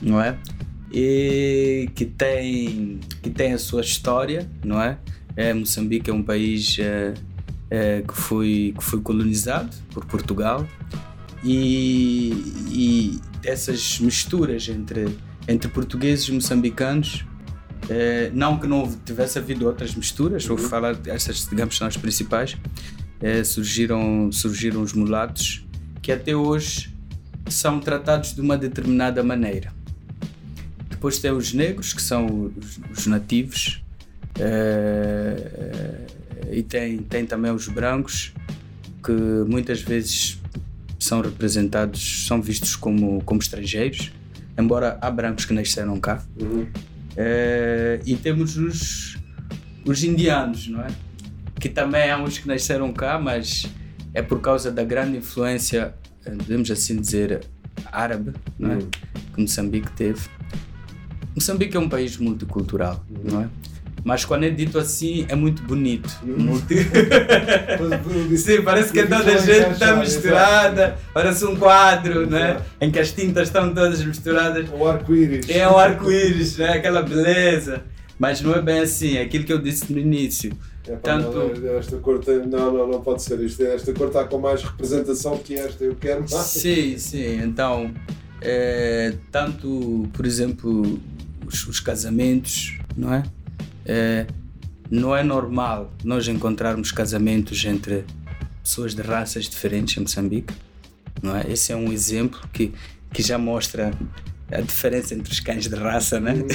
não 0.01 0.19
é? 0.19 0.37
E 0.93 1.89
que 1.95 2.05
tem, 2.05 2.99
que 3.21 3.29
tem 3.29 3.53
a 3.53 3.57
sua 3.57 3.81
história, 3.81 4.49
não 4.63 4.81
é? 4.81 4.97
é 5.35 5.53
Moçambique 5.53 6.09
é 6.09 6.13
um 6.13 6.23
país 6.23 6.77
é, 6.79 7.13
é, 7.69 8.03
que, 8.05 8.13
foi, 8.13 8.73
que 8.77 8.83
foi 8.83 8.99
colonizado 9.01 9.75
por 9.91 10.05
Portugal 10.05 10.67
e, 11.43 12.31
e 12.69 13.19
essas 13.43 13.99
misturas 13.99 14.67
entre, 14.67 15.17
entre 15.47 15.69
portugueses 15.69 16.27
e 16.27 16.33
moçambicanos 16.33 17.25
é, 17.89 18.29
não 18.33 18.57
que 18.59 18.67
não 18.67 18.89
tivesse 19.05 19.39
havido 19.39 19.65
outras 19.65 19.95
misturas, 19.95 20.45
vou 20.45 20.57
falar 20.57 20.95
essas, 21.05 21.47
digamos, 21.47 21.77
são 21.77 21.87
as 21.87 21.97
principais. 21.97 22.57
É, 23.19 23.43
surgiram, 23.43 24.31
surgiram 24.31 24.81
os 24.81 24.93
mulatos 24.93 25.65
que 26.01 26.11
até 26.11 26.35
hoje 26.35 26.95
são 27.47 27.79
tratados 27.79 28.33
de 28.33 28.41
uma 28.41 28.57
determinada 28.57 29.23
maneira. 29.23 29.73
Depois 31.01 31.17
tem 31.17 31.31
os 31.31 31.51
negros, 31.51 31.93
que 31.93 32.01
são 32.01 32.53
os, 32.55 32.79
os 32.95 33.07
nativos, 33.07 33.83
uh, 34.37 36.05
e 36.51 36.61
tem, 36.61 36.99
tem 36.99 37.25
também 37.25 37.51
os 37.51 37.67
brancos, 37.67 38.31
que 39.03 39.11
muitas 39.11 39.81
vezes 39.81 40.39
são 40.99 41.21
representados, 41.21 42.27
são 42.27 42.39
vistos 42.39 42.75
como, 42.75 43.19
como 43.23 43.41
estrangeiros, 43.41 44.11
embora 44.55 44.99
há 45.01 45.09
brancos 45.09 45.43
que 45.43 45.53
nasceram 45.55 45.99
cá. 45.99 46.23
Uhum. 46.39 46.61
Uh, 46.61 47.97
e 48.05 48.15
temos 48.15 48.55
os, 48.55 49.17
os 49.83 50.03
indianos, 50.03 50.67
não 50.67 50.81
é? 50.81 50.89
Que 51.59 51.67
também 51.67 52.11
há 52.11 52.17
uns 52.19 52.37
que 52.37 52.47
nasceram 52.47 52.93
cá, 52.93 53.17
mas 53.17 53.65
é 54.13 54.21
por 54.21 54.39
causa 54.39 54.71
da 54.71 54.83
grande 54.83 55.17
influência, 55.17 55.95
devemos 56.23 56.69
assim 56.69 57.01
dizer, 57.01 57.41
árabe, 57.91 58.33
não 58.59 58.73
é? 58.73 58.75
Uhum. 58.75 58.89
Que 59.33 59.41
Moçambique 59.41 59.91
teve. 59.93 60.29
Moçambique 61.35 61.75
é 61.75 61.79
um 61.79 61.89
país 61.89 62.17
multicultural, 62.17 63.03
não 63.23 63.41
é? 63.41 63.49
Mas 64.03 64.25
quando 64.25 64.45
é 64.45 64.49
dito 64.49 64.79
assim, 64.79 65.25
é 65.29 65.35
muito 65.35 65.61
bonito. 65.63 66.09
Muito... 66.23 66.73
Sim, 68.37 68.61
parece 68.63 68.91
que 68.91 69.03
toda 69.03 69.17
a 69.17 69.37
gente 69.37 69.73
está 69.73 69.95
misturada, 69.95 70.97
parece 71.13 71.45
um 71.45 71.55
quadro, 71.55 72.27
né? 72.27 72.61
em 72.79 72.89
que 72.89 72.97
as 72.97 73.11
tintas 73.11 73.47
estão 73.49 73.73
todas 73.73 74.03
misturadas. 74.03 74.67
O 74.73 74.87
arco-íris. 74.87 75.47
É 75.49 75.67
o 75.67 75.77
arco-íris, 75.77 76.57
né? 76.57 76.73
aquela 76.73 77.03
beleza. 77.03 77.83
Mas 78.17 78.41
não 78.41 78.55
é 78.55 78.61
bem 78.61 78.79
assim, 78.79 79.17
é 79.17 79.21
aquilo 79.21 79.43
que 79.43 79.53
eu 79.53 79.59
disse 79.59 79.91
no 79.91 79.99
início. 79.99 80.51
É, 80.87 80.93
pá, 80.93 80.99
Tanto... 81.01 81.31
não, 81.31 81.77
esta 81.77 81.97
cor 81.97 82.19
tem... 82.19 82.39
não, 82.39 82.73
não, 82.73 82.87
não 82.87 83.01
pode 83.01 83.21
ser 83.21 83.39
isto. 83.39 83.63
Esta 83.63 83.93
cor 83.93 84.07
está 84.07 84.23
com 84.23 84.39
mais 84.39 84.63
representação 84.63 85.37
que 85.37 85.55
esta, 85.55 85.83
eu 85.83 85.95
quero 85.95 86.21
mais. 86.21 86.31
Sim, 86.31 86.97
sim, 86.97 87.39
então, 87.41 87.91
é, 88.41 89.13
tanto, 89.31 90.07
por 90.13 90.25
exemplo, 90.25 90.99
os, 91.51 91.67
os 91.67 91.79
casamentos, 91.79 92.77
não 92.95 93.13
é? 93.13 93.23
é? 93.85 94.27
Não 94.89 95.15
é 95.15 95.23
normal 95.23 95.91
nós 96.03 96.27
encontrarmos 96.27 96.91
casamentos 96.91 97.63
entre 97.65 98.05
pessoas 98.63 98.93
de 98.93 99.01
raças 99.01 99.45
diferentes 99.45 99.97
em 99.97 100.01
Moçambique, 100.01 100.53
não 101.21 101.35
é? 101.35 101.49
Esse 101.51 101.71
é 101.71 101.75
um 101.75 101.91
exemplo 101.91 102.41
que, 102.51 102.73
que 103.13 103.21
já 103.21 103.37
mostra 103.37 103.91
a 104.51 104.61
diferença 104.61 105.13
entre 105.15 105.31
os 105.31 105.39
cães 105.39 105.67
de 105.67 105.75
raça, 105.75 106.19
né? 106.19 106.33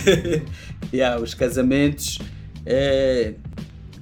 Uhum. 0.86 0.88
yeah, 0.92 1.20
os 1.20 1.34
casamentos, 1.34 2.18
é, 2.64 3.34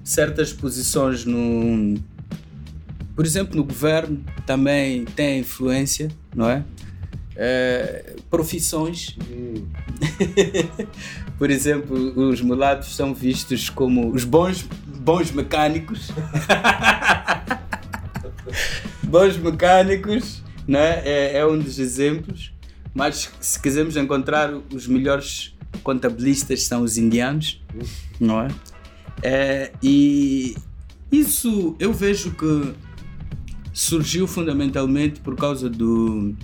certas 0.03 0.53
posições 0.53 1.25
no, 1.25 1.97
por 3.15 3.25
exemplo, 3.25 3.57
no 3.57 3.65
governo 3.65 4.23
também 4.45 5.05
tem 5.05 5.41
influência, 5.41 6.09
não 6.35 6.51
é? 6.51 6.65
É 7.37 8.17
profissões. 8.31 9.17
Hum. 9.31 9.67
por 11.39 11.51
exemplo, 11.51 12.29
os 12.29 12.41
mulatos 12.41 12.95
são 12.95 13.15
vistos 13.15 13.69
como 13.69 14.13
os 14.13 14.25
bons, 14.25 14.67
bons 14.87 15.31
mecânicos. 15.31 16.11
bons 19.05 19.37
mecânicos, 19.37 20.43
não 20.67 20.79
é? 20.79 21.03
é? 21.05 21.39
É 21.39 21.47
um 21.47 21.59
dos 21.59 21.79
exemplos. 21.79 22.53
Mas 22.95 23.31
se 23.41 23.61
quisermos 23.61 23.97
encontrar 23.97 24.55
os 24.73 24.87
melhores 24.87 25.55
contabilistas 25.83 26.63
são 26.63 26.83
os 26.83 26.97
indianos, 26.97 27.61
não 28.21 28.41
é? 28.41 28.49
é? 29.23 29.73
E 29.83 30.55
isso 31.11 31.75
eu 31.81 31.93
vejo 31.93 32.31
que 32.33 32.73
surgiu 33.73 34.29
fundamentalmente 34.29 35.21
por 35.21 35.35
causa 35.35 35.69
do, 35.69 36.37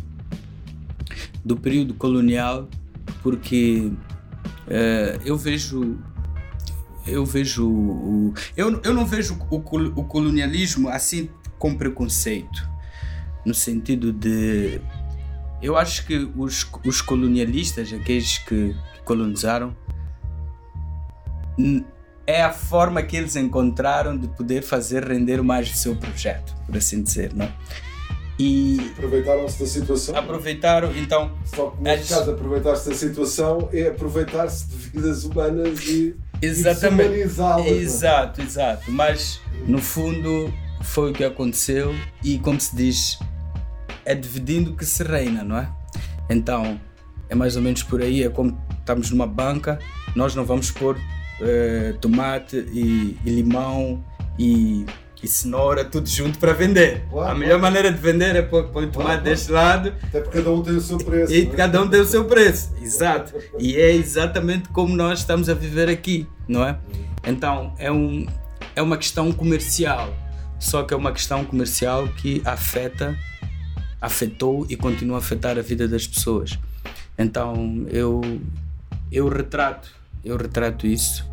do 1.44 1.56
período 1.56 1.94
colonial, 1.94 2.68
porque 3.22 3.92
é, 4.68 5.18
eu 5.24 5.36
vejo 5.36 5.98
eu 7.06 7.24
vejo 7.24 7.68
o, 7.68 8.34
eu, 8.56 8.80
eu 8.84 8.94
não 8.94 9.06
vejo 9.06 9.38
o, 9.50 9.56
o 9.56 10.04
colonialismo 10.04 10.88
assim 10.88 11.30
com 11.58 11.74
preconceito 11.74 12.68
no 13.44 13.54
sentido 13.54 14.12
de 14.12 14.80
eu 15.62 15.76
acho 15.76 16.06
que 16.06 16.30
os, 16.36 16.66
os 16.84 17.02
colonialistas, 17.02 17.92
aqueles 17.92 18.38
que, 18.38 18.74
colonizaram, 19.04 19.76
é 22.26 22.42
a 22.42 22.52
forma 22.52 23.02
que 23.02 23.16
eles 23.16 23.36
encontraram 23.36 24.16
de 24.16 24.28
poder 24.28 24.62
fazer 24.62 25.04
render 25.04 25.42
mais 25.42 25.70
o 25.70 25.76
seu 25.76 25.96
projeto, 25.96 26.54
por 26.64 26.76
assim 26.76 27.02
dizer, 27.02 27.34
não 27.34 27.44
é? 27.44 27.52
E 28.40 28.92
aproveitaram-se 28.96 29.60
da 29.60 29.66
situação. 29.66 30.16
Aproveitaram, 30.16 30.96
então. 30.96 31.30
Só 31.44 31.70
que 31.70 31.82
neste 31.82 32.14
caso, 32.14 32.30
aproveitar-se 32.30 32.88
da 32.88 32.94
situação 32.94 33.68
é 33.70 33.88
aproveitar-se 33.88 34.66
de 34.66 34.76
vidas 34.76 35.24
humanas 35.24 35.86
e, 35.86 36.16
Exatamente. 36.40 37.16
e 37.16 37.22
é? 37.22 37.68
Exato, 37.68 38.40
exato. 38.40 38.90
Mas 38.90 39.40
no 39.66 39.78
fundo 39.78 40.50
foi 40.82 41.10
o 41.10 41.12
que 41.12 41.22
aconteceu 41.22 41.94
e, 42.24 42.38
como 42.38 42.58
se 42.58 42.74
diz, 42.74 43.18
é 44.06 44.14
dividindo 44.14 44.74
que 44.74 44.86
se 44.86 45.02
reina, 45.02 45.44
não 45.44 45.58
é? 45.58 45.70
Então, 46.30 46.80
é 47.28 47.34
mais 47.34 47.56
ou 47.56 47.62
menos 47.62 47.82
por 47.82 48.00
aí, 48.00 48.22
é 48.22 48.30
como 48.30 48.58
estamos 48.78 49.10
numa 49.10 49.26
banca, 49.26 49.78
nós 50.16 50.34
não 50.34 50.46
vamos 50.46 50.70
pôr 50.70 50.96
uh, 50.96 51.98
tomate 52.00 52.56
e, 52.72 53.18
e 53.22 53.30
limão 53.30 54.02
e, 54.38 54.86
e, 55.22 55.28
cenoura 55.28 55.84
tudo 55.84 56.08
junto 56.08 56.38
para 56.38 56.52
vender. 56.52 57.04
Claro, 57.10 57.30
a 57.30 57.34
melhor 57.34 57.58
claro. 57.58 57.62
maneira 57.62 57.92
de 57.92 57.98
vender 57.98 58.36
é 58.36 58.42
pôr, 58.42 58.64
pôr 58.64 58.86
tomate 58.86 58.92
claro, 58.92 59.22
deste 59.22 59.52
lado. 59.52 59.94
Até 60.02 60.20
porque 60.20 60.38
cada 60.38 60.50
um 60.52 60.62
tem 60.62 60.74
o 60.74 60.80
seu 60.80 60.98
preço. 60.98 61.32
E 61.32 61.42
é? 61.42 61.46
cada 61.46 61.82
um 61.82 61.88
tem 61.88 62.00
o 62.00 62.06
seu 62.06 62.24
preço, 62.24 62.74
exato. 62.82 63.34
E 63.58 63.76
é 63.76 63.92
exatamente 63.92 64.68
como 64.70 64.96
nós 64.96 65.20
estamos 65.20 65.48
a 65.48 65.54
viver 65.54 65.88
aqui, 65.88 66.26
não 66.48 66.64
é? 66.64 66.78
Então, 67.26 67.74
é, 67.78 67.90
um, 67.90 68.26
é 68.74 68.82
uma 68.82 68.96
questão 68.96 69.30
comercial. 69.32 70.14
Só 70.58 70.82
que 70.82 70.92
é 70.92 70.96
uma 70.96 71.12
questão 71.12 71.44
comercial 71.44 72.06
que 72.08 72.42
afeta 72.44 73.16
afetou 74.00 74.66
e 74.68 74.76
continua 74.76 75.16
a 75.16 75.18
afetar 75.18 75.58
a 75.58 75.62
vida 75.62 75.86
das 75.86 76.06
pessoas. 76.06 76.58
Então 77.18 77.86
eu 77.90 78.20
eu 79.12 79.28
retrato, 79.28 79.90
eu 80.24 80.36
retrato 80.36 80.86
isso 80.86 81.28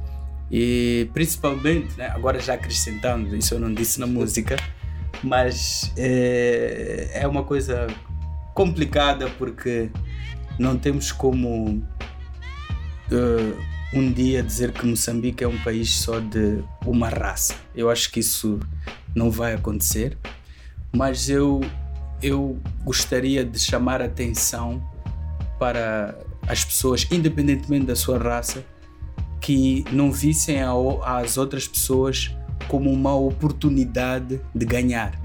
e 0.51 1.09
principalmente, 1.13 1.97
né, 1.97 2.07
agora 2.07 2.39
já 2.39 2.53
acrescentando, 2.53 3.35
isso 3.35 3.53
eu 3.53 3.59
não 3.59 3.73
disse 3.73 3.99
na 3.99 4.07
música, 4.07 4.55
mas 5.23 5.91
é, 5.97 7.09
é 7.13 7.27
uma 7.27 7.43
coisa 7.43 7.87
complicada 8.53 9.29
porque 9.37 9.89
não 10.57 10.77
temos 10.77 11.11
como 11.11 11.83
uh, 13.11 13.57
um 13.93 14.11
dia 14.11 14.41
dizer 14.41 14.71
que 14.71 14.85
Moçambique 14.85 15.43
é 15.43 15.47
um 15.47 15.57
país 15.59 15.89
só 15.91 16.19
de 16.19 16.63
uma 16.85 17.09
raça. 17.09 17.55
Eu 17.75 17.89
acho 17.89 18.11
que 18.11 18.19
isso 18.19 18.59
não 19.15 19.29
vai 19.29 19.53
acontecer, 19.53 20.17
mas 20.95 21.29
eu 21.29 21.61
eu 22.21 22.59
gostaria 22.83 23.45
de 23.45 23.59
chamar 23.59 24.01
atenção 24.01 24.81
para 25.59 26.17
as 26.47 26.65
pessoas, 26.65 27.05
independentemente 27.11 27.85
da 27.85 27.95
sua 27.95 28.17
raça, 28.17 28.65
que 29.39 29.85
não 29.91 30.11
vissem 30.11 30.59
as 31.03 31.37
outras 31.37 31.67
pessoas 31.67 32.35
como 32.67 32.91
uma 32.91 33.15
oportunidade 33.15 34.41
de 34.53 34.65
ganhar. 34.65 35.19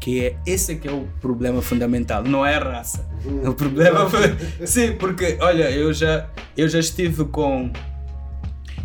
Que 0.00 0.26
é 0.26 0.36
esse 0.44 0.72
é 0.72 0.74
que 0.74 0.88
é 0.88 0.92
o 0.92 1.06
problema 1.20 1.62
fundamental, 1.62 2.24
não 2.24 2.44
é 2.44 2.56
a 2.56 2.58
raça. 2.58 3.08
O 3.46 3.54
problema 3.54 4.08
foi, 4.10 4.36
sim, 4.66 4.92
porque 4.94 5.38
olha, 5.40 5.70
eu 5.70 5.92
já 5.92 6.28
eu 6.56 6.68
já 6.68 6.80
estive 6.80 7.24
com 7.26 7.70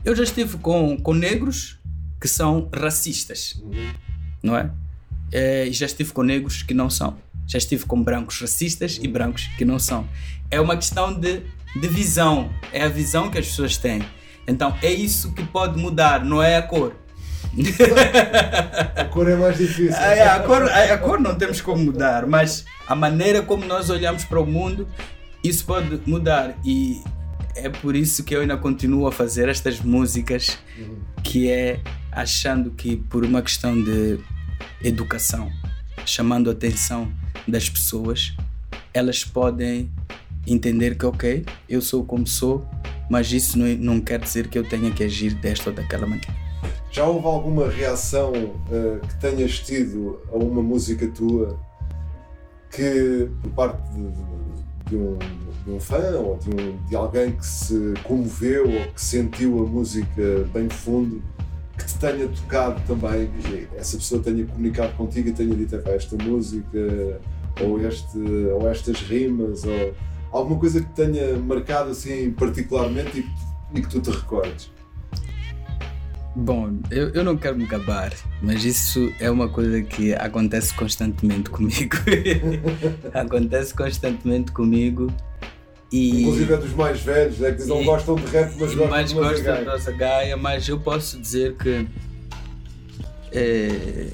eu 0.05 0.15
já 0.15 0.23
estive 0.23 0.57
com, 0.57 0.95
com 0.97 1.13
negros 1.13 1.79
que 2.21 2.27
são 2.27 2.69
racistas, 2.73 3.61
não 4.43 4.55
é? 4.55 4.69
é 5.31 5.67
já 5.71 5.85
estive 5.85 6.11
com 6.13 6.21
negros 6.23 6.61
que 6.61 6.73
não 6.73 6.89
são. 6.89 7.17
Já 7.47 7.57
estive 7.57 7.85
com 7.85 8.03
brancos 8.03 8.39
racistas 8.41 8.99
e 9.01 9.07
brancos 9.07 9.47
que 9.57 9.63
não 9.63 9.79
são. 9.79 10.07
É 10.51 10.59
uma 10.59 10.75
questão 10.75 11.17
de, 11.17 11.41
de 11.79 11.87
visão. 11.87 12.49
É 12.73 12.83
a 12.83 12.89
visão 12.89 13.31
que 13.31 13.37
as 13.37 13.47
pessoas 13.47 13.77
têm. 13.77 14.01
Então 14.47 14.75
é 14.81 14.91
isso 14.91 15.33
que 15.33 15.43
pode 15.45 15.79
mudar, 15.79 16.23
não 16.23 16.41
é 16.41 16.57
a 16.57 16.61
cor. 16.61 16.93
a 18.95 19.05
cor 19.05 19.29
é 19.29 19.35
mais 19.35 19.57
difícil. 19.57 19.95
É, 19.95 20.27
a, 20.27 20.39
cor, 20.39 20.63
a, 20.63 20.93
a 20.93 20.97
cor 20.97 21.19
não 21.19 21.35
temos 21.35 21.59
como 21.59 21.83
mudar, 21.83 22.25
mas 22.25 22.65
a 22.87 22.95
maneira 22.95 23.41
como 23.41 23.65
nós 23.65 23.89
olhamos 23.89 24.23
para 24.23 24.39
o 24.39 24.45
mundo, 24.45 24.87
isso 25.43 25.65
pode 25.65 26.01
mudar. 26.05 26.55
E 26.63 27.01
é 27.55 27.69
por 27.69 27.95
isso 27.95 28.23
que 28.23 28.35
eu 28.35 28.41
ainda 28.41 28.55
continuo 28.57 29.07
a 29.07 29.11
fazer 29.11 29.49
estas 29.49 29.81
músicas, 29.81 30.57
que 31.23 31.49
é 31.49 31.79
achando 32.11 32.71
que 32.71 32.95
por 32.95 33.25
uma 33.25 33.41
questão 33.41 33.81
de 33.81 34.19
educação, 34.83 35.51
chamando 36.05 36.49
a 36.49 36.53
atenção 36.53 37.11
das 37.47 37.69
pessoas, 37.69 38.33
elas 38.93 39.23
podem 39.23 39.91
entender 40.47 40.97
que, 40.97 41.05
ok, 41.05 41.45
eu 41.67 41.81
sou 41.81 42.05
como 42.05 42.25
sou, 42.25 42.65
mas 43.09 43.31
isso 43.31 43.57
não, 43.57 43.67
não 43.67 44.01
quer 44.01 44.19
dizer 44.19 44.47
que 44.47 44.57
eu 44.57 44.63
tenha 44.63 44.91
que 44.91 45.03
agir 45.03 45.33
desta 45.35 45.69
ou 45.69 45.75
daquela 45.75 46.07
maneira. 46.07 46.33
Já 46.89 47.05
houve 47.05 47.27
alguma 47.27 47.69
reação 47.69 48.31
uh, 48.31 49.07
que 49.07 49.19
tenhas 49.19 49.59
tido 49.59 50.19
a 50.31 50.37
uma 50.37 50.61
música 50.61 51.07
tua 51.07 51.59
que, 52.71 53.29
por 53.41 53.51
parte 53.51 53.91
de, 53.91 54.89
de, 54.89 54.95
um, 54.95 55.17
de 55.65 55.71
um, 55.71 55.79
fã 55.79 56.17
ou 56.17 56.37
de, 56.37 56.49
um, 56.49 56.77
de 56.87 56.95
alguém 56.95 57.31
que 57.31 57.45
se 57.45 57.93
comoveu 58.03 58.63
ou 58.63 58.87
que 58.93 59.01
sentiu 59.01 59.65
a 59.65 59.67
música 59.67 60.47
bem 60.53 60.69
fundo, 60.69 61.21
que 61.77 61.85
te 61.85 61.97
tenha 61.99 62.27
tocado 62.27 62.81
também, 62.87 63.29
essa 63.75 63.97
pessoa 63.97 64.21
tenha 64.21 64.45
comunicado 64.45 64.93
contigo 64.93 65.29
e 65.29 65.33
tenha 65.33 65.53
dito 65.53 65.75
esta 65.85 66.15
música 66.23 67.21
ou, 67.61 67.79
este, 67.87 68.17
ou 68.17 68.69
estas 68.69 69.01
rimas, 69.01 69.63
ou 69.63 69.93
alguma 70.31 70.59
coisa 70.59 70.81
que 70.81 70.89
tenha 70.95 71.37
marcado 71.37 71.91
assim 71.91 72.31
particularmente 72.31 73.19
e, 73.73 73.79
e 73.79 73.81
que 73.81 73.87
tu 73.89 73.99
te 74.01 74.09
recordes? 74.11 74.71
Bom, 76.35 76.77
eu, 76.91 77.09
eu 77.09 77.23
não 77.23 77.35
quero 77.35 77.57
me 77.57 77.65
gabar, 77.65 78.13
mas 78.43 78.63
isso 78.63 79.11
é 79.19 79.29
uma 79.31 79.49
coisa 79.49 79.81
que 79.81 80.13
acontece 80.13 80.71
constantemente 80.75 81.49
comigo. 81.49 81.95
acontece 83.11 83.73
constantemente 83.73 84.51
comigo 84.51 85.07
E, 85.91 86.21
Inclusive 86.21 86.53
é 86.53 86.57
dos 86.57 86.73
mais 86.73 86.99
velhos, 87.01 87.41
é 87.41 87.51
que 87.53 87.63
não 87.65 87.81
E- 87.81 87.85
gostam 87.85 88.13
de 88.15 88.25
rap, 88.27 88.51
mas 88.59 88.69
gostam 88.75 88.87
mais 88.87 89.09
de 89.09 89.15
música. 89.15 89.53
da 89.53 89.61
nossa 89.63 89.91
Gaia, 89.91 90.37
mas 90.37 90.67
eu 90.67 90.79
posso 90.79 91.19
dizer 91.19 91.55
que 91.55 91.87
é, 93.31 94.09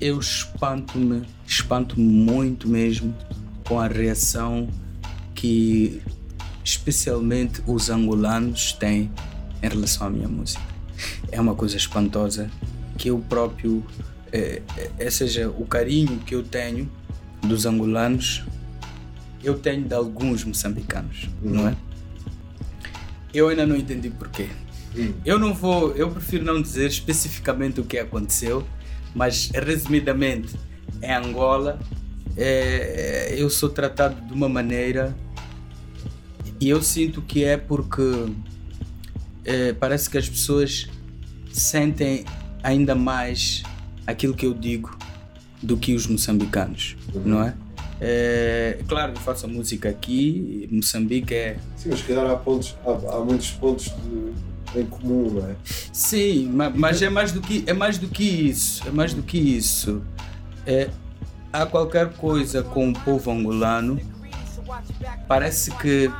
eu 0.00 0.18
espanto-me, 0.18 1.22
espanto-me 1.46 2.02
muito 2.04 2.68
mesmo 2.68 3.14
com 3.66 3.78
a 3.80 3.86
reação 3.86 4.68
que 5.34 6.02
especialmente 6.64 7.62
os 7.66 7.90
angolanos 7.90 8.72
têm 8.72 9.10
em 9.62 9.68
relação 9.68 10.06
à 10.06 10.10
minha 10.10 10.28
música. 10.28 10.62
É 11.30 11.40
uma 11.40 11.54
coisa 11.54 11.76
espantosa 11.76 12.50
que 12.96 13.08
eu 13.08 13.18
próprio, 13.18 13.84
é, 14.32 14.62
é, 14.98 15.10
seja, 15.10 15.48
o 15.48 15.66
carinho 15.66 16.18
que 16.18 16.34
eu 16.34 16.42
tenho 16.42 16.90
dos 17.40 17.66
angolanos, 17.66 18.44
eu 19.42 19.58
tenho 19.58 19.84
de 19.84 19.94
alguns 19.94 20.44
moçambicanos, 20.44 21.28
não 21.42 21.68
é? 21.68 21.76
Eu 23.34 23.48
ainda 23.48 23.66
não 23.66 23.74
entendi 23.74 24.10
porquê. 24.10 24.48
Eu 25.24 25.38
não 25.38 25.54
vou, 25.54 25.92
eu 25.92 26.10
prefiro 26.10 26.44
não 26.44 26.60
dizer 26.60 26.86
especificamente 26.86 27.80
o 27.80 27.84
que 27.84 27.98
aconteceu, 27.98 28.64
mas 29.14 29.50
resumidamente, 29.52 30.54
em 31.02 31.12
Angola, 31.12 31.80
é, 32.36 33.34
eu 33.36 33.48
sou 33.50 33.68
tratado 33.68 34.20
de 34.26 34.32
uma 34.32 34.48
maneira 34.48 35.14
e 36.60 36.68
eu 36.68 36.82
sinto 36.82 37.20
que 37.22 37.44
é 37.44 37.56
porque 37.56 38.02
é, 39.44 39.72
parece 39.72 40.08
que 40.08 40.16
as 40.18 40.28
pessoas 40.28 40.88
sentem 41.52 42.24
ainda 42.62 42.94
mais 42.94 43.62
aquilo 44.06 44.34
que 44.34 44.46
eu 44.46 44.54
digo 44.54 44.96
do 45.62 45.76
que 45.76 45.94
os 45.94 46.06
moçambicanos, 46.06 46.96
não 47.24 47.42
é? 47.42 47.54
É, 48.00 48.78
claro 48.88 49.12
que 49.12 49.18
eu 49.18 49.22
faço 49.22 49.46
a 49.46 49.48
música 49.48 49.88
aqui, 49.88 50.68
Moçambique 50.72 51.32
é 51.34 51.56
Sim, 51.76 51.90
mas 51.90 52.00
se 52.00 52.04
calhar 52.06 52.28
há, 52.28 52.34
pontos, 52.36 52.74
há, 52.84 53.16
há 53.16 53.24
muitos 53.24 53.50
pontos 53.52 53.84
de- 53.84 54.80
em 54.80 54.86
comum, 54.86 55.30
não 55.34 55.48
é? 55.48 55.54
Sim, 55.92 56.46
ma- 56.48 56.70
mas 56.70 57.00
é 57.02 57.08
mais 57.10 57.30
do 57.30 57.40
que 57.40 57.62
é 57.66 57.72
mais 57.72 57.98
do 57.98 58.08
que 58.08 58.24
isso, 58.24 58.82
é 58.88 58.90
mais 58.90 59.14
do 59.14 59.22
que 59.22 59.38
isso. 59.38 60.02
É, 60.66 60.88
há 61.52 61.66
qualquer 61.66 62.12
coisa 62.14 62.62
com 62.62 62.90
o 62.90 62.92
povo 62.92 63.30
angolano. 63.30 64.00
Parece 65.28 65.70
que 65.72 66.10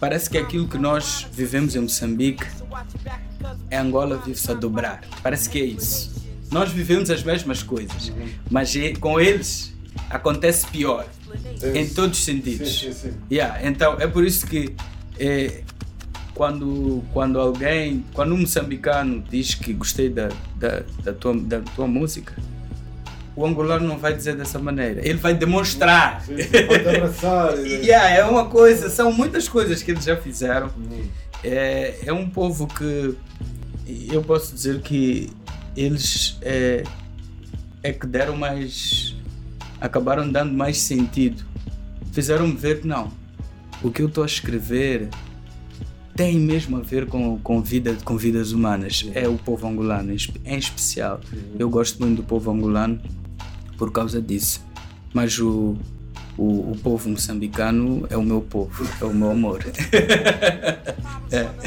parece 0.00 0.30
que 0.30 0.38
aquilo 0.38 0.68
que 0.68 0.78
nós 0.78 1.26
vivemos 1.32 1.74
em 1.74 1.80
Moçambique, 1.80 2.46
em 3.70 3.76
Angola 3.76 4.16
vive-se 4.24 4.50
a 4.50 4.54
dobrar. 4.54 5.02
Parece 5.22 5.50
que 5.50 5.60
é 5.60 5.64
isso. 5.64 6.14
Nós 6.50 6.70
vivemos 6.70 7.10
as 7.10 7.22
mesmas 7.22 7.62
coisas, 7.62 8.12
mas 8.50 8.74
é- 8.76 8.94
com 8.94 9.20
eles 9.20 9.72
acontece 10.08 10.66
pior 10.68 11.06
em 11.74 11.88
todos 11.88 12.18
os 12.18 12.24
sentidos. 12.24 12.78
Sim, 12.78 12.92
sim. 12.92 13.12
Yeah, 13.30 13.66
então 13.66 13.94
é 14.00 14.06
por 14.06 14.24
isso 14.24 14.46
que 14.46 14.74
é, 15.18 15.62
quando, 16.34 17.02
quando 17.12 17.40
alguém, 17.40 18.04
quando 18.14 18.34
um 18.34 18.38
moçambicano 18.38 19.22
diz 19.28 19.54
que 19.54 19.72
gostei 19.72 20.08
da, 20.08 20.28
da, 20.56 20.82
da, 21.02 21.12
tua, 21.12 21.34
da 21.36 21.60
tua 21.60 21.86
música, 21.88 22.34
o 23.36 23.44
angolano 23.44 23.86
não 23.86 23.98
vai 23.98 24.14
dizer 24.14 24.34
dessa 24.34 24.58
maneira, 24.58 25.06
ele 25.06 25.18
vai 25.18 25.34
demonstrar. 25.34 26.22
Sim, 26.22 26.36
Pode 26.66 26.88
abraçar. 26.88 27.54
Yeah, 27.66 28.08
é 28.10 28.24
uma 28.24 28.46
coisa, 28.46 28.88
são 28.88 29.12
muitas 29.12 29.46
coisas 29.46 29.82
que 29.82 29.90
eles 29.90 30.04
já 30.04 30.16
fizeram. 30.16 30.70
É, 31.44 31.96
é 32.06 32.12
um 32.12 32.28
povo 32.30 32.66
que 32.66 33.14
eu 34.10 34.22
posso 34.22 34.54
dizer 34.54 34.80
que 34.80 35.30
eles 35.76 36.38
é, 36.40 36.82
é 37.82 37.92
que 37.92 38.06
deram 38.06 38.36
mais. 38.36 39.14
acabaram 39.80 40.30
dando 40.30 40.54
mais 40.54 40.78
sentido. 40.78 41.44
Fizeram-me 42.12 42.56
ver 42.56 42.80
que 42.80 42.86
não. 42.86 43.12
O 43.82 43.90
que 43.90 44.00
eu 44.00 44.06
estou 44.06 44.24
a 44.24 44.26
escrever 44.26 45.10
tem 46.16 46.40
mesmo 46.40 46.78
a 46.78 46.80
ver 46.80 47.06
com, 47.06 47.38
com, 47.40 47.60
vida, 47.60 47.94
com 48.02 48.16
vidas 48.16 48.52
humanas. 48.52 49.06
É 49.14 49.28
o 49.28 49.36
povo 49.36 49.68
angolano, 49.68 50.12
em 50.12 50.58
especial. 50.58 51.20
Eu 51.58 51.68
gosto 51.68 52.00
muito 52.00 52.16
do 52.16 52.22
povo 52.22 52.50
angolano 52.50 52.98
por 53.76 53.90
causa 53.92 54.20
disso. 54.20 54.64
Mas 55.12 55.38
o, 55.38 55.76
o, 56.36 56.72
o 56.72 56.78
povo 56.82 57.08
moçambicano 57.08 58.06
é 58.10 58.16
o 58.16 58.22
meu 58.22 58.40
povo, 58.40 58.86
é 59.00 59.04
o 59.04 59.14
meu 59.14 59.30
amor. 59.30 59.64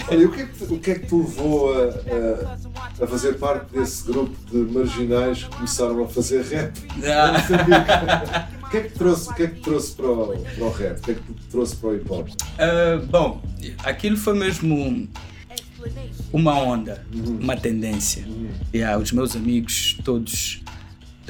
Olha, 0.10 0.22
e 0.22 0.26
o 0.26 0.32
que, 0.32 0.42
é 0.42 0.46
que, 0.46 0.64
o 0.64 0.80
que 0.80 0.92
é 0.92 0.96
que 0.96 1.08
te 1.08 1.16
levou 1.16 1.74
a, 1.74 1.86
a, 1.86 3.04
a 3.04 3.08
fazer 3.08 3.34
parte 3.38 3.74
desse 3.74 4.06
grupo 4.06 4.36
de 4.50 4.58
marginais 4.58 5.44
que 5.44 5.50
começaram 5.50 6.04
a 6.04 6.08
fazer 6.08 6.44
rap? 6.44 6.78
Ah. 7.04 8.48
O 8.70 8.72
que 8.72 8.78
é 8.78 8.82
que 8.82 8.94
trouxe, 9.00 9.32
o 9.32 9.34
que 9.34 9.42
é 9.42 9.48
que 9.48 9.62
trouxe 9.62 9.96
para, 9.96 10.12
o, 10.12 10.28
para 10.38 10.64
o 10.64 10.72
rap? 10.72 11.00
O 11.00 11.02
que 11.02 11.10
é 11.10 11.14
que 11.16 11.22
trouxe 11.50 11.76
para 11.76 11.90
o 11.90 11.96
hip 11.96 12.06
hop? 12.08 12.30
Ah, 12.60 13.02
bom, 13.10 13.42
aquilo 13.84 14.16
foi 14.16 14.38
mesmo 14.38 15.10
uma 16.32 16.54
onda, 16.54 17.04
uma 17.12 17.58
tendência. 17.58 18.28
Yeah, 18.72 19.02
os 19.02 19.12
meus 19.12 19.36
amigos 19.36 19.98
todos 20.06 20.62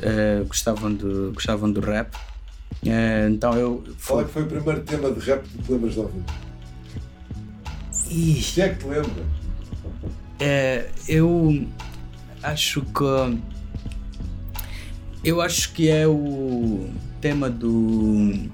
eh, 0.02 0.44
gostavam, 0.48 0.94
do, 0.94 1.32
gostavam 1.34 1.72
do 1.72 1.80
rap. 1.82 2.16
Eh, 2.86 3.28
então 3.30 3.54
eu. 3.54 3.84
Qual 4.06 4.22
é 4.22 4.24
que 4.24 4.32
foi 4.32 4.44
o 4.44 4.48
primeiro 4.48 4.82
tema 4.82 5.12
de 5.12 5.20
rap 5.20 5.44
que 5.44 5.58
te 5.64 5.72
lembras 5.72 5.94
de 5.94 6.00
ouvir? 6.00 6.24
Ih, 8.10 8.42
Se 8.42 8.62
é 8.62 8.70
que 8.70 8.80
te 8.80 8.88
lembras? 8.88 9.26
É, 10.40 10.90
eu 11.08 11.68
acho 12.42 12.82
que. 12.82 13.40
Eu 15.24 15.42
acho 15.42 15.74
que 15.74 15.90
é 15.90 16.08
o 16.08 16.90
tema 17.20 17.50
do. 17.50 18.50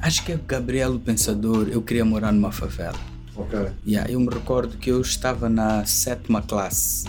Acho 0.00 0.24
que 0.24 0.32
é 0.32 0.40
Gabriel 0.46 0.94
o 0.94 0.98
Pensador. 0.98 1.68
Eu 1.70 1.82
queria 1.82 2.04
morar 2.04 2.32
numa 2.32 2.50
favela. 2.50 2.98
Ok. 3.36 3.58
Yeah, 3.86 4.10
eu 4.10 4.18
me 4.18 4.28
recordo 4.28 4.76
que 4.76 4.90
eu 4.90 5.00
estava 5.00 5.48
na 5.48 5.84
sétima 5.86 6.42
classe 6.42 7.06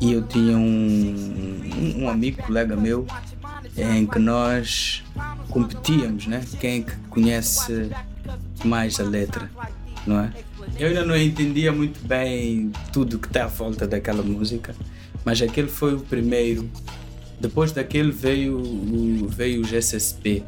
e 0.00 0.12
eu 0.12 0.22
tinha 0.22 0.56
um, 0.56 1.94
um 1.98 2.08
amigo, 2.08 2.42
colega 2.42 2.76
meu, 2.76 3.06
em 3.76 4.06
que 4.06 4.18
nós 4.18 5.02
competíamos, 5.50 6.26
né? 6.26 6.44
Quem 6.60 6.80
é 6.80 6.82
que 6.82 6.96
conhece 7.08 7.90
mais 8.64 8.98
a 9.00 9.04
letra, 9.04 9.50
não 10.06 10.20
é? 10.20 10.32
Eu 10.78 10.88
ainda 10.88 11.04
não 11.04 11.16
entendia 11.16 11.72
muito 11.72 12.06
bem 12.06 12.70
tudo 12.92 13.18
que 13.18 13.26
está 13.26 13.44
à 13.44 13.48
volta 13.48 13.86
daquela 13.86 14.22
música, 14.22 14.74
mas 15.24 15.40
aquele 15.42 15.68
foi 15.68 15.94
o 15.94 16.00
primeiro. 16.00 16.68
Depois 17.40 17.72
daquele 17.72 18.10
veio, 18.10 18.58
o- 18.58 19.28
veio 19.28 19.62
o 19.62 19.64
GSSP. 19.64 20.42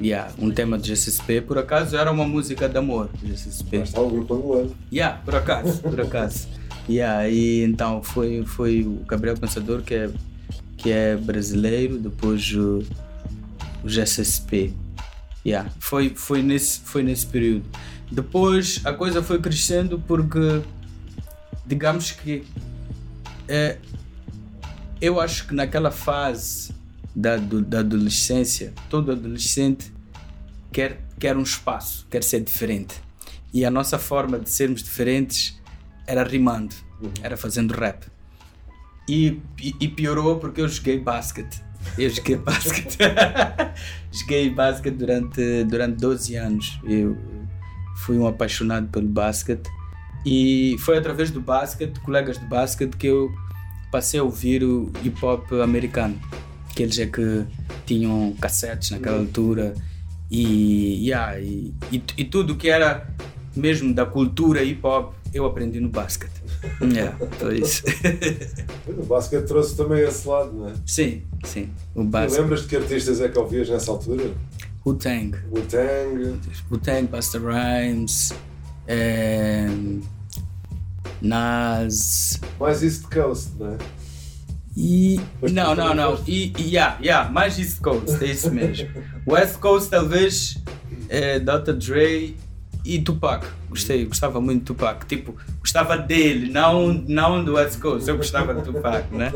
Yeah, 0.00 0.32
um 0.38 0.50
tema 0.50 0.78
do 0.78 0.84
GSSP, 0.86 1.40
por 1.40 1.58
acaso 1.58 1.96
era 1.96 2.10
uma 2.10 2.24
música 2.26 2.68
de 2.68 2.76
amor, 2.78 3.08
GSSP. 3.22 3.78
Mas 3.78 3.88
está 3.88 4.00
um 4.00 4.08
grupo 4.10 4.34
angolano. 4.34 4.76
Yeah, 4.92 5.18
por 5.24 5.34
acaso, 5.34 5.80
por 5.80 6.00
acaso. 6.00 6.46
E 6.88 7.62
então 7.62 8.02
foi, 8.02 8.44
foi 8.46 8.82
o 8.82 9.04
Gabriel 9.06 9.36
Pensador 9.36 9.82
que 9.82 9.94
é, 9.94 10.10
que 10.76 10.90
é 10.90 11.16
brasileiro, 11.16 11.98
depois 11.98 12.50
o, 12.54 12.82
o 13.84 13.88
GSSP. 13.88 14.72
Yeah, 15.44 15.70
foi, 15.78 16.10
foi, 16.14 16.42
nesse, 16.42 16.80
foi 16.80 17.02
nesse 17.02 17.26
período. 17.26 17.64
Depois 18.10 18.80
a 18.84 18.92
coisa 18.92 19.22
foi 19.22 19.38
crescendo 19.40 19.98
porque, 20.06 20.62
digamos 21.66 22.10
que, 22.12 22.44
é, 23.46 23.78
eu 25.00 25.20
acho 25.20 25.46
que 25.46 25.54
naquela 25.54 25.90
fase 25.90 26.72
da, 27.14 27.36
do- 27.36 27.62
da 27.62 27.80
adolescência, 27.80 28.72
todo 28.88 29.12
adolescente 29.12 29.92
quer, 30.72 31.00
quer 31.18 31.36
um 31.36 31.42
espaço, 31.42 32.06
quer 32.10 32.22
ser 32.24 32.40
diferente. 32.42 32.94
E 33.52 33.64
a 33.64 33.70
nossa 33.70 33.98
forma 33.98 34.38
de 34.38 34.50
sermos 34.50 34.82
diferentes 34.82 35.57
era 36.08 36.24
rimando, 36.24 36.74
era 37.22 37.36
fazendo 37.36 37.74
rap. 37.74 38.06
E, 39.06 39.40
e, 39.62 39.74
e 39.78 39.88
piorou 39.88 40.38
porque 40.38 40.62
eu 40.62 40.68
joguei 40.68 40.98
basquete. 40.98 41.62
Eu 41.96 42.08
joguei 42.08 42.36
basquete. 42.40 42.98
joguei 44.10 44.50
basquete 44.50 44.94
durante, 44.94 45.64
durante 45.64 45.98
12 45.98 46.34
anos. 46.36 46.80
Eu 46.84 47.16
fui 47.98 48.18
um 48.18 48.26
apaixonado 48.26 48.88
pelo 48.88 49.06
basquete. 49.06 49.68
E 50.24 50.76
foi 50.80 50.98
através 50.98 51.30
do 51.30 51.40
basquete, 51.40 52.00
colegas 52.00 52.38
de 52.38 52.46
basquete, 52.46 52.96
que 52.96 53.06
eu 53.06 53.30
passei 53.92 54.18
a 54.18 54.22
ouvir 54.22 54.64
o 54.64 54.90
hip 55.04 55.22
hop 55.24 55.52
americano. 55.62 56.18
Que 56.74 56.82
eles 56.82 56.98
é 56.98 57.06
que 57.06 57.44
tinham 57.86 58.34
cassetes 58.40 58.90
naquela 58.90 59.18
altura. 59.18 59.74
E, 60.30 61.06
yeah, 61.06 61.38
e, 61.38 61.74
e, 61.92 62.02
e 62.16 62.24
tudo 62.24 62.56
que 62.56 62.68
era 62.68 63.06
mesmo 63.58 63.94
da 63.94 64.06
cultura 64.06 64.62
hip 64.62 64.80
hop, 64.84 65.14
eu 65.32 65.44
aprendi 65.44 65.80
no 65.80 65.88
basquete. 65.88 66.42
Yeah, 66.82 67.16
foi 67.38 67.60
isso. 67.60 67.84
O 68.88 69.04
basquete 69.04 69.46
trouxe 69.46 69.76
também 69.76 70.02
esse 70.02 70.26
lado, 70.26 70.52
não 70.52 70.68
é? 70.68 70.72
sim, 70.86 71.22
sim. 71.44 71.70
O 71.94 72.02
basquete. 72.04 72.40
lembras 72.40 72.62
de 72.62 72.68
que 72.68 72.76
artistas 72.76 73.20
é 73.20 73.28
que 73.28 73.38
ouvias 73.38 73.68
nessa 73.68 73.90
altura? 73.90 74.30
Wu-Tang. 74.84 75.36
O 75.50 75.60
Tang, 75.60 76.40
Wu-Tang, 76.70 77.08
Busta 77.08 77.38
Rhymes, 77.38 78.32
em, 78.88 80.00
Nas, 81.20 82.40
mais 82.58 82.82
East 82.82 83.04
Coast, 83.12 83.50
não 83.58 83.74
é? 83.74 83.78
E. 84.76 85.20
Não, 85.52 85.74
não, 85.74 85.94
não. 85.94 86.18
E, 86.26 86.52
e 86.56 86.74
yeah, 86.74 86.96
yeah, 87.02 87.28
mais 87.28 87.58
East 87.58 87.80
Coast, 87.80 88.24
é 88.24 88.28
isso 88.28 88.50
mesmo. 88.50 88.88
West 89.26 89.58
Coast, 89.58 89.90
talvez. 89.90 90.56
É, 91.10 91.40
Dr. 91.40 91.72
Dre 91.72 92.36
e 92.94 93.00
Tupac. 93.02 93.46
Gostei, 93.68 94.06
gostava 94.06 94.40
muito 94.40 94.60
de 94.60 94.64
Tupac. 94.66 95.04
Tipo, 95.06 95.34
gostava 95.60 95.96
dele, 95.98 96.50
não, 96.50 96.92
não 96.92 97.44
do 97.44 97.54
West 97.54 97.78
Coast. 97.80 98.08
Eu 98.08 98.16
gostava 98.16 98.54
de 98.54 98.62
Tupac, 98.62 99.14
né? 99.14 99.30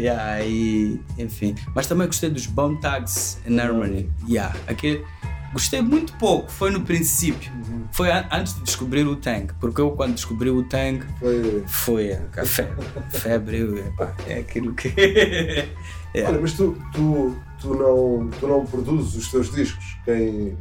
Yeah, 0.00 0.44
e, 0.44 1.00
enfim. 1.16 1.54
Mas 1.74 1.86
também 1.86 2.06
gostei 2.06 2.28
dos 2.30 2.46
Bomb 2.46 2.80
Tags 2.80 3.38
in 3.46 3.58
Harmony. 3.58 4.10
Yeah, 4.28 4.54
aquele. 4.66 5.04
Gostei 5.52 5.80
muito 5.80 6.12
pouco, 6.14 6.50
foi 6.50 6.70
no 6.70 6.82
princípio. 6.82 7.50
Foi 7.92 8.10
an- 8.10 8.26
antes 8.30 8.54
de 8.54 8.62
descobrir 8.64 9.06
o 9.06 9.16
Tang. 9.16 9.50
Porque 9.58 9.80
eu, 9.80 9.92
quando 9.92 10.12
descobri 10.14 10.50
o 10.50 10.62
Tang, 10.64 11.00
Foi- 11.18 11.64
foi 11.66 12.12
a 12.12 12.44
febre. 12.44 12.84
Febre, 13.10 13.78
epá, 13.80 14.12
é 14.26 14.38
aquilo 14.40 14.74
que. 14.74 14.92
É. 16.14 16.22
Olha, 16.24 16.40
mas 16.40 16.54
tu, 16.54 16.74
tu, 16.94 17.36
tu, 17.60 17.74
não, 17.74 18.30
tu 18.40 18.46
não 18.48 18.64
produzes 18.64 19.14
os 19.14 19.30
teus 19.30 19.52
discos? 19.54 19.84
Quem 20.06 20.56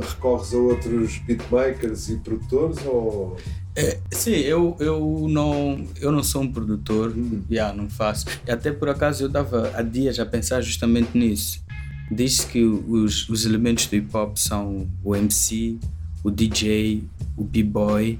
recorres 0.00 0.52
a 0.54 0.56
outros 0.56 1.18
beatmakers 1.18 2.08
e 2.08 2.16
produtores 2.16 2.78
ou. 2.86 3.36
É, 3.74 3.98
sim, 4.10 4.32
eu, 4.32 4.76
eu, 4.78 5.26
não, 5.28 5.86
eu 6.00 6.12
não 6.12 6.22
sou 6.22 6.42
um 6.42 6.52
produtor, 6.52 7.14
já, 7.50 7.72
não 7.72 7.88
faço. 7.88 8.26
E 8.46 8.50
até 8.50 8.70
por 8.70 8.88
acaso 8.88 9.24
eu 9.24 9.28
estava 9.28 9.72
há 9.74 9.82
dias 9.82 10.18
a 10.18 10.26
pensar 10.26 10.60
justamente 10.60 11.16
nisso. 11.16 11.62
Diz 12.10 12.44
que 12.44 12.62
os, 12.62 13.28
os 13.28 13.46
elementos 13.46 13.86
do 13.86 13.96
hip 13.96 14.14
hop 14.14 14.36
são 14.36 14.86
o 15.02 15.16
MC, 15.16 15.78
o 16.22 16.30
DJ, 16.30 17.04
o 17.36 17.44
B-boy 17.44 18.18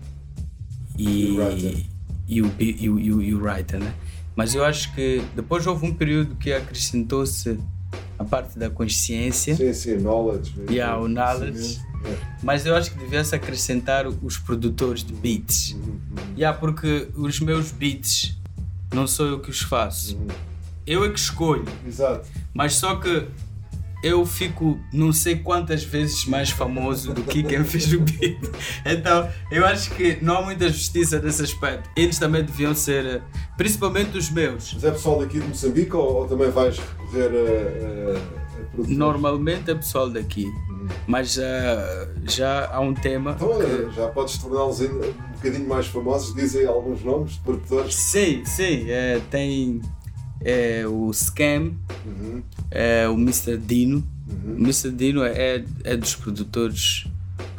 E 0.99 1.31
o 1.33 1.37
writer. 1.37 1.77
e, 2.27 2.37
e, 2.37 2.43
o, 2.43 2.53
e, 2.59 2.89
o, 2.89 2.99
e, 2.99 3.13
o, 3.13 3.23
e 3.23 3.35
o 3.35 3.43
writer, 3.45 3.79
né? 3.79 3.95
Mas 4.35 4.55
eu 4.55 4.65
acho 4.65 4.95
que 4.95 5.23
depois 5.37 5.67
houve 5.67 5.87
um 5.87 5.95
período 5.95 6.35
que 6.37 6.53
acrescentou-se 6.53 7.59
a 8.23 8.25
parte 8.25 8.59
da 8.59 8.71
consciência. 8.71 9.55
Sim, 9.55 9.73
sim, 9.73 9.97
knowledge. 9.99 10.53
mesmo. 10.57 10.73
Yeah, 10.73 10.99
o 10.99 11.09
knowledge. 11.09 11.81
É. 12.05 12.17
Mas 12.43 12.67
eu 12.67 12.75
acho 12.75 12.91
que 12.93 12.99
devia-se 12.99 13.35
acrescentar 13.35 14.07
os 14.07 14.39
produtores 14.39 15.05
de 15.05 15.13
beats. 15.13 15.77
Yeah, 16.37 16.59
porque 16.59 17.09
os 17.15 17.39
meus 17.41 17.71
beats 17.71 18.37
não 18.93 19.07
sou 19.07 19.27
eu 19.27 19.41
que 19.41 19.51
os 19.51 19.61
faço. 19.61 20.19
Eu 20.87 21.05
é 21.05 21.11
que 21.11 21.19
escolho. 21.19 21.65
Exato. 21.87 22.27
Mas 22.53 22.75
só 22.75 22.97
que 22.97 23.29
eu 24.03 24.25
fico 24.27 24.79
não 24.93 25.13
sei 25.13 25.37
quantas 25.37 25.85
vezes 25.85 26.27
mais 26.27 26.51
famoso 26.51 27.13
do 27.13 27.23
que 27.23 27.43
quem 27.43 27.63
fez 27.65 27.93
o 27.93 28.01
beat. 28.01 28.39
Então 28.85 29.29
eu 29.51 29.65
acho 29.67 29.91
que 29.95 30.19
não 30.23 30.39
há 30.39 30.43
muita 30.43 30.69
justiça 30.69 31.21
nesse 31.21 31.43
aspecto. 31.43 31.89
Eles 31.97 32.19
também 32.19 32.43
deviam 32.45 32.75
ser, 32.75 33.05
eh, 33.07 33.21
principalmente 33.57 34.17
os 34.19 34.31
meus. 34.31 34.73
Mas 34.75 34.85
é 34.85 34.91
pessoal 34.91 35.19
daqui 35.21 35.39
de 35.41 35.47
Moçambique 35.47 35.95
ou, 35.95 36.15
ou 36.23 36.27
também 36.27 36.51
vais 36.51 36.79
recorrer 36.79 37.31
a, 37.31 38.17
a, 38.17 38.19
a 38.19 38.65
produtores? 38.73 38.97
Normalmente 38.99 39.71
é 39.71 39.75
pessoal 39.75 40.11
daqui. 40.11 40.47
Mas 41.07 41.39
ah, 41.39 42.09
já 42.25 42.69
há 42.73 42.81
um 42.81 42.93
tema. 42.93 43.33
Então, 43.37 43.49
que- 43.49 43.55
olha, 43.65 43.91
já 43.93 44.09
podes 44.09 44.37
torná-los 44.39 44.81
um 44.81 44.99
bocadinho 45.35 45.69
mais 45.69 45.87
famosos. 45.87 46.35
Dizem 46.35 46.67
alguns 46.67 47.03
nomes 47.05 47.33
de 47.35 47.39
produtores. 47.41 47.95
Sim, 47.95 48.43
sim, 48.45 48.87
é, 48.91 49.21
tem 49.31 49.81
é, 50.45 50.85
o 50.87 51.13
Scam, 51.13 51.73
Uhum. 52.07 52.43
é, 52.71 53.09
o 53.09 53.15
Mr. 53.15 53.57
Dino. 53.57 54.05
O 54.47 54.59
Mr. 54.61 54.91
Dino 54.91 55.23
é, 55.23 55.63
é 55.85 55.97
dos 55.97 56.15
produtores 56.15 57.07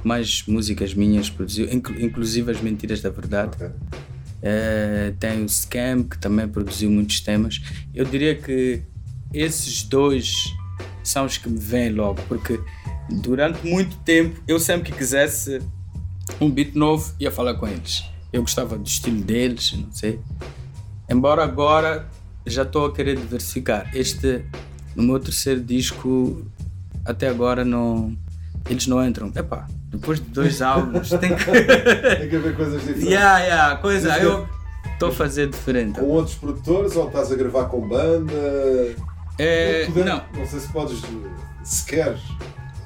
que 0.02 0.08
mais 0.08 0.44
músicas 0.48 0.94
minhas 0.94 1.30
produziu, 1.30 1.72
inclu- 1.72 2.00
inclusive 2.00 2.52
as 2.52 2.62
Mentiras 2.62 3.02
da 3.02 3.10
Verdade. 3.10 3.52
Ok. 3.56 3.70
É, 4.42 5.14
tem 5.20 5.44
o 5.44 5.48
Scam, 5.50 6.04
que 6.04 6.18
também 6.18 6.48
produziu 6.48 6.90
muitos 6.92 7.22
temas. 7.22 7.62
Eu 7.94 8.04
diria 8.06 8.36
que 8.36 8.82
esses 9.34 9.84
dois 9.84 10.34
são 11.04 11.26
os 11.26 11.38
que 11.38 11.48
me 11.50 11.58
vêm 11.60 11.92
logo, 11.94 12.22
porque 12.28 12.60
durante 13.10 13.66
muito 13.66 13.96
tempo, 14.00 14.42
eu 14.48 14.60
sempre 14.60 14.92
que 14.92 14.98
quisesse 14.98 15.62
um 16.42 16.50
beat 16.50 16.74
novo, 16.76 17.14
ia 17.20 17.32
falar 17.32 17.54
com 17.56 17.68
eles. 17.68 18.04
Eu 18.34 18.42
gostava 18.42 18.78
do 18.78 18.88
estilo 18.88 19.22
deles, 19.22 19.74
não 19.78 19.92
sei. 19.92 20.20
Embora 21.10 21.44
agora 21.44 22.10
já 22.46 22.64
estou 22.64 22.86
a 22.86 22.94
querer 22.94 23.16
diversificar. 23.18 23.90
Este, 23.94 24.44
no 24.96 25.04
meu 25.04 25.20
terceiro 25.20 25.62
disco, 25.62 26.46
até 27.06 27.28
agora 27.30 27.64
não. 27.66 28.16
Eles 28.70 28.88
não 28.88 29.06
entram. 29.06 29.32
Epá, 29.36 29.68
depois 29.90 30.20
de 30.20 30.26
dois 30.30 30.62
álbuns, 30.64 31.10
tem 31.10 31.36
que. 31.36 31.46
Tem 31.46 32.30
que 32.30 32.36
haver 32.36 32.56
coisas 32.56 32.80
diferentes. 32.82 33.10
yeah, 33.10 33.40
yeah, 33.40 33.76
coisa. 33.78 34.10
Mas 34.10 34.24
Eu 34.24 34.48
estou 34.94 35.10
a 35.10 35.12
fazer 35.12 35.50
diferente. 35.50 36.00
Com 36.00 36.06
outros 36.08 36.36
produtores 36.36 36.96
ou 36.96 37.08
estás 37.08 37.32
a 37.32 37.36
gravar 37.36 37.66
com 37.66 37.88
banda? 37.88 38.34
É, 39.40 39.86
Poder- 39.88 40.06
não, 40.06 40.22
não 40.36 40.46
sei 40.46 40.60
se 40.60 40.68
podes, 40.72 41.02
se 41.64 41.86
queres, 41.88 42.22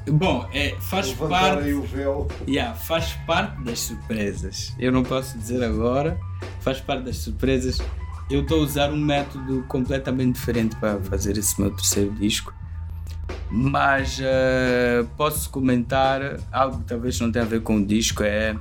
bom, 0.09 0.47
é, 0.53 0.73
faz 0.79 1.11
parte. 1.13 1.63
aí 1.65 1.73
o 1.73 1.81
véu. 1.81 2.27
Yeah, 2.47 2.73
faz 2.73 3.11
parte 3.27 3.61
das 3.63 3.79
surpresas. 3.79 4.73
Eu 4.79 4.91
não 4.93 5.03
posso 5.03 5.37
dizer 5.37 5.61
agora, 5.63 6.17
faz 6.61 6.79
parte 6.79 7.03
das 7.03 7.17
surpresas. 7.17 7.79
Eu 8.29 8.41
estou 8.41 8.59
a 8.59 8.63
usar 8.63 8.91
um 8.91 8.97
método 8.97 9.63
completamente 9.67 10.35
diferente 10.35 10.75
para 10.75 10.99
fazer 10.99 11.37
esse 11.37 11.59
meu 11.61 11.71
terceiro 11.71 12.11
disco. 12.11 12.53
Mas 13.49 14.19
eh, 14.21 15.05
posso 15.15 15.49
comentar 15.49 16.37
algo 16.51 16.79
que 16.79 16.83
talvez 16.85 17.17
não 17.21 17.31
tenha 17.31 17.45
a 17.45 17.47
ver 17.47 17.61
com 17.61 17.77
o 17.77 17.85
disco, 17.85 18.21
é 18.23 18.55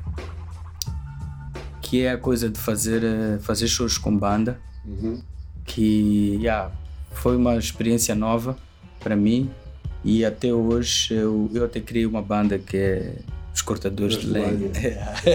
que 1.83 2.03
é 2.05 2.13
a 2.13 2.19
coisa 2.19 2.49
de 2.49 2.59
fazer, 2.59 3.03
eh, 3.03 3.39
fazer 3.41 3.67
shows 3.67 3.99
com 3.99 4.17
banda, 4.17 4.61
Uhum. 4.85 5.21
que 5.65 6.39
yeah, 6.41 6.71
foi 7.11 7.37
uma 7.37 7.57
experiência 7.57 8.15
nova 8.15 8.57
para 9.01 9.17
mim 9.17 9.51
e 10.05 10.25
até 10.25 10.53
hoje 10.53 11.13
eu, 11.13 11.51
eu 11.53 11.65
até 11.65 11.81
criei 11.81 12.07
uma 12.07 12.23
banda 12.23 12.57
que 12.57 12.77
é 12.77 13.17
os 13.53 13.63
Cortadores 13.63 14.17
de 14.19 14.29
Lenha. 14.29 14.71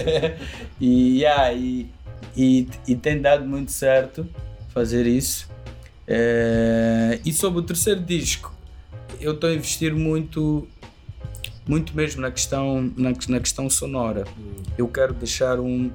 e, 0.80 1.18
yeah, 1.20 1.52
e, 1.52 1.90
e, 2.36 2.68
e 2.86 2.94
tem 2.94 3.20
dado 3.20 3.44
muito 3.46 3.72
certo 3.72 4.26
fazer 4.72 5.06
isso. 5.06 5.48
Eh, 6.06 7.20
e 7.24 7.32
sobre 7.32 7.60
o 7.60 7.62
terceiro 7.62 8.00
disco, 8.00 8.54
eu 9.20 9.32
estou 9.32 9.50
a 9.50 9.54
investir 9.54 9.94
muito 9.94 10.66
muito 11.66 11.96
mesmo 11.96 12.20
na 12.20 12.30
questão 12.30 12.92
na, 12.96 13.10
na 13.28 13.40
questão 13.40 13.70
sonora. 13.70 14.24
Eu 14.76 14.88
quero 14.88 15.14
deixar 15.14 15.60
um, 15.60 15.90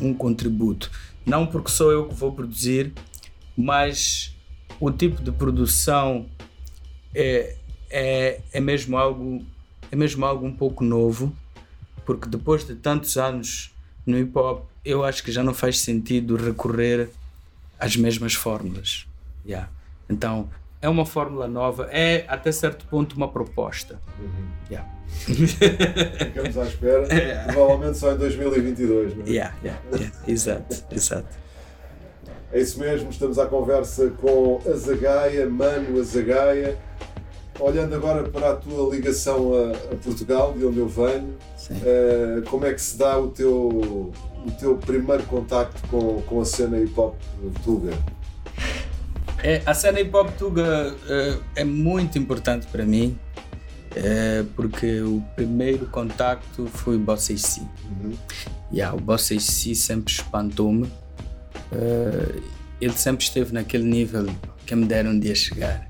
um 0.00 0.14
contributo, 0.14 0.90
não 1.26 1.46
porque 1.46 1.70
sou 1.70 1.92
eu 1.92 2.08
que 2.08 2.14
vou 2.14 2.32
produzir, 2.32 2.92
mas 3.56 4.34
o 4.78 4.90
tipo 4.90 5.22
de 5.22 5.30
produção 5.30 6.26
é, 7.14 7.56
é, 7.90 8.40
é 8.52 8.60
mesmo 8.60 8.96
algo 8.96 9.44
é 9.92 9.96
mesmo 9.96 10.24
algo 10.24 10.46
um 10.46 10.52
pouco 10.52 10.84
novo, 10.84 11.36
porque 12.06 12.28
depois 12.28 12.64
de 12.64 12.76
tantos 12.76 13.16
anos 13.16 13.74
no 14.06 14.18
hip 14.18 14.36
hop, 14.38 14.69
eu 14.84 15.04
acho 15.04 15.22
que 15.22 15.30
já 15.30 15.42
não 15.42 15.54
faz 15.54 15.80
sentido 15.80 16.36
recorrer 16.36 17.08
às 17.78 17.96
mesmas 17.96 18.34
fórmulas. 18.34 19.06
Yeah. 19.46 19.70
Então, 20.08 20.48
é 20.82 20.88
uma 20.88 21.04
fórmula 21.04 21.46
nova, 21.46 21.88
é 21.90 22.24
até 22.28 22.50
certo 22.52 22.86
ponto 22.86 23.16
uma 23.16 23.28
proposta. 23.28 24.00
Yeah. 24.70 24.88
Ficamos 26.24 26.56
à 26.56 26.64
espera. 26.64 27.06
Provavelmente 27.52 27.98
só 27.98 28.12
em 28.12 28.16
2022, 28.16 29.16
não 29.16 29.24
é? 29.24 29.28
Yeah, 29.28 29.54
yeah, 29.62 29.82
yeah. 29.92 30.16
Exato, 30.26 30.84
exato. 30.90 31.40
É 32.52 32.60
isso 32.60 32.80
mesmo, 32.80 33.10
estamos 33.10 33.38
à 33.38 33.46
conversa 33.46 34.10
com 34.20 34.60
a 34.66 34.72
Zagaia, 34.72 35.48
Mano 35.48 36.00
Azagaia. 36.00 36.76
Olhando 37.60 37.94
agora 37.94 38.24
para 38.24 38.52
a 38.52 38.56
tua 38.56 38.94
ligação 38.94 39.52
a, 39.52 39.92
a 39.92 39.96
Portugal, 39.96 40.54
de 40.54 40.64
onde 40.64 40.78
eu 40.78 40.88
venho, 40.88 41.36
eh, 41.70 42.42
como 42.48 42.64
é 42.64 42.72
que 42.72 42.80
se 42.80 42.96
dá 42.96 43.18
o 43.18 43.28
teu, 43.28 44.12
o 44.46 44.50
teu 44.52 44.76
primeiro 44.76 45.22
contacto 45.24 45.80
com, 45.88 46.22
com 46.22 46.40
a 46.40 46.44
cena 46.44 46.78
hip 46.78 46.98
hop 46.98 47.16
tuga? 47.64 47.92
É, 49.42 49.62
a 49.64 49.74
cena 49.74 50.00
hip 50.00 50.14
hop 50.14 50.30
tuga 50.36 50.94
eh, 51.08 51.38
é 51.56 51.64
muito 51.64 52.18
importante 52.18 52.66
para 52.66 52.84
mim, 52.84 53.18
eh, 53.94 54.44
porque 54.54 55.00
o 55.00 55.22
primeiro 55.34 55.86
contacto 55.86 56.66
foi 56.66 56.96
o 56.96 56.98
Bossa 56.98 57.32
AC. 57.32 57.62
Yeah, 58.72 58.96
o 58.96 59.00
Bossa 59.00 59.34
AC 59.34 59.74
sempre 59.74 60.12
espantou-me. 60.12 60.90
Eh, 61.72 62.40
ele 62.80 62.96
sempre 62.96 63.24
esteve 63.24 63.52
naquele 63.52 63.84
nível 63.84 64.26
que 64.66 64.74
me 64.74 64.84
deram 64.86 65.10
um 65.10 65.18
dia 65.18 65.34
chegar. 65.34 65.88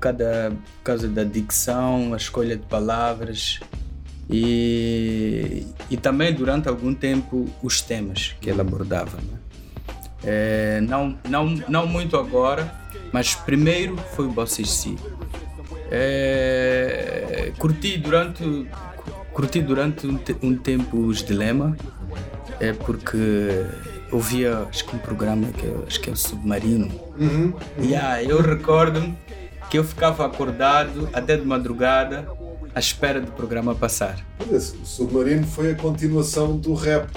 Causa, 0.00 0.52
por 0.76 0.82
causa 0.82 1.08
da 1.08 1.24
dicção, 1.24 2.12
a 2.12 2.16
escolha 2.16 2.56
de 2.56 2.66
palavras 2.66 3.60
e, 4.30 5.66
e 5.90 5.96
também 5.96 6.32
durante 6.32 6.68
algum 6.68 6.94
tempo 6.94 7.48
os 7.62 7.80
temas 7.80 8.34
que 8.40 8.48
ele 8.50 8.60
abordava. 8.60 9.16
né? 9.18 9.38
É, 10.24 10.80
não, 10.80 11.18
não, 11.28 11.46
não 11.68 11.86
muito 11.86 12.16
agora, 12.16 12.72
mas 13.12 13.34
primeiro 13.34 13.96
foi 14.14 14.26
o 14.26 14.30
Bossa 14.30 14.62
AC. 14.62 14.96
É, 15.90 17.52
curti 17.58 17.98
durante 17.98 18.66
curti 19.32 19.60
durante 19.60 20.06
um, 20.06 20.16
te- 20.16 20.36
um 20.42 20.56
tempo 20.56 20.96
os 20.96 21.22
Dilema, 21.22 21.76
é 22.60 22.72
porque 22.72 23.64
ouvia, 24.12 24.58
acho 24.70 24.84
que 24.86 24.94
um 24.94 24.98
programa 24.98 25.48
que 25.48 25.66
acho 25.86 26.00
que 26.00 26.08
é 26.08 26.12
o 26.12 26.16
Submarino. 26.16 26.88
Uhum. 27.18 27.52
Yeah, 27.80 28.22
eu 28.22 28.40
recordo-me 28.40 29.14
que 29.68 29.76
eu 29.78 29.84
ficava 29.84 30.24
acordado 30.24 31.08
até 31.12 31.36
de 31.36 31.44
madrugada 31.44 32.28
à 32.74 32.80
espera 32.80 33.20
do 33.20 33.30
programa 33.32 33.74
passar. 33.74 34.24
Esse, 34.50 34.76
O 34.76 34.84
Submarino 34.84 35.46
foi 35.46 35.70
a 35.70 35.74
continuação 35.74 36.56
do 36.56 36.74
rap 36.74 37.08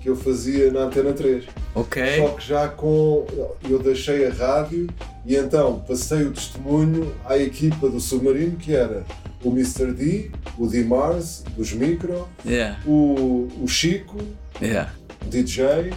que 0.00 0.10
eu 0.10 0.16
fazia 0.16 0.70
na 0.70 0.80
Antena 0.80 1.12
3. 1.12 1.44
Ok? 1.74 2.02
Só 2.18 2.28
que 2.30 2.46
já 2.46 2.68
com. 2.68 3.26
Eu 3.68 3.78
deixei 3.78 4.26
a 4.26 4.32
rádio 4.32 4.88
e 5.24 5.34
então 5.34 5.82
passei 5.88 6.24
o 6.24 6.32
testemunho 6.32 7.14
à 7.24 7.38
equipa 7.38 7.88
do 7.88 7.98
Submarino, 7.98 8.56
que 8.56 8.74
era 8.74 9.04
o 9.42 9.50
Mr. 9.50 9.92
D, 9.92 10.30
o 10.58 10.66
D 10.66 10.84
Mars, 10.84 11.42
dos 11.56 11.72
Micro, 11.72 12.28
Yeah, 12.44 12.78
o, 12.86 13.48
o 13.62 13.66
Chico, 13.66 14.18
yeah. 14.60 14.92
o 15.24 15.28
DJ, 15.30 15.92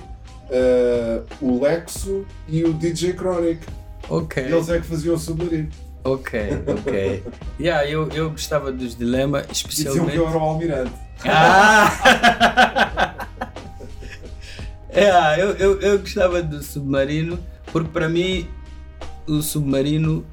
eh, 0.50 1.22
o 1.42 1.62
Lexo 1.62 2.26
e 2.48 2.64
o 2.64 2.74
DJ 2.74 3.14
Chronic. 3.14 3.60
Ok. 4.10 4.42
Eles 4.42 4.70
é 4.70 4.80
que 4.80 4.86
faziam 4.86 5.16
o 5.16 5.20
Submarino. 5.20 5.70
Ok, 6.08 6.40
ok. 6.68 7.24
Yeah, 7.60 7.90
eu, 7.90 8.08
eu 8.10 8.30
gostava 8.30 8.72
dos 8.72 8.96
dilemas, 8.96 9.46
E 9.50 9.52
especialmente. 9.52 10.12
que 10.12 10.18
eu 10.18 10.28
era 10.28 10.38
o 10.38 10.42
Almirante. 10.42 10.94
Ah! 11.26 13.16
é, 14.90 15.42
eu, 15.42 15.50
eu, 15.58 15.82
eu 15.82 16.00
gostava 16.00 16.42
do 16.42 16.62
submarino 16.64 17.40
porque 17.72 17.90
para 17.90 18.08
mim 18.08 18.48
o 19.28 19.42
submarino 19.42 20.26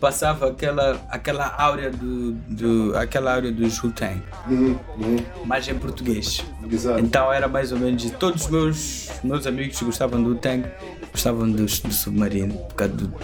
passava 0.00 0.50
aquela, 0.50 1.00
aquela 1.08 1.46
áurea 1.56 1.90
do, 1.90 2.32
do 2.32 2.96
aquela 2.98 3.34
áurea 3.34 3.50
do 3.50 3.62
Wu-Tang, 3.62 4.20
Uhum, 4.46 4.78
uhum, 4.98 5.16
mas 5.46 5.66
em 5.66 5.74
português. 5.78 6.44
Exato. 6.70 7.00
Então 7.00 7.32
era 7.32 7.48
mais 7.48 7.72
ou 7.72 7.78
menos 7.78 8.04
todos 8.18 8.44
os 8.44 8.50
meus 8.50 9.08
meus 9.24 9.46
amigos 9.46 9.78
que 9.78 9.84
gostavam 9.86 10.22
do 10.22 10.34
Tang 10.34 10.66
gostavam 11.10 11.50
do, 11.50 11.64
do 11.64 11.92
submarino 11.92 12.54
por 12.54 12.74
causa 12.74 12.92
do 12.94 13.14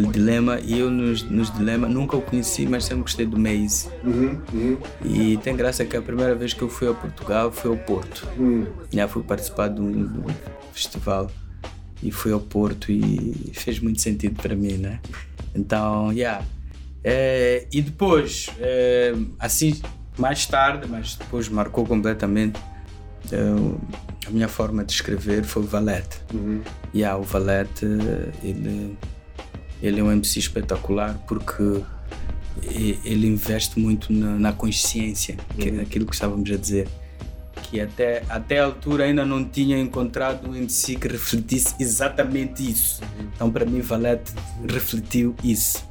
dilema 0.00 0.58
e 0.60 0.78
eu 0.78 0.90
nos, 0.90 1.22
nos 1.22 1.52
dilema 1.52 1.88
nunca 1.88 2.16
o 2.16 2.22
conheci 2.22 2.66
mas 2.66 2.84
sempre 2.84 3.02
gostei 3.02 3.26
do 3.26 3.38
Maze 3.38 3.88
Uhum, 4.04 4.40
uhum, 4.52 4.78
e 5.04 5.36
tem 5.38 5.54
graça 5.54 5.84
que 5.84 5.96
a 5.96 6.02
primeira 6.02 6.34
vez 6.34 6.54
que 6.54 6.62
eu 6.62 6.68
fui 6.68 6.88
a 6.88 6.94
Portugal 6.94 7.52
foi 7.52 7.70
ao 7.70 7.76
Porto 7.76 8.26
uhum. 8.38 8.66
já 8.90 9.06
fui 9.06 9.22
participar 9.22 9.68
de 9.68 9.80
um, 9.80 10.06
de 10.06 10.18
um 10.18 10.34
festival 10.72 11.30
e 12.02 12.10
fui 12.10 12.32
ao 12.32 12.40
Porto 12.40 12.90
e 12.90 13.52
fez 13.54 13.78
muito 13.78 14.00
sentido 14.00 14.42
para 14.42 14.56
mim, 14.56 14.72
né? 14.72 15.00
Então, 15.54 16.12
yeah. 16.12 16.44
É, 17.04 17.66
e 17.72 17.80
depois, 17.80 18.48
é, 18.58 19.14
assim, 19.38 19.80
mais 20.18 20.44
tarde, 20.46 20.88
mas 20.88 21.14
depois 21.14 21.48
marcou 21.48 21.86
completamente 21.86 22.60
é, 23.30 23.38
a 24.26 24.30
minha 24.30 24.48
forma 24.48 24.84
de 24.84 24.92
escrever 24.92 25.44
foi 25.44 25.62
o 25.62 25.66
Valete. 25.66 26.18
Uhum. 26.34 26.60
Yeah, 26.94 27.18
o 27.18 27.22
Valete, 27.22 27.86
ele, 28.42 28.96
ele 29.82 30.00
é 30.00 30.02
um 30.02 30.12
MC 30.12 30.38
espetacular 30.38 31.18
porque 31.26 31.82
ele 33.04 33.26
investe 33.26 33.78
muito 33.78 34.12
na, 34.12 34.38
na 34.38 34.52
consciência, 34.52 35.36
que 35.56 35.68
é 35.68 35.80
aquilo 35.80 36.06
que 36.06 36.14
estávamos 36.14 36.50
a 36.50 36.56
dizer. 36.56 36.88
Que 37.64 37.80
até, 37.80 38.22
até 38.28 38.60
a 38.60 38.66
altura 38.66 39.04
ainda 39.04 39.24
não 39.24 39.44
tinha 39.44 39.78
encontrado 39.78 40.48
um 40.48 40.54
MC 40.54 40.96
que 40.96 41.08
refletisse 41.08 41.74
exatamente 41.80 42.70
isso. 42.70 43.02
Então, 43.34 43.50
para 43.50 43.64
mim, 43.64 43.80
Valete 43.80 44.32
refletiu 44.68 45.34
isso. 45.42 45.84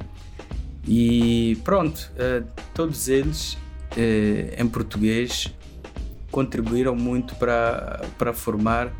E 0.86 1.58
pronto, 1.64 2.10
eh, 2.16 2.42
todos 2.74 3.08
eles 3.08 3.56
eh, 3.96 4.54
em 4.58 4.68
português 4.68 5.52
contribuíram 6.30 6.94
muito 6.94 7.34
para, 7.36 8.04
para 8.18 8.32
formar 8.32 8.92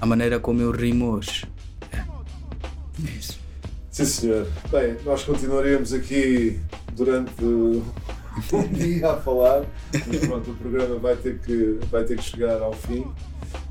a 0.00 0.06
maneira 0.06 0.38
como 0.38 0.60
eu 0.60 0.70
rimo 0.70 1.10
hoje. 1.12 1.44
É. 1.92 1.98
É 1.98 3.10
isso. 3.18 3.43
Sim, 3.94 4.06
senhor. 4.06 4.48
Bem, 4.72 4.96
nós 5.04 5.22
continuaremos 5.22 5.92
aqui 5.92 6.58
durante 6.94 7.44
o 7.44 7.80
dia 8.74 9.12
a 9.12 9.16
falar, 9.18 9.64
mas 9.92 10.26
pronto, 10.26 10.50
o 10.50 10.56
programa 10.56 10.96
vai 10.96 11.14
ter 11.14 11.38
que, 11.38 11.78
vai 11.92 12.02
ter 12.02 12.16
que 12.16 12.24
chegar 12.24 12.60
ao 12.60 12.72
fim. 12.72 13.06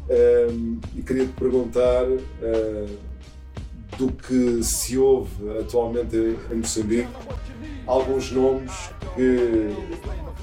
Ehm, 0.09 0.79
e 0.95 1.01
queria 1.01 1.25
te 1.25 1.33
perguntar 1.33 2.05
eh, 2.41 2.85
do 3.97 4.13
que 4.13 4.63
se 4.63 4.97
ouve 4.97 5.59
atualmente 5.59 6.15
em, 6.49 6.55
Moçambique, 6.55 7.09
alguns 7.85 8.31
nomes 8.31 8.71
que 9.17 9.75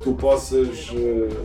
tu 0.03 0.12
possas, 0.12 0.91
eh, 0.95 1.37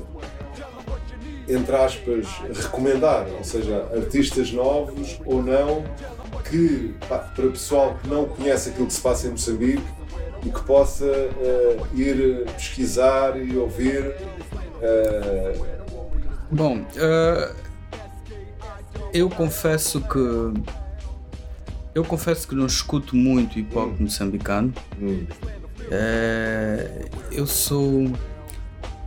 entre 1.48 1.74
aspas, 1.74 2.28
recomendar, 2.54 3.30
ou 3.30 3.46
seja, 3.46 3.90
artistas 3.96 4.52
novos 4.52 5.22
ou 5.26 5.42
não, 5.42 5.86
que 6.50 6.94
para 7.08 7.46
o 7.46 7.52
pessoal 7.52 7.98
que 8.02 8.08
não 8.08 8.26
conhece 8.26 8.70
aquilo 8.70 8.88
que 8.88 8.94
se 8.94 9.02
passa 9.02 9.28
em 9.28 9.32
Moçambique 9.32 9.84
e 10.46 10.50
que 10.50 10.62
possa 10.64 11.06
eh, 11.06 11.78
ir 11.94 12.46
pesquisar 12.54 13.36
e 13.42 13.58
ouvir. 13.58 14.14
eh, 14.82 15.56
Bom, 16.52 16.86
eh, 16.96 17.52
eu 19.14 19.30
confesso 19.30 20.02
que 20.02 20.54
eu 21.96 22.04
confesso 22.04 22.48
que 22.48 22.54
não 22.56 22.66
escuto 22.66 23.16
muito 23.16 23.58
hip 23.58 23.76
hop 23.76 24.00
moçambicano. 24.00 24.74
hum, 25.02 25.26
eu 27.32 27.48
sou 27.48 28.12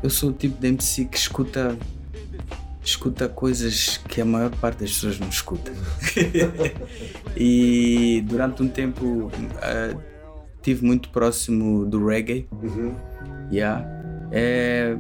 eu 0.03 0.11
sou 0.11 0.31
o 0.31 0.33
tipo 0.33 0.61
de 0.61 0.69
MC 0.69 1.05
que 1.05 1.17
escuta 1.17 1.77
escuta 2.89 3.29
coisas 3.29 3.99
que 4.09 4.21
a 4.21 4.25
maior 4.25 4.51
parte 4.57 4.81
das 4.81 4.93
pessoas 4.93 5.19
não 5.19 5.29
escuta. 5.29 5.73
e 7.37 8.23
durante 8.27 8.63
um 8.63 8.69
tempo 8.69 9.31
eh, 9.63 9.95
tive 10.63 10.85
muito 10.85 11.11
próximo 11.11 11.85
do 11.85 12.05
reggae. 12.07 12.49
uhum, 12.63 12.95
Yeah. 13.51 13.83
É, 14.31 14.95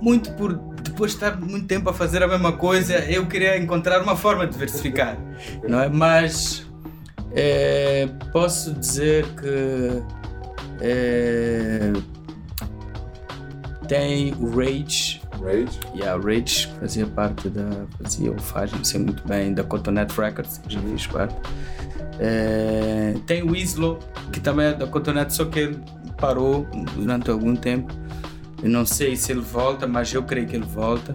muito 0.00 0.32
por 0.32 0.54
depois 0.82 1.10
de 1.10 1.16
estar 1.16 1.38
muito 1.38 1.66
tempo 1.66 1.90
a 1.90 1.92
fazer 1.92 2.22
a 2.22 2.28
mesma 2.28 2.52
coisa, 2.52 2.98
eu 3.10 3.26
queria 3.26 3.58
encontrar 3.58 4.02
uma 4.02 4.16
forma 4.16 4.46
de 4.46 4.52
diversificar, 4.52 5.18
não 5.68 5.80
é? 5.80 5.88
Mas 5.88 6.66
é, 7.32 8.08
posso 8.32 8.72
dizer 8.72 9.26
que 9.34 10.02
é, 10.80 11.92
tem 13.86 14.34
o 14.34 14.56
Rage, 14.56 15.17
Rage. 15.42 15.78
yeah, 15.94 16.16
o 16.16 16.24
Rage 16.24 16.68
fazia 16.80 17.06
parte 17.06 17.48
da, 17.48 17.86
fazia 18.02 18.30
ou 18.30 18.38
faz, 18.38 18.72
não 18.72 18.84
sei 18.84 19.00
muito 19.00 19.26
bem, 19.26 19.54
da 19.54 19.62
Cotonete 19.62 20.18
Records, 20.20 20.60
já 20.68 20.80
fiz 20.80 21.06
parte. 21.06 21.36
É, 22.18 23.14
tem 23.26 23.42
o 23.42 23.54
Islo, 23.54 23.98
que 24.32 24.40
também 24.40 24.66
é 24.66 24.72
da 24.72 24.86
Cotonete, 24.86 25.34
só 25.34 25.44
que 25.44 25.60
ele 25.60 25.80
parou 26.16 26.66
durante 26.94 27.30
algum 27.30 27.54
tempo. 27.54 27.92
Eu 28.62 28.70
não 28.70 28.84
sei 28.84 29.14
se 29.14 29.30
ele 29.32 29.40
volta, 29.40 29.86
mas 29.86 30.12
eu 30.12 30.22
creio 30.22 30.46
que 30.46 30.56
ele 30.56 30.66
volta. 30.66 31.14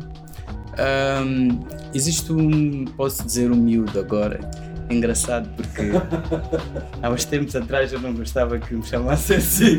Ahm, 0.78 1.59
existe 1.93 2.32
um, 2.32 2.86
posso 2.86 3.26
dizer, 3.26 3.51
um 3.51 3.55
miúdo 3.55 3.99
agora. 3.99 4.39
Engraçado 4.89 5.49
porque 5.55 5.91
há 7.01 7.09
uns 7.09 7.26
tempos 7.26 7.55
atrás 7.55 7.91
eu 7.91 7.99
não 7.99 8.14
gostava 8.14 8.57
que 8.59 8.74
me 8.74 8.84
chamasse 8.84 9.36
assim. 9.36 9.78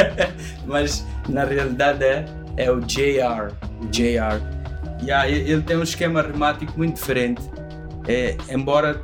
mas 0.66 1.06
na 1.28 1.44
realidade 1.44 2.04
é, 2.04 2.24
é 2.56 2.70
o 2.70 2.80
JR. 2.80 3.52
JR. 3.90 4.40
Yeah, 5.02 5.28
ele 5.28 5.62
tem 5.62 5.76
um 5.76 5.82
esquema 5.82 6.22
remático 6.22 6.72
muito 6.76 6.94
diferente. 6.96 7.42
É, 8.08 8.36
embora 8.50 9.00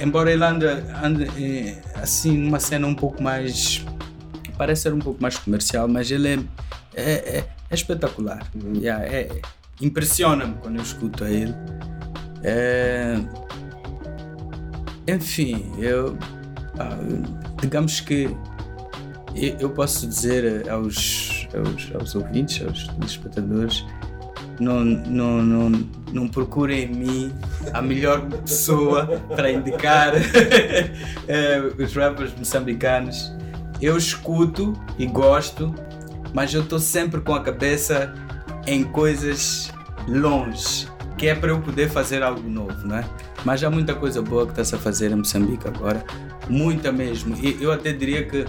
embora 0.00 0.30
ele 0.30 0.44
ande, 0.44 0.66
ande 1.02 1.24
eh, 1.42 1.76
assim 1.94 2.36
numa 2.36 2.60
cena 2.60 2.86
um 2.86 2.94
pouco 2.94 3.20
mais 3.22 3.84
parece 4.56 4.82
ser 4.82 4.92
um 4.92 4.98
pouco 4.98 5.20
mais 5.20 5.38
comercial 5.38 5.88
mas 5.88 6.10
ele 6.10 6.28
é, 6.28 6.38
é, 6.94 7.12
é- 7.38 7.48
é 7.70 7.74
espetacular 7.74 8.42
Yeah, 8.76 9.04
é- 9.06 9.40
impressiona-me 9.80 10.54
quando 10.60 10.76
eu 10.76 10.82
escuto 10.82 11.24
a 11.24 11.30
ele 11.30 11.54
É, 12.42 13.16
enfim 15.06 15.72
eu 15.78 16.16
digamos 17.60 18.00
que 18.00 18.28
eu 19.60 19.70
posso 19.70 20.06
dizer 20.06 20.68
aos, 20.68 21.37
aos, 21.56 21.94
aos 21.94 22.14
ouvintes 22.14 22.66
aos 22.66 23.10
espectadores 23.10 23.84
não, 24.60 24.84
não, 24.84 25.42
não, 25.42 25.88
não 26.12 26.28
procurem 26.28 26.84
em 26.84 26.88
mim 26.88 27.32
a 27.72 27.80
melhor 27.80 28.26
pessoa 28.26 29.06
para 29.34 29.50
indicar 29.50 30.12
eh, 31.28 31.62
os 31.78 31.94
rappers 31.94 32.32
moçambicanos. 32.36 33.32
Eu 33.80 33.96
escuto 33.96 34.72
e 34.98 35.06
gosto, 35.06 35.72
mas 36.34 36.52
eu 36.52 36.62
estou 36.62 36.80
sempre 36.80 37.20
com 37.20 37.34
a 37.34 37.40
cabeça 37.40 38.12
em 38.66 38.82
coisas 38.82 39.72
longe, 40.08 40.88
que 41.16 41.28
é 41.28 41.34
para 41.34 41.50
eu 41.50 41.60
poder 41.60 41.88
fazer 41.88 42.22
algo 42.22 42.48
novo, 42.48 42.86
né? 42.86 43.04
Mas 43.44 43.62
há 43.62 43.70
muita 43.70 43.94
coisa 43.94 44.20
boa 44.20 44.44
que 44.44 44.52
está-se 44.52 44.74
a 44.74 44.78
fazer 44.78 45.12
em 45.12 45.16
Moçambique 45.16 45.68
agora, 45.68 46.04
muita 46.48 46.90
mesmo. 46.90 47.36
E 47.36 47.62
eu 47.62 47.70
até 47.70 47.92
diria 47.92 48.24
que 48.24 48.44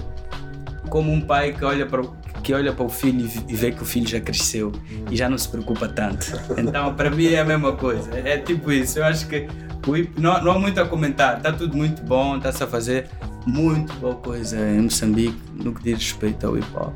como 0.89 1.11
um 1.11 1.21
pai 1.21 1.53
que 1.53 1.63
olha 1.63 1.85
para 1.85 2.01
o- 2.01 2.15
que 2.43 2.53
olha 2.53 2.71
para 2.73 2.85
o 2.85 2.89
filho 2.89 3.29
e 3.47 3.55
vê 3.55 3.71
que 3.71 3.81
o 3.83 3.85
filho 3.85 4.07
já 4.07 4.19
cresceu 4.19 4.71
e 5.11 5.15
já 5.15 5.29
não 5.29 5.37
se 5.37 5.47
preocupa 5.47 5.87
tanto. 5.87 6.25
Então, 6.57 6.93
para 6.95 7.09
mim 7.09 7.27
é 7.27 7.39
a 7.39 7.45
mesma 7.45 7.73
coisa. 7.73 8.09
É 8.17 8.37
tipo 8.37 8.71
isso. 8.71 8.99
Eu 8.99 9.05
acho 9.05 9.27
que 9.27 9.47
o 9.87 10.19
não, 10.21 10.41
não 10.43 10.51
há 10.53 10.59
muito 10.59 10.79
a 10.79 10.85
comentar. 10.85 11.37
Está 11.37 11.51
tudo 11.51 11.75
muito 11.75 12.01
bom, 12.03 12.37
está-se 12.37 12.63
a 12.63 12.67
fazer 12.67 13.07
muito 13.45 13.93
boa 13.95 14.15
coisa 14.15 14.57
em 14.59 14.81
Moçambique 14.81 15.37
no 15.53 15.73
que 15.73 15.83
diz 15.83 15.95
respeito 15.99 16.45
ao 16.47 16.57
hip 16.57 16.67
hop. 16.75 16.95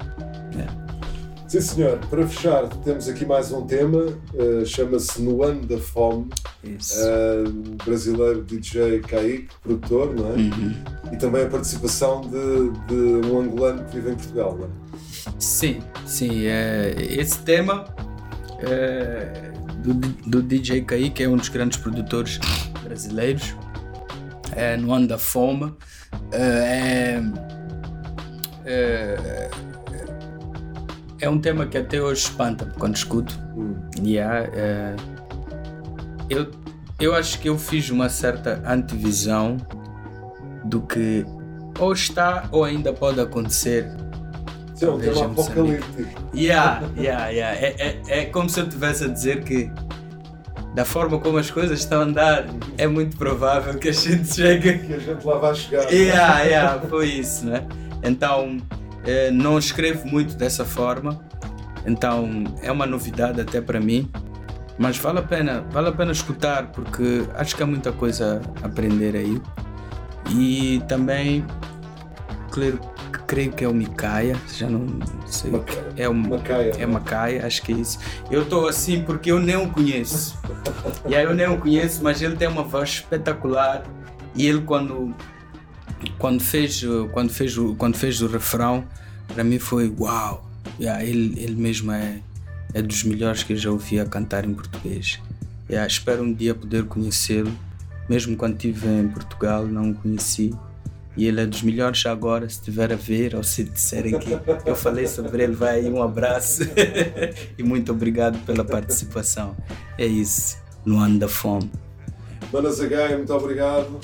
Sim, 1.53 1.61
senhor. 1.61 1.99
Para 2.09 2.27
fechar, 2.27 2.67
temos 2.83 3.07
aqui 3.07 3.27
mais 3.27 3.51
um 3.51 3.63
tema, 3.67 4.05
uh, 4.33 4.65
chama-se 4.65 5.21
No 5.21 5.43
Ano 5.43 5.63
da 5.67 5.77
Fome. 5.77 6.27
Uh, 6.65 7.75
brasileiro 7.85 8.43
DJ 8.43 9.01
Kaique, 9.01 9.49
produtor, 9.61 10.15
não 10.15 10.29
é? 10.29 10.33
Uhum. 10.33 10.73
E 11.11 11.17
também 11.17 11.43
a 11.43 11.47
participação 11.47 12.21
de, 12.21 12.71
de, 12.87 13.27
um 13.27 13.39
angolano 13.39 13.85
que 13.85 13.97
vive 13.97 14.13
em 14.13 14.15
Portugal, 14.15 14.57
não 14.57 14.65
é? 14.65 14.69
Sim, 15.37 15.83
sim. 16.07 16.47
É, 16.47 16.95
esse 16.97 17.37
tema 17.41 17.85
é, 18.57 19.51
do, 19.83 19.93
do 19.93 20.41
DJ 20.41 20.81
Kaique, 20.81 21.11
que 21.11 21.23
é 21.23 21.29
um 21.29 21.37
dos 21.37 21.49
grandes 21.49 21.77
produtores 21.77 22.39
brasileiros, 22.83 23.53
é, 24.55 24.75
no 24.75 24.91
Ano 24.91 25.07
da 25.07 25.19
Fome. 25.19 25.71
É, 26.31 27.21
é, 28.65 29.51
é 31.24 31.30
um 31.30 31.39
tema 31.39 31.65
que 31.65 31.78
até 31.78 32.01
hoje 32.01 32.24
espanta 32.24 32.69
quando 32.78 32.97
escuto. 32.97 33.39
Hum. 33.55 33.76
Yeah, 34.03 34.49
é, 34.53 34.95
eu, 36.30 36.51
eu 36.99 37.15
acho 37.15 37.39
que 37.39 37.47
eu 37.47 37.57
fiz 37.57 37.89
uma 37.89 38.09
certa 38.09 38.61
antivisão 38.67 39.55
do 40.65 40.82
que 40.82 41.26
ou 41.80 41.93
está 41.93 42.49
ou 42.51 42.65
ainda 42.65 42.91
pode 42.91 43.21
acontecer. 43.21 43.89
Sim, 44.76 44.86
é 44.86 44.89
um 44.89 44.99
tema 44.99 45.26
apocalíptico. 45.28 46.09
Yeah, 46.36 46.84
yeah, 46.97 47.28
yeah. 47.30 47.57
É, 47.57 47.76
é, 47.78 48.19
é 48.19 48.26
como 48.26 48.49
se 48.49 48.59
eu 48.59 48.65
estivesse 48.65 49.05
a 49.05 49.07
dizer 49.07 49.45
que 49.45 49.71
da 50.76 50.84
forma 50.84 51.19
como 51.19 51.38
as 51.38 51.49
coisas 51.49 51.80
estão 51.80 52.01
a 52.01 52.03
andar, 52.03 52.47
é 52.78 52.86
muito 52.86 53.15
provável 53.15 53.76
que 53.76 53.88
a 53.89 53.93
gente 53.93 54.28
chegue. 54.36 54.80
Que 54.80 54.93
a 54.93 54.99
gente 54.99 55.26
lá 55.26 55.38
vai 55.38 55.55
chegar. 55.55 55.89
Yeah, 55.89 56.41
yeah, 56.41 56.82
foi 56.82 57.07
isso, 57.07 57.45
né? 57.45 57.65
Então 58.03 58.57
eh, 58.71 58.82
não 59.33 59.57
escrevo 59.57 60.07
muito 60.07 60.35
dessa 60.35 60.65
forma, 60.65 61.23
então 61.85 62.43
é 62.61 62.71
uma 62.71 62.85
novidade 62.85 63.41
até 63.41 63.59
para 63.59 63.79
mim, 63.79 64.09
mas 64.77 64.97
vale 64.97 65.19
a 65.19 65.23
pena, 65.23 65.65
vale 65.71 65.89
a 65.89 65.91
pena 65.91 66.11
escutar 66.11 66.67
porque 66.71 67.25
acho 67.35 67.55
que 67.55 67.63
há 67.63 67.65
muita 67.65 67.91
coisa 67.91 68.41
a 68.61 68.67
aprender 68.67 69.15
aí. 69.15 69.41
E 70.31 70.81
também, 70.87 71.45
claro, 72.49 72.79
creio 73.27 73.51
que 73.51 73.63
é 73.63 73.67
o 73.67 73.73
Micaia, 73.73 74.35
já 74.55 74.69
não 74.69 74.87
sei. 75.25 75.51
Macaia. 75.51 75.93
É 75.97 76.09
o 76.09 76.13
Macaia. 76.13 76.71
É 76.79 76.85
Macaia, 76.85 77.45
acho 77.45 77.61
que 77.61 77.73
é 77.73 77.75
isso. 77.75 77.99
Eu 78.31 78.43
estou 78.43 78.67
assim 78.67 79.01
porque 79.03 79.31
eu 79.31 79.39
nem 79.39 79.55
o 79.55 79.69
conheço. 79.69 80.39
e 81.07 81.15
aí 81.15 81.23
eu 81.23 81.33
nem 81.33 81.47
o 81.47 81.57
conheço, 81.57 82.03
mas 82.03 82.21
ele 82.21 82.35
tem 82.35 82.47
uma 82.47 82.63
voz 82.63 82.89
espetacular 82.89 83.83
e 84.35 84.47
ele 84.47 84.61
quando 84.61 85.13
quando 86.17 86.41
fez, 86.41 86.83
quando 87.11 87.31
fez, 87.31 87.55
quando 87.77 87.97
fez 87.97 88.21
o 88.21 88.27
refrão, 88.27 88.85
para 89.27 89.43
mim 89.43 89.59
foi 89.59 89.93
uau! 89.99 90.49
Yeah, 90.79 91.03
ele, 91.03 91.39
ele 91.39 91.55
mesmo 91.55 91.91
é, 91.91 92.19
é 92.73 92.81
dos 92.81 93.03
melhores 93.03 93.43
que 93.43 93.53
eu 93.53 93.57
já 93.57 93.71
ouvi 93.71 93.99
a 93.99 94.05
cantar 94.05 94.45
em 94.45 94.53
português. 94.53 95.19
Yeah, 95.69 95.87
espero 95.87 96.23
um 96.23 96.33
dia 96.33 96.55
poder 96.55 96.85
conhecê-lo, 96.85 97.51
mesmo 98.09 98.35
quando 98.35 98.55
estive 98.55 98.87
em 98.87 99.07
Portugal, 99.07 99.65
não 99.65 99.91
o 99.91 99.93
conheci. 99.93 100.53
E 101.15 101.27
ele 101.27 101.41
é 101.41 101.45
dos 101.45 101.61
melhores 101.61 102.03
agora, 102.07 102.49
se 102.49 102.55
estiver 102.55 102.91
a 102.91 102.95
ver 102.95 103.35
ou 103.35 103.43
se 103.43 103.63
disserem 103.63 104.17
que 104.17 104.31
eu 104.65 104.75
falei 104.75 105.05
sobre 105.05 105.43
ele, 105.43 105.53
vai 105.53 105.81
aí 105.81 105.89
um 105.89 106.01
abraço 106.01 106.63
e 107.55 107.61
muito 107.61 107.91
obrigado 107.91 108.43
pela 108.45 108.65
participação. 108.65 109.55
É 109.95 110.07
isso, 110.07 110.57
no 110.83 110.97
ano 110.97 111.19
da 111.19 111.27
fome. 111.27 111.69
Manas 112.51 112.81
H, 112.81 113.17
muito 113.17 113.33
obrigado 113.33 113.99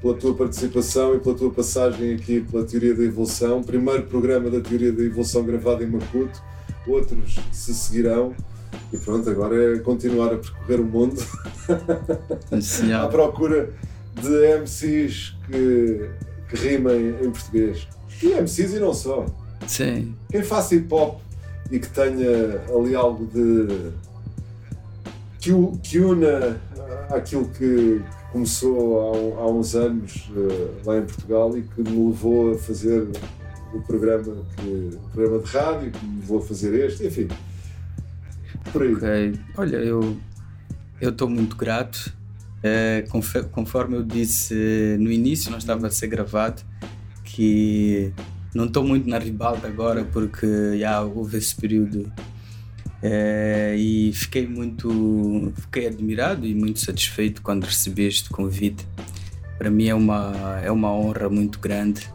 pela 0.00 0.14
tua 0.14 0.34
participação 0.34 1.14
e 1.14 1.18
pela 1.18 1.34
tua 1.34 1.50
passagem 1.50 2.14
aqui 2.14 2.40
pela 2.40 2.64
Teoria 2.64 2.94
da 2.94 3.02
Evolução. 3.02 3.62
Primeiro 3.62 4.04
programa 4.04 4.50
da 4.50 4.60
Teoria 4.60 4.92
da 4.92 5.02
Evolução 5.02 5.44
gravado 5.44 5.82
em 5.82 5.86
Maputo, 5.86 6.42
outros 6.86 7.36
se 7.52 7.74
seguirão. 7.74 8.34
E 8.92 8.98
pronto, 8.98 9.28
agora 9.28 9.76
é 9.76 9.78
continuar 9.78 10.34
a 10.34 10.36
percorrer 10.36 10.80
o 10.80 10.84
mundo 10.84 11.20
à 12.94 13.08
procura 13.08 13.72
de 14.14 14.58
MCs 14.60 15.36
que, 15.46 16.10
que 16.48 16.56
rimem 16.56 17.10
em 17.22 17.30
português. 17.30 17.88
E 18.22 18.28
MCs 18.28 18.74
e 18.74 18.78
não 18.78 18.94
só. 18.94 19.26
Sim. 19.66 20.14
Quem 20.30 20.42
faça 20.42 20.74
hip 20.74 20.92
hop 20.92 21.20
e 21.70 21.78
que 21.78 21.88
tenha 21.88 22.62
ali 22.74 22.94
algo 22.94 23.26
de. 23.26 23.92
que, 25.40 25.52
que 25.82 25.98
una 25.98 26.60
aquilo 27.10 27.48
que, 27.50 28.00
começou 28.36 29.38
há, 29.38 29.40
há 29.40 29.50
uns 29.50 29.74
anos 29.74 30.28
uh, 30.28 30.76
lá 30.84 30.98
em 30.98 31.02
Portugal 31.06 31.56
e 31.56 31.62
que 31.62 31.80
me 31.80 32.08
levou 32.08 32.52
a 32.52 32.58
fazer 32.58 33.08
o 33.72 33.80
programa, 33.80 34.36
que, 34.56 34.90
o 34.94 35.10
programa 35.10 35.38
de 35.42 35.50
rádio, 35.50 35.90
que 35.90 36.06
me 36.06 36.20
levou 36.20 36.38
a 36.38 36.42
fazer 36.42 36.86
este, 36.86 37.06
enfim. 37.06 37.28
Por 38.70 38.82
aí. 38.82 38.92
Ok. 38.92 39.40
Olha, 39.56 39.76
eu 39.76 40.18
estou 41.00 41.30
muito 41.30 41.56
grato. 41.56 42.14
É, 42.62 43.04
conforme 43.52 43.96
eu 43.96 44.02
disse 44.02 44.96
no 44.98 45.10
início, 45.10 45.50
não 45.50 45.58
estava 45.58 45.86
a 45.86 45.90
ser 45.90 46.08
gravado, 46.08 46.62
que 47.24 48.12
não 48.54 48.66
estou 48.66 48.84
muito 48.84 49.08
na 49.08 49.18
ribalta 49.18 49.66
agora 49.66 50.04
porque 50.04 50.78
já 50.78 51.00
houve 51.00 51.38
esse 51.38 51.54
período 51.56 52.12
é, 53.08 53.76
e 53.76 54.12
fiquei 54.12 54.48
muito 54.48 55.52
fiquei 55.54 55.86
admirado 55.86 56.44
e 56.44 56.54
muito 56.54 56.80
satisfeito 56.80 57.40
quando 57.40 57.64
recebi 57.64 58.04
este 58.04 58.28
convite. 58.30 58.84
Para 59.56 59.70
mim 59.70 59.86
é 59.86 59.94
uma, 59.94 60.60
é 60.62 60.72
uma 60.72 60.92
honra 60.92 61.28
muito 61.28 61.60
grande 61.60 62.08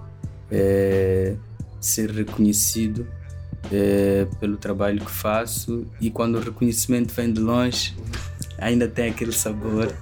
é, 0.52 1.36
ser 1.80 2.12
reconhecido 2.12 3.08
é, 3.72 4.28
pelo 4.40 4.58
trabalho 4.58 5.00
que 5.00 5.12
faço 5.12 5.86
e 6.02 6.12
quando 6.12 6.36
o 6.36 6.42
reconhecimento 6.42 7.14
vem 7.14 7.32
de 7.32 7.40
longe 7.40 7.96
ainda 8.58 8.86
tem 8.88 9.10
aquele 9.10 9.32
sabor, 9.32 9.96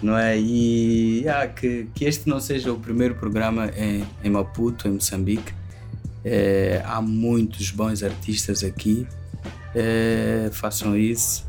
não 0.00 0.16
é? 0.16 0.38
E 0.38 1.28
ah, 1.28 1.48
que, 1.48 1.88
que 1.94 2.04
este 2.04 2.28
não 2.28 2.40
seja 2.40 2.72
o 2.72 2.78
primeiro 2.78 3.16
programa 3.16 3.70
em, 3.76 4.06
em 4.22 4.30
Maputo, 4.30 4.86
em 4.86 4.92
Moçambique. 4.92 5.52
É, 6.24 6.82
há 6.84 7.00
muitos 7.02 7.70
bons 7.70 8.02
artistas 8.02 8.62
aqui 8.62 9.06
é, 9.74 10.48
façam 10.52 10.96
isso, 10.96 11.46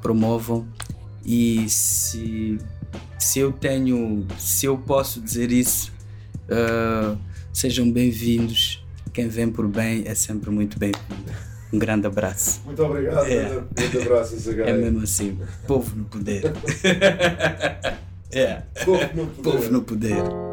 promovam 0.00 0.66
e 1.24 1.68
se, 1.68 2.58
se 3.18 3.38
eu 3.38 3.52
tenho, 3.52 4.26
se 4.38 4.66
eu 4.66 4.76
posso 4.76 5.20
dizer 5.20 5.52
isso, 5.52 5.92
uh, 6.48 7.16
sejam 7.52 7.90
bem-vindos. 7.90 8.84
Quem 9.12 9.28
vem 9.28 9.50
por 9.50 9.68
bem 9.68 10.02
é 10.06 10.14
sempre 10.14 10.50
muito 10.50 10.78
bem-vindo. 10.78 11.32
Um 11.72 11.78
grande 11.78 12.06
abraço. 12.06 12.60
Muito 12.64 12.82
obrigado. 12.82 13.26
É. 13.26 13.62
Muito 13.78 14.00
abraço. 14.00 14.50
É 14.60 14.72
mesmo 14.72 15.02
assim. 15.02 15.38
Povo 15.66 15.96
no 15.96 16.04
poder. 16.04 16.52
é. 18.30 18.62
Povo 18.84 19.08
no 19.14 19.26
poder. 19.26 19.42
Povo 19.42 19.72
no 19.72 19.82
poder. 19.82 20.51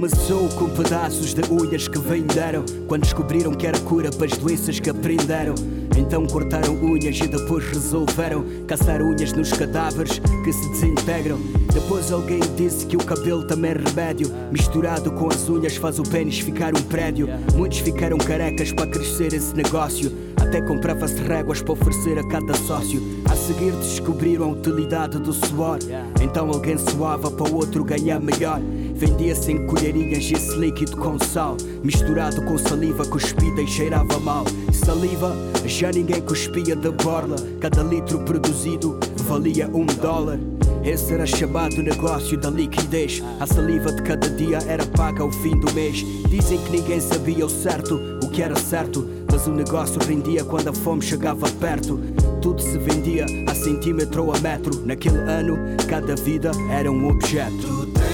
Começou 0.00 0.48
com 0.56 0.70
pedaços 0.70 1.34
de 1.34 1.42
unhas 1.52 1.86
que 1.86 1.98
venderam 1.98 2.64
Quando 2.88 3.02
descobriram 3.02 3.52
que 3.52 3.66
era 3.66 3.78
cura 3.80 4.08
para 4.10 4.24
as 4.24 4.38
doenças 4.38 4.80
que 4.80 4.88
aprenderam. 4.88 5.54
Então 5.94 6.26
cortaram 6.26 6.72
unhas 6.74 7.18
e 7.18 7.28
depois 7.28 7.66
resolveram 7.66 8.42
Caçar 8.66 9.02
unhas 9.02 9.34
nos 9.34 9.52
cadáveres 9.52 10.18
que 10.18 10.52
se 10.54 10.70
desintegram. 10.70 11.38
Depois 11.74 12.10
alguém 12.10 12.40
disse 12.56 12.86
que 12.86 12.96
o 12.96 13.04
cabelo 13.04 13.46
também 13.46 13.72
é 13.72 13.74
remédio. 13.74 14.32
Misturado 14.50 15.12
com 15.12 15.28
as 15.28 15.46
unhas 15.50 15.76
faz 15.76 15.98
o 15.98 16.02
pênis 16.02 16.38
ficar 16.38 16.74
um 16.74 16.82
prédio. 16.84 17.28
Muitos 17.54 17.80
ficaram 17.80 18.16
carecas 18.16 18.72
para 18.72 18.86
crescer 18.86 19.34
esse 19.34 19.54
negócio. 19.54 20.10
Até 20.40 20.62
comprava-se 20.62 21.20
réguas 21.20 21.60
para 21.60 21.74
oferecer 21.74 22.18
a 22.18 22.26
cada 22.26 22.54
sócio. 22.54 23.02
A 23.30 23.36
seguir 23.36 23.72
descobriram 23.72 24.46
a 24.46 24.52
utilidade 24.52 25.18
do 25.18 25.34
suor. 25.34 25.78
Então 26.22 26.48
alguém 26.48 26.78
suava 26.78 27.30
para 27.30 27.52
o 27.52 27.54
outro 27.54 27.84
ganhar 27.84 28.18
melhor 28.18 28.62
Vendia-se 29.00 29.50
em 29.50 29.66
colherinhas 29.66 30.30
esse 30.30 30.54
líquido 30.58 30.94
com 30.98 31.18
sal 31.18 31.56
Misturado 31.82 32.42
com 32.42 32.58
saliva 32.58 33.06
cuspida 33.06 33.62
e 33.62 33.66
cheirava 33.66 34.20
mal 34.20 34.44
Saliva, 34.74 35.34
já 35.64 35.90
ninguém 35.90 36.20
cuspia 36.20 36.76
da 36.76 36.90
borla 36.90 37.36
Cada 37.62 37.82
litro 37.82 38.18
produzido 38.18 39.00
valia 39.26 39.70
um 39.72 39.86
dólar 39.86 40.38
Esse 40.84 41.14
era 41.14 41.24
chamado 41.24 41.82
negócio 41.82 42.36
da 42.36 42.50
liquidez. 42.50 43.22
A 43.40 43.46
saliva 43.46 43.90
de 43.90 44.02
cada 44.02 44.28
dia 44.28 44.58
era 44.66 44.84
paga 44.84 45.22
ao 45.22 45.30
fim 45.30 45.58
do 45.60 45.72
mês. 45.72 46.04
Dizem 46.28 46.58
que 46.58 46.70
ninguém 46.70 47.00
sabia 47.00 47.44
o 47.44 47.50
certo, 47.50 48.00
o 48.22 48.30
que 48.30 48.42
era 48.42 48.56
certo. 48.56 49.06
Mas 49.30 49.46
o 49.46 49.52
negócio 49.52 50.00
rendia 50.06 50.42
quando 50.42 50.68
a 50.68 50.72
fome 50.72 51.02
chegava 51.02 51.46
perto. 51.60 52.00
Tudo 52.40 52.62
se 52.62 52.78
vendia 52.78 53.26
a 53.46 53.54
centímetro 53.54 54.24
ou 54.24 54.34
a 54.34 54.38
metro. 54.40 54.84
Naquele 54.86 55.18
ano, 55.18 55.58
cada 55.86 56.16
vida 56.16 56.50
era 56.70 56.90
um 56.90 57.08
objeto. 57.08 58.09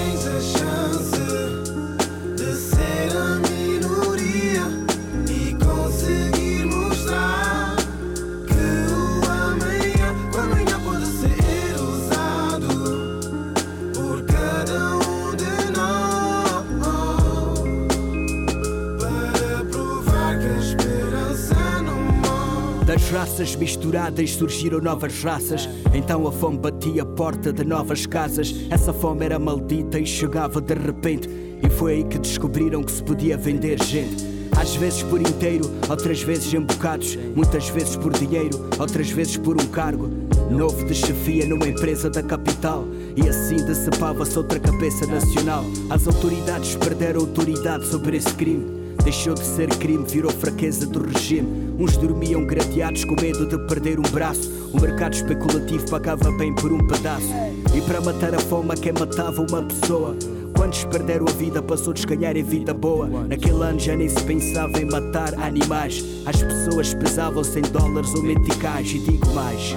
Raças 23.17 23.55
misturadas 23.55 24.33
surgiram 24.33 24.79
novas 24.79 25.23
raças. 25.23 25.67
Então 25.91 26.27
a 26.27 26.31
fome 26.31 26.59
batia 26.59 27.01
a 27.01 27.05
porta 27.05 27.51
de 27.51 27.63
novas 27.65 28.05
casas. 28.05 28.53
Essa 28.69 28.93
fome 28.93 29.25
era 29.25 29.39
maldita 29.39 29.99
e 29.99 30.05
chegava 30.05 30.61
de 30.61 30.75
repente. 30.75 31.27
E 31.63 31.67
foi 31.67 31.93
aí 31.93 32.03
que 32.03 32.19
descobriram 32.19 32.83
que 32.83 32.91
se 32.91 33.01
podia 33.01 33.35
vender 33.35 33.81
gente. 33.83 34.23
Às 34.55 34.75
vezes 34.75 35.01
por 35.01 35.19
inteiro, 35.19 35.65
outras 35.89 36.21
vezes 36.21 36.53
em 36.53 36.61
bocados. 36.61 37.15
Muitas 37.35 37.69
vezes 37.69 37.95
por 37.95 38.13
dinheiro, 38.13 38.69
outras 38.77 39.09
vezes 39.09 39.35
por 39.35 39.59
um 39.59 39.65
cargo. 39.65 40.07
Novo 40.51 40.85
de 40.85 40.93
chefia 40.93 41.47
numa 41.47 41.67
empresa 41.67 42.11
da 42.11 42.21
capital. 42.21 42.85
E 43.15 43.27
assim 43.27 43.55
decepava-se 43.55 44.37
outra 44.37 44.59
cabeça 44.59 45.07
nacional. 45.07 45.65
As 45.89 46.05
autoridades 46.05 46.75
perderam 46.75 47.21
autoridade 47.21 47.87
sobre 47.87 48.17
esse 48.17 48.31
crime. 48.35 48.76
Deixou 49.07 49.33
de 49.33 49.45
ser 49.45 49.69
crime, 49.77 50.03
virou 50.05 50.29
fraqueza 50.29 50.85
do 50.85 51.01
regime. 51.01 51.73
Uns 51.79 51.95
dormiam 51.95 52.45
gradeados 52.45 53.05
com 53.05 53.15
medo 53.21 53.45
de 53.45 53.57
perder 53.65 53.97
um 53.97 54.03
braço. 54.11 54.51
O 54.73 54.81
mercado 54.81 55.13
especulativo 55.13 55.89
pagava 55.89 56.29
bem 56.33 56.53
por 56.53 56.73
um 56.73 56.85
pedaço. 56.85 57.29
E 57.73 57.79
para 57.79 58.01
matar 58.01 58.35
a 58.35 58.39
fome, 58.39 58.75
quem 58.75 58.91
matava 58.91 59.41
uma 59.43 59.63
pessoa. 59.63 60.13
Quantos 60.53 60.83
perderam 60.83 61.25
a 61.25 61.31
vida 61.31 61.61
para 61.61 61.77
outros 61.77 62.03
ganharem 62.03 62.43
vida 62.43 62.73
boa? 62.73 63.07
Naquele 63.07 63.63
ano 63.63 63.79
já 63.79 63.95
nem 63.95 64.09
se 64.09 64.21
pensava 64.25 64.77
em 64.77 64.91
matar 64.91 65.33
animais. 65.35 66.03
As 66.25 66.43
pessoas 66.43 66.93
pesavam 66.93 67.45
100 67.45 67.61
dólares 67.71 68.13
ou 68.13 68.23
meticais. 68.23 68.91
E 68.91 68.99
digo 68.99 69.33
mais. 69.33 69.73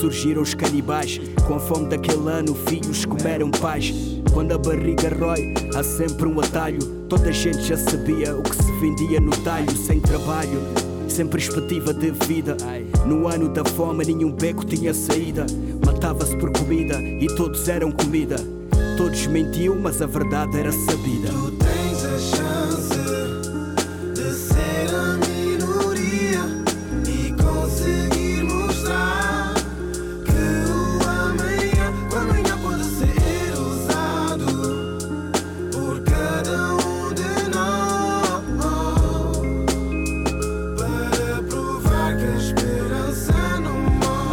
Surgiram 0.00 0.40
os 0.40 0.54
canibais, 0.54 1.20
com 1.46 1.56
a 1.56 1.60
fome 1.60 1.86
daquele 1.90 2.30
ano, 2.30 2.54
filhos 2.54 3.04
comeram 3.04 3.50
pais. 3.50 3.92
Quando 4.32 4.52
a 4.52 4.58
barriga 4.58 5.14
rói, 5.14 5.52
há 5.74 5.84
sempre 5.84 6.26
um 6.26 6.40
atalho. 6.40 7.01
Toda 7.12 7.28
a 7.28 7.30
gente 7.30 7.60
já 7.64 7.76
sabia 7.76 8.34
o 8.34 8.42
que 8.42 8.56
se 8.56 8.72
vendia 8.80 9.20
no 9.20 9.32
talho, 9.42 9.70
sem 9.76 10.00
trabalho, 10.00 10.62
sem 11.06 11.26
perspectiva 11.26 11.92
de 11.92 12.10
vida. 12.10 12.56
No 13.06 13.28
ano 13.28 13.50
da 13.50 13.62
fome, 13.62 14.02
nenhum 14.02 14.32
beco 14.32 14.64
tinha 14.64 14.94
saída. 14.94 15.44
Matava-se 15.84 16.34
por 16.38 16.50
comida 16.52 16.98
e 17.02 17.26
todos 17.36 17.68
eram 17.68 17.92
comida. 17.92 18.36
Todos 18.96 19.26
mentiam, 19.26 19.78
mas 19.78 20.00
a 20.00 20.06
verdade 20.06 20.58
era 20.58 20.72
sabida. 20.72 21.61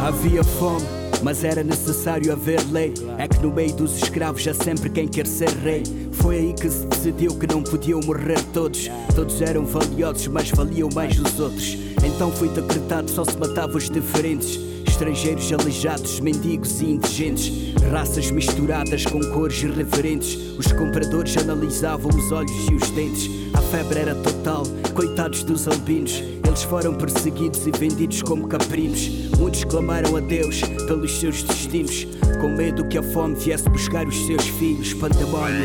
Havia 0.10 0.44
fome, 0.44 0.88
mas 1.22 1.44
era 1.44 1.64
necessário 1.64 2.34
haver 2.34 2.60
lei. 2.72 2.96
É 3.20 3.28
que 3.28 3.40
no 3.44 3.54
meio 3.54 3.72
dos 3.76 3.96
escravos 3.96 4.48
há 4.48 4.56
sempre 4.56 4.90
quem 4.90 5.08
quer 5.08 5.28
ser 5.28 5.50
rei. 5.50 5.84
Foi 6.14 6.36
aí 6.36 6.52
que 6.52 6.68
se 6.68 6.84
decidiu 6.88 7.36
que 7.36 7.46
não 7.46 7.62
podiam 7.62 8.00
morrer 8.00 8.42
todos. 8.52 8.90
Todos 9.14 9.40
eram 9.40 9.68
valiosos, 9.68 10.26
mas 10.26 10.50
valiam 10.50 10.90
mais 10.96 11.20
os 11.20 11.40
outros. 11.40 11.78
Então 12.04 12.32
foi 12.32 12.50
decretado 12.50 13.12
só 13.12 13.24
se 13.24 13.38
matava 13.38 13.78
os 13.78 13.88
diferentes. 13.88 14.60
Estrangeiros 14.88 15.54
aleijados, 15.54 16.20
mendigos 16.20 16.82
e 16.82 16.86
indigentes. 16.86 17.76
Raças 17.92 18.32
misturadas 18.32 19.06
com 19.06 19.20
cores 19.32 19.62
irreverentes. 19.62 20.58
Os 20.58 20.72
compradores 20.72 21.38
analisavam 21.38 22.10
os 22.10 22.32
olhos 22.32 22.68
e 22.68 22.74
os 22.74 22.90
dentes. 22.90 23.30
A 23.54 23.62
febre 23.62 24.00
era 24.00 24.16
total, 24.16 24.64
coitados 24.96 25.44
dos 25.44 25.68
albinos. 25.68 26.39
Eles 26.60 26.70
foram 26.70 26.94
perseguidos 26.94 27.66
e 27.66 27.72
vendidos 27.72 28.22
como 28.22 28.46
caprinos. 28.46 29.08
Muitos 29.38 29.64
clamaram 29.64 30.18
a 30.18 30.20
Deus 30.20 30.60
pelos 30.88 31.18
seus 31.18 31.42
destinos, 31.42 32.06
com 32.42 32.50
medo 32.50 32.86
que 32.90 32.98
a 32.98 33.02
fome 33.02 33.34
viesse 33.36 33.70
buscar 33.70 34.06
os 34.06 34.26
seus 34.28 34.46
filhos. 34.46 34.94
Pandemónio, 34.94 35.64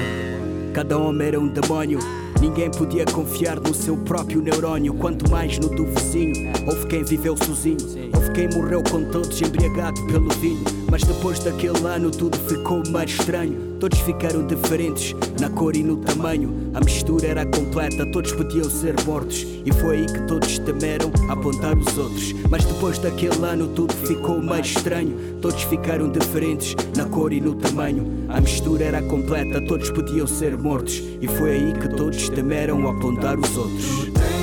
cada 0.73 0.97
homem 0.97 1.27
era 1.27 1.41
um 1.41 1.49
demónio. 1.49 1.99
Ninguém 2.41 2.71
podia 2.71 3.05
confiar 3.07 3.59
no 3.59 3.75
seu 3.75 3.97
próprio 3.97 4.41
neurónio, 4.41 4.95
quanto 4.95 5.29
mais 5.29 5.59
no 5.59 5.69
do 5.69 5.85
vizinho. 5.85 6.53
Houve 6.65 6.87
quem 6.87 7.03
viveu 7.03 7.37
sozinho, 7.37 7.79
houve 8.15 8.31
quem 8.31 8.49
morreu 8.49 8.83
com 8.83 9.05
todos 9.05 9.41
embriagado 9.41 10.01
pelo 10.07 10.29
vinho. 10.35 10.63
Mas 10.91 11.03
depois 11.03 11.39
daquele 11.39 11.85
ano 11.87 12.11
tudo 12.11 12.37
ficou 12.39 12.83
mais 12.91 13.11
estranho. 13.11 13.75
Todos 13.81 13.99
ficaram 14.01 14.47
diferentes 14.47 15.15
na 15.41 15.51
cor 15.51 15.77
e 15.77 15.83
no 15.83 15.97
tamanho. 15.97 16.71
A 16.75 16.81
mistura 16.81 17.27
era 17.27 17.45
completa, 17.45 18.07
todos 18.13 18.33
podiam 18.33 18.71
ser 18.71 18.95
mortos. 19.05 19.45
E 19.65 19.73
foi 19.73 19.97
aí 19.97 20.07
que 20.07 20.27
todos 20.27 20.59
temeram 20.59 21.11
apontar 21.29 21.77
os 21.77 21.99
outros. 21.99 22.33
Mas 22.49 22.65
depois 22.65 22.99
daquele 22.99 23.45
ano 23.45 23.69
tudo 23.69 23.93
ficou 24.07 24.41
mais 24.41 24.67
estranho. 24.67 25.17
Todos 25.41 25.63
ficaram 25.65 26.11
diferentes 26.11 26.75
na 26.97 27.05
cor 27.07 27.33
e 27.33 27.41
no 27.41 27.55
tamanho. 27.55 28.07
A 28.29 28.41
mistura 28.41 28.85
era 28.85 29.03
completa, 29.03 29.61
todos 29.67 29.91
podiam 29.91 30.27
ser 30.27 30.57
mortos. 30.57 31.03
E 31.21 31.27
foi 31.27 31.51
aí 31.53 31.73
que 31.73 31.89
todos 31.89 32.29
temeram 32.29 32.89
apontar 32.89 33.39
os 33.39 33.57
outros. 33.57 34.34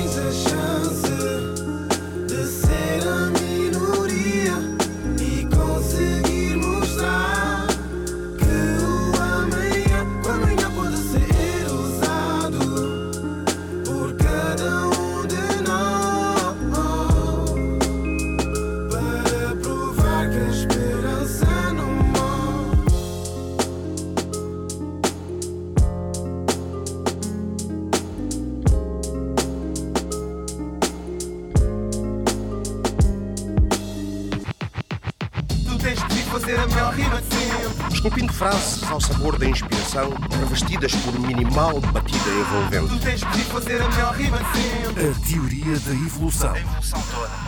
Ao 38.92 39.00
sabor 39.00 39.38
da 39.38 39.46
inspiração, 39.46 40.10
revestidas 40.38 40.94
por 40.96 41.18
minimal 41.18 41.80
batida 41.80 42.28
envolvente. 42.28 42.88
Tu 42.88 42.98
tens 43.00 43.20
de 43.20 43.26
vir 43.26 43.44
fazer 43.46 43.80
a 43.80 43.88
melhor 43.88 44.14
rima 44.14 44.38
de 44.38 44.58
sempre. 44.60 45.08
A 45.08 45.14
teoria 45.26 45.78
da 45.80 45.92
evolução. 45.92 46.54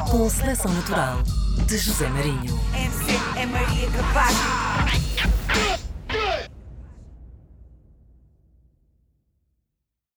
Com 0.08 0.30
seleção 0.30 0.72
natural 0.72 1.22
de 1.66 1.76
José 1.76 2.08
Marinho. 2.08 2.58
MC 2.72 3.20
é 3.36 3.46
Maria 3.46 3.90
Capaz. 3.90 4.73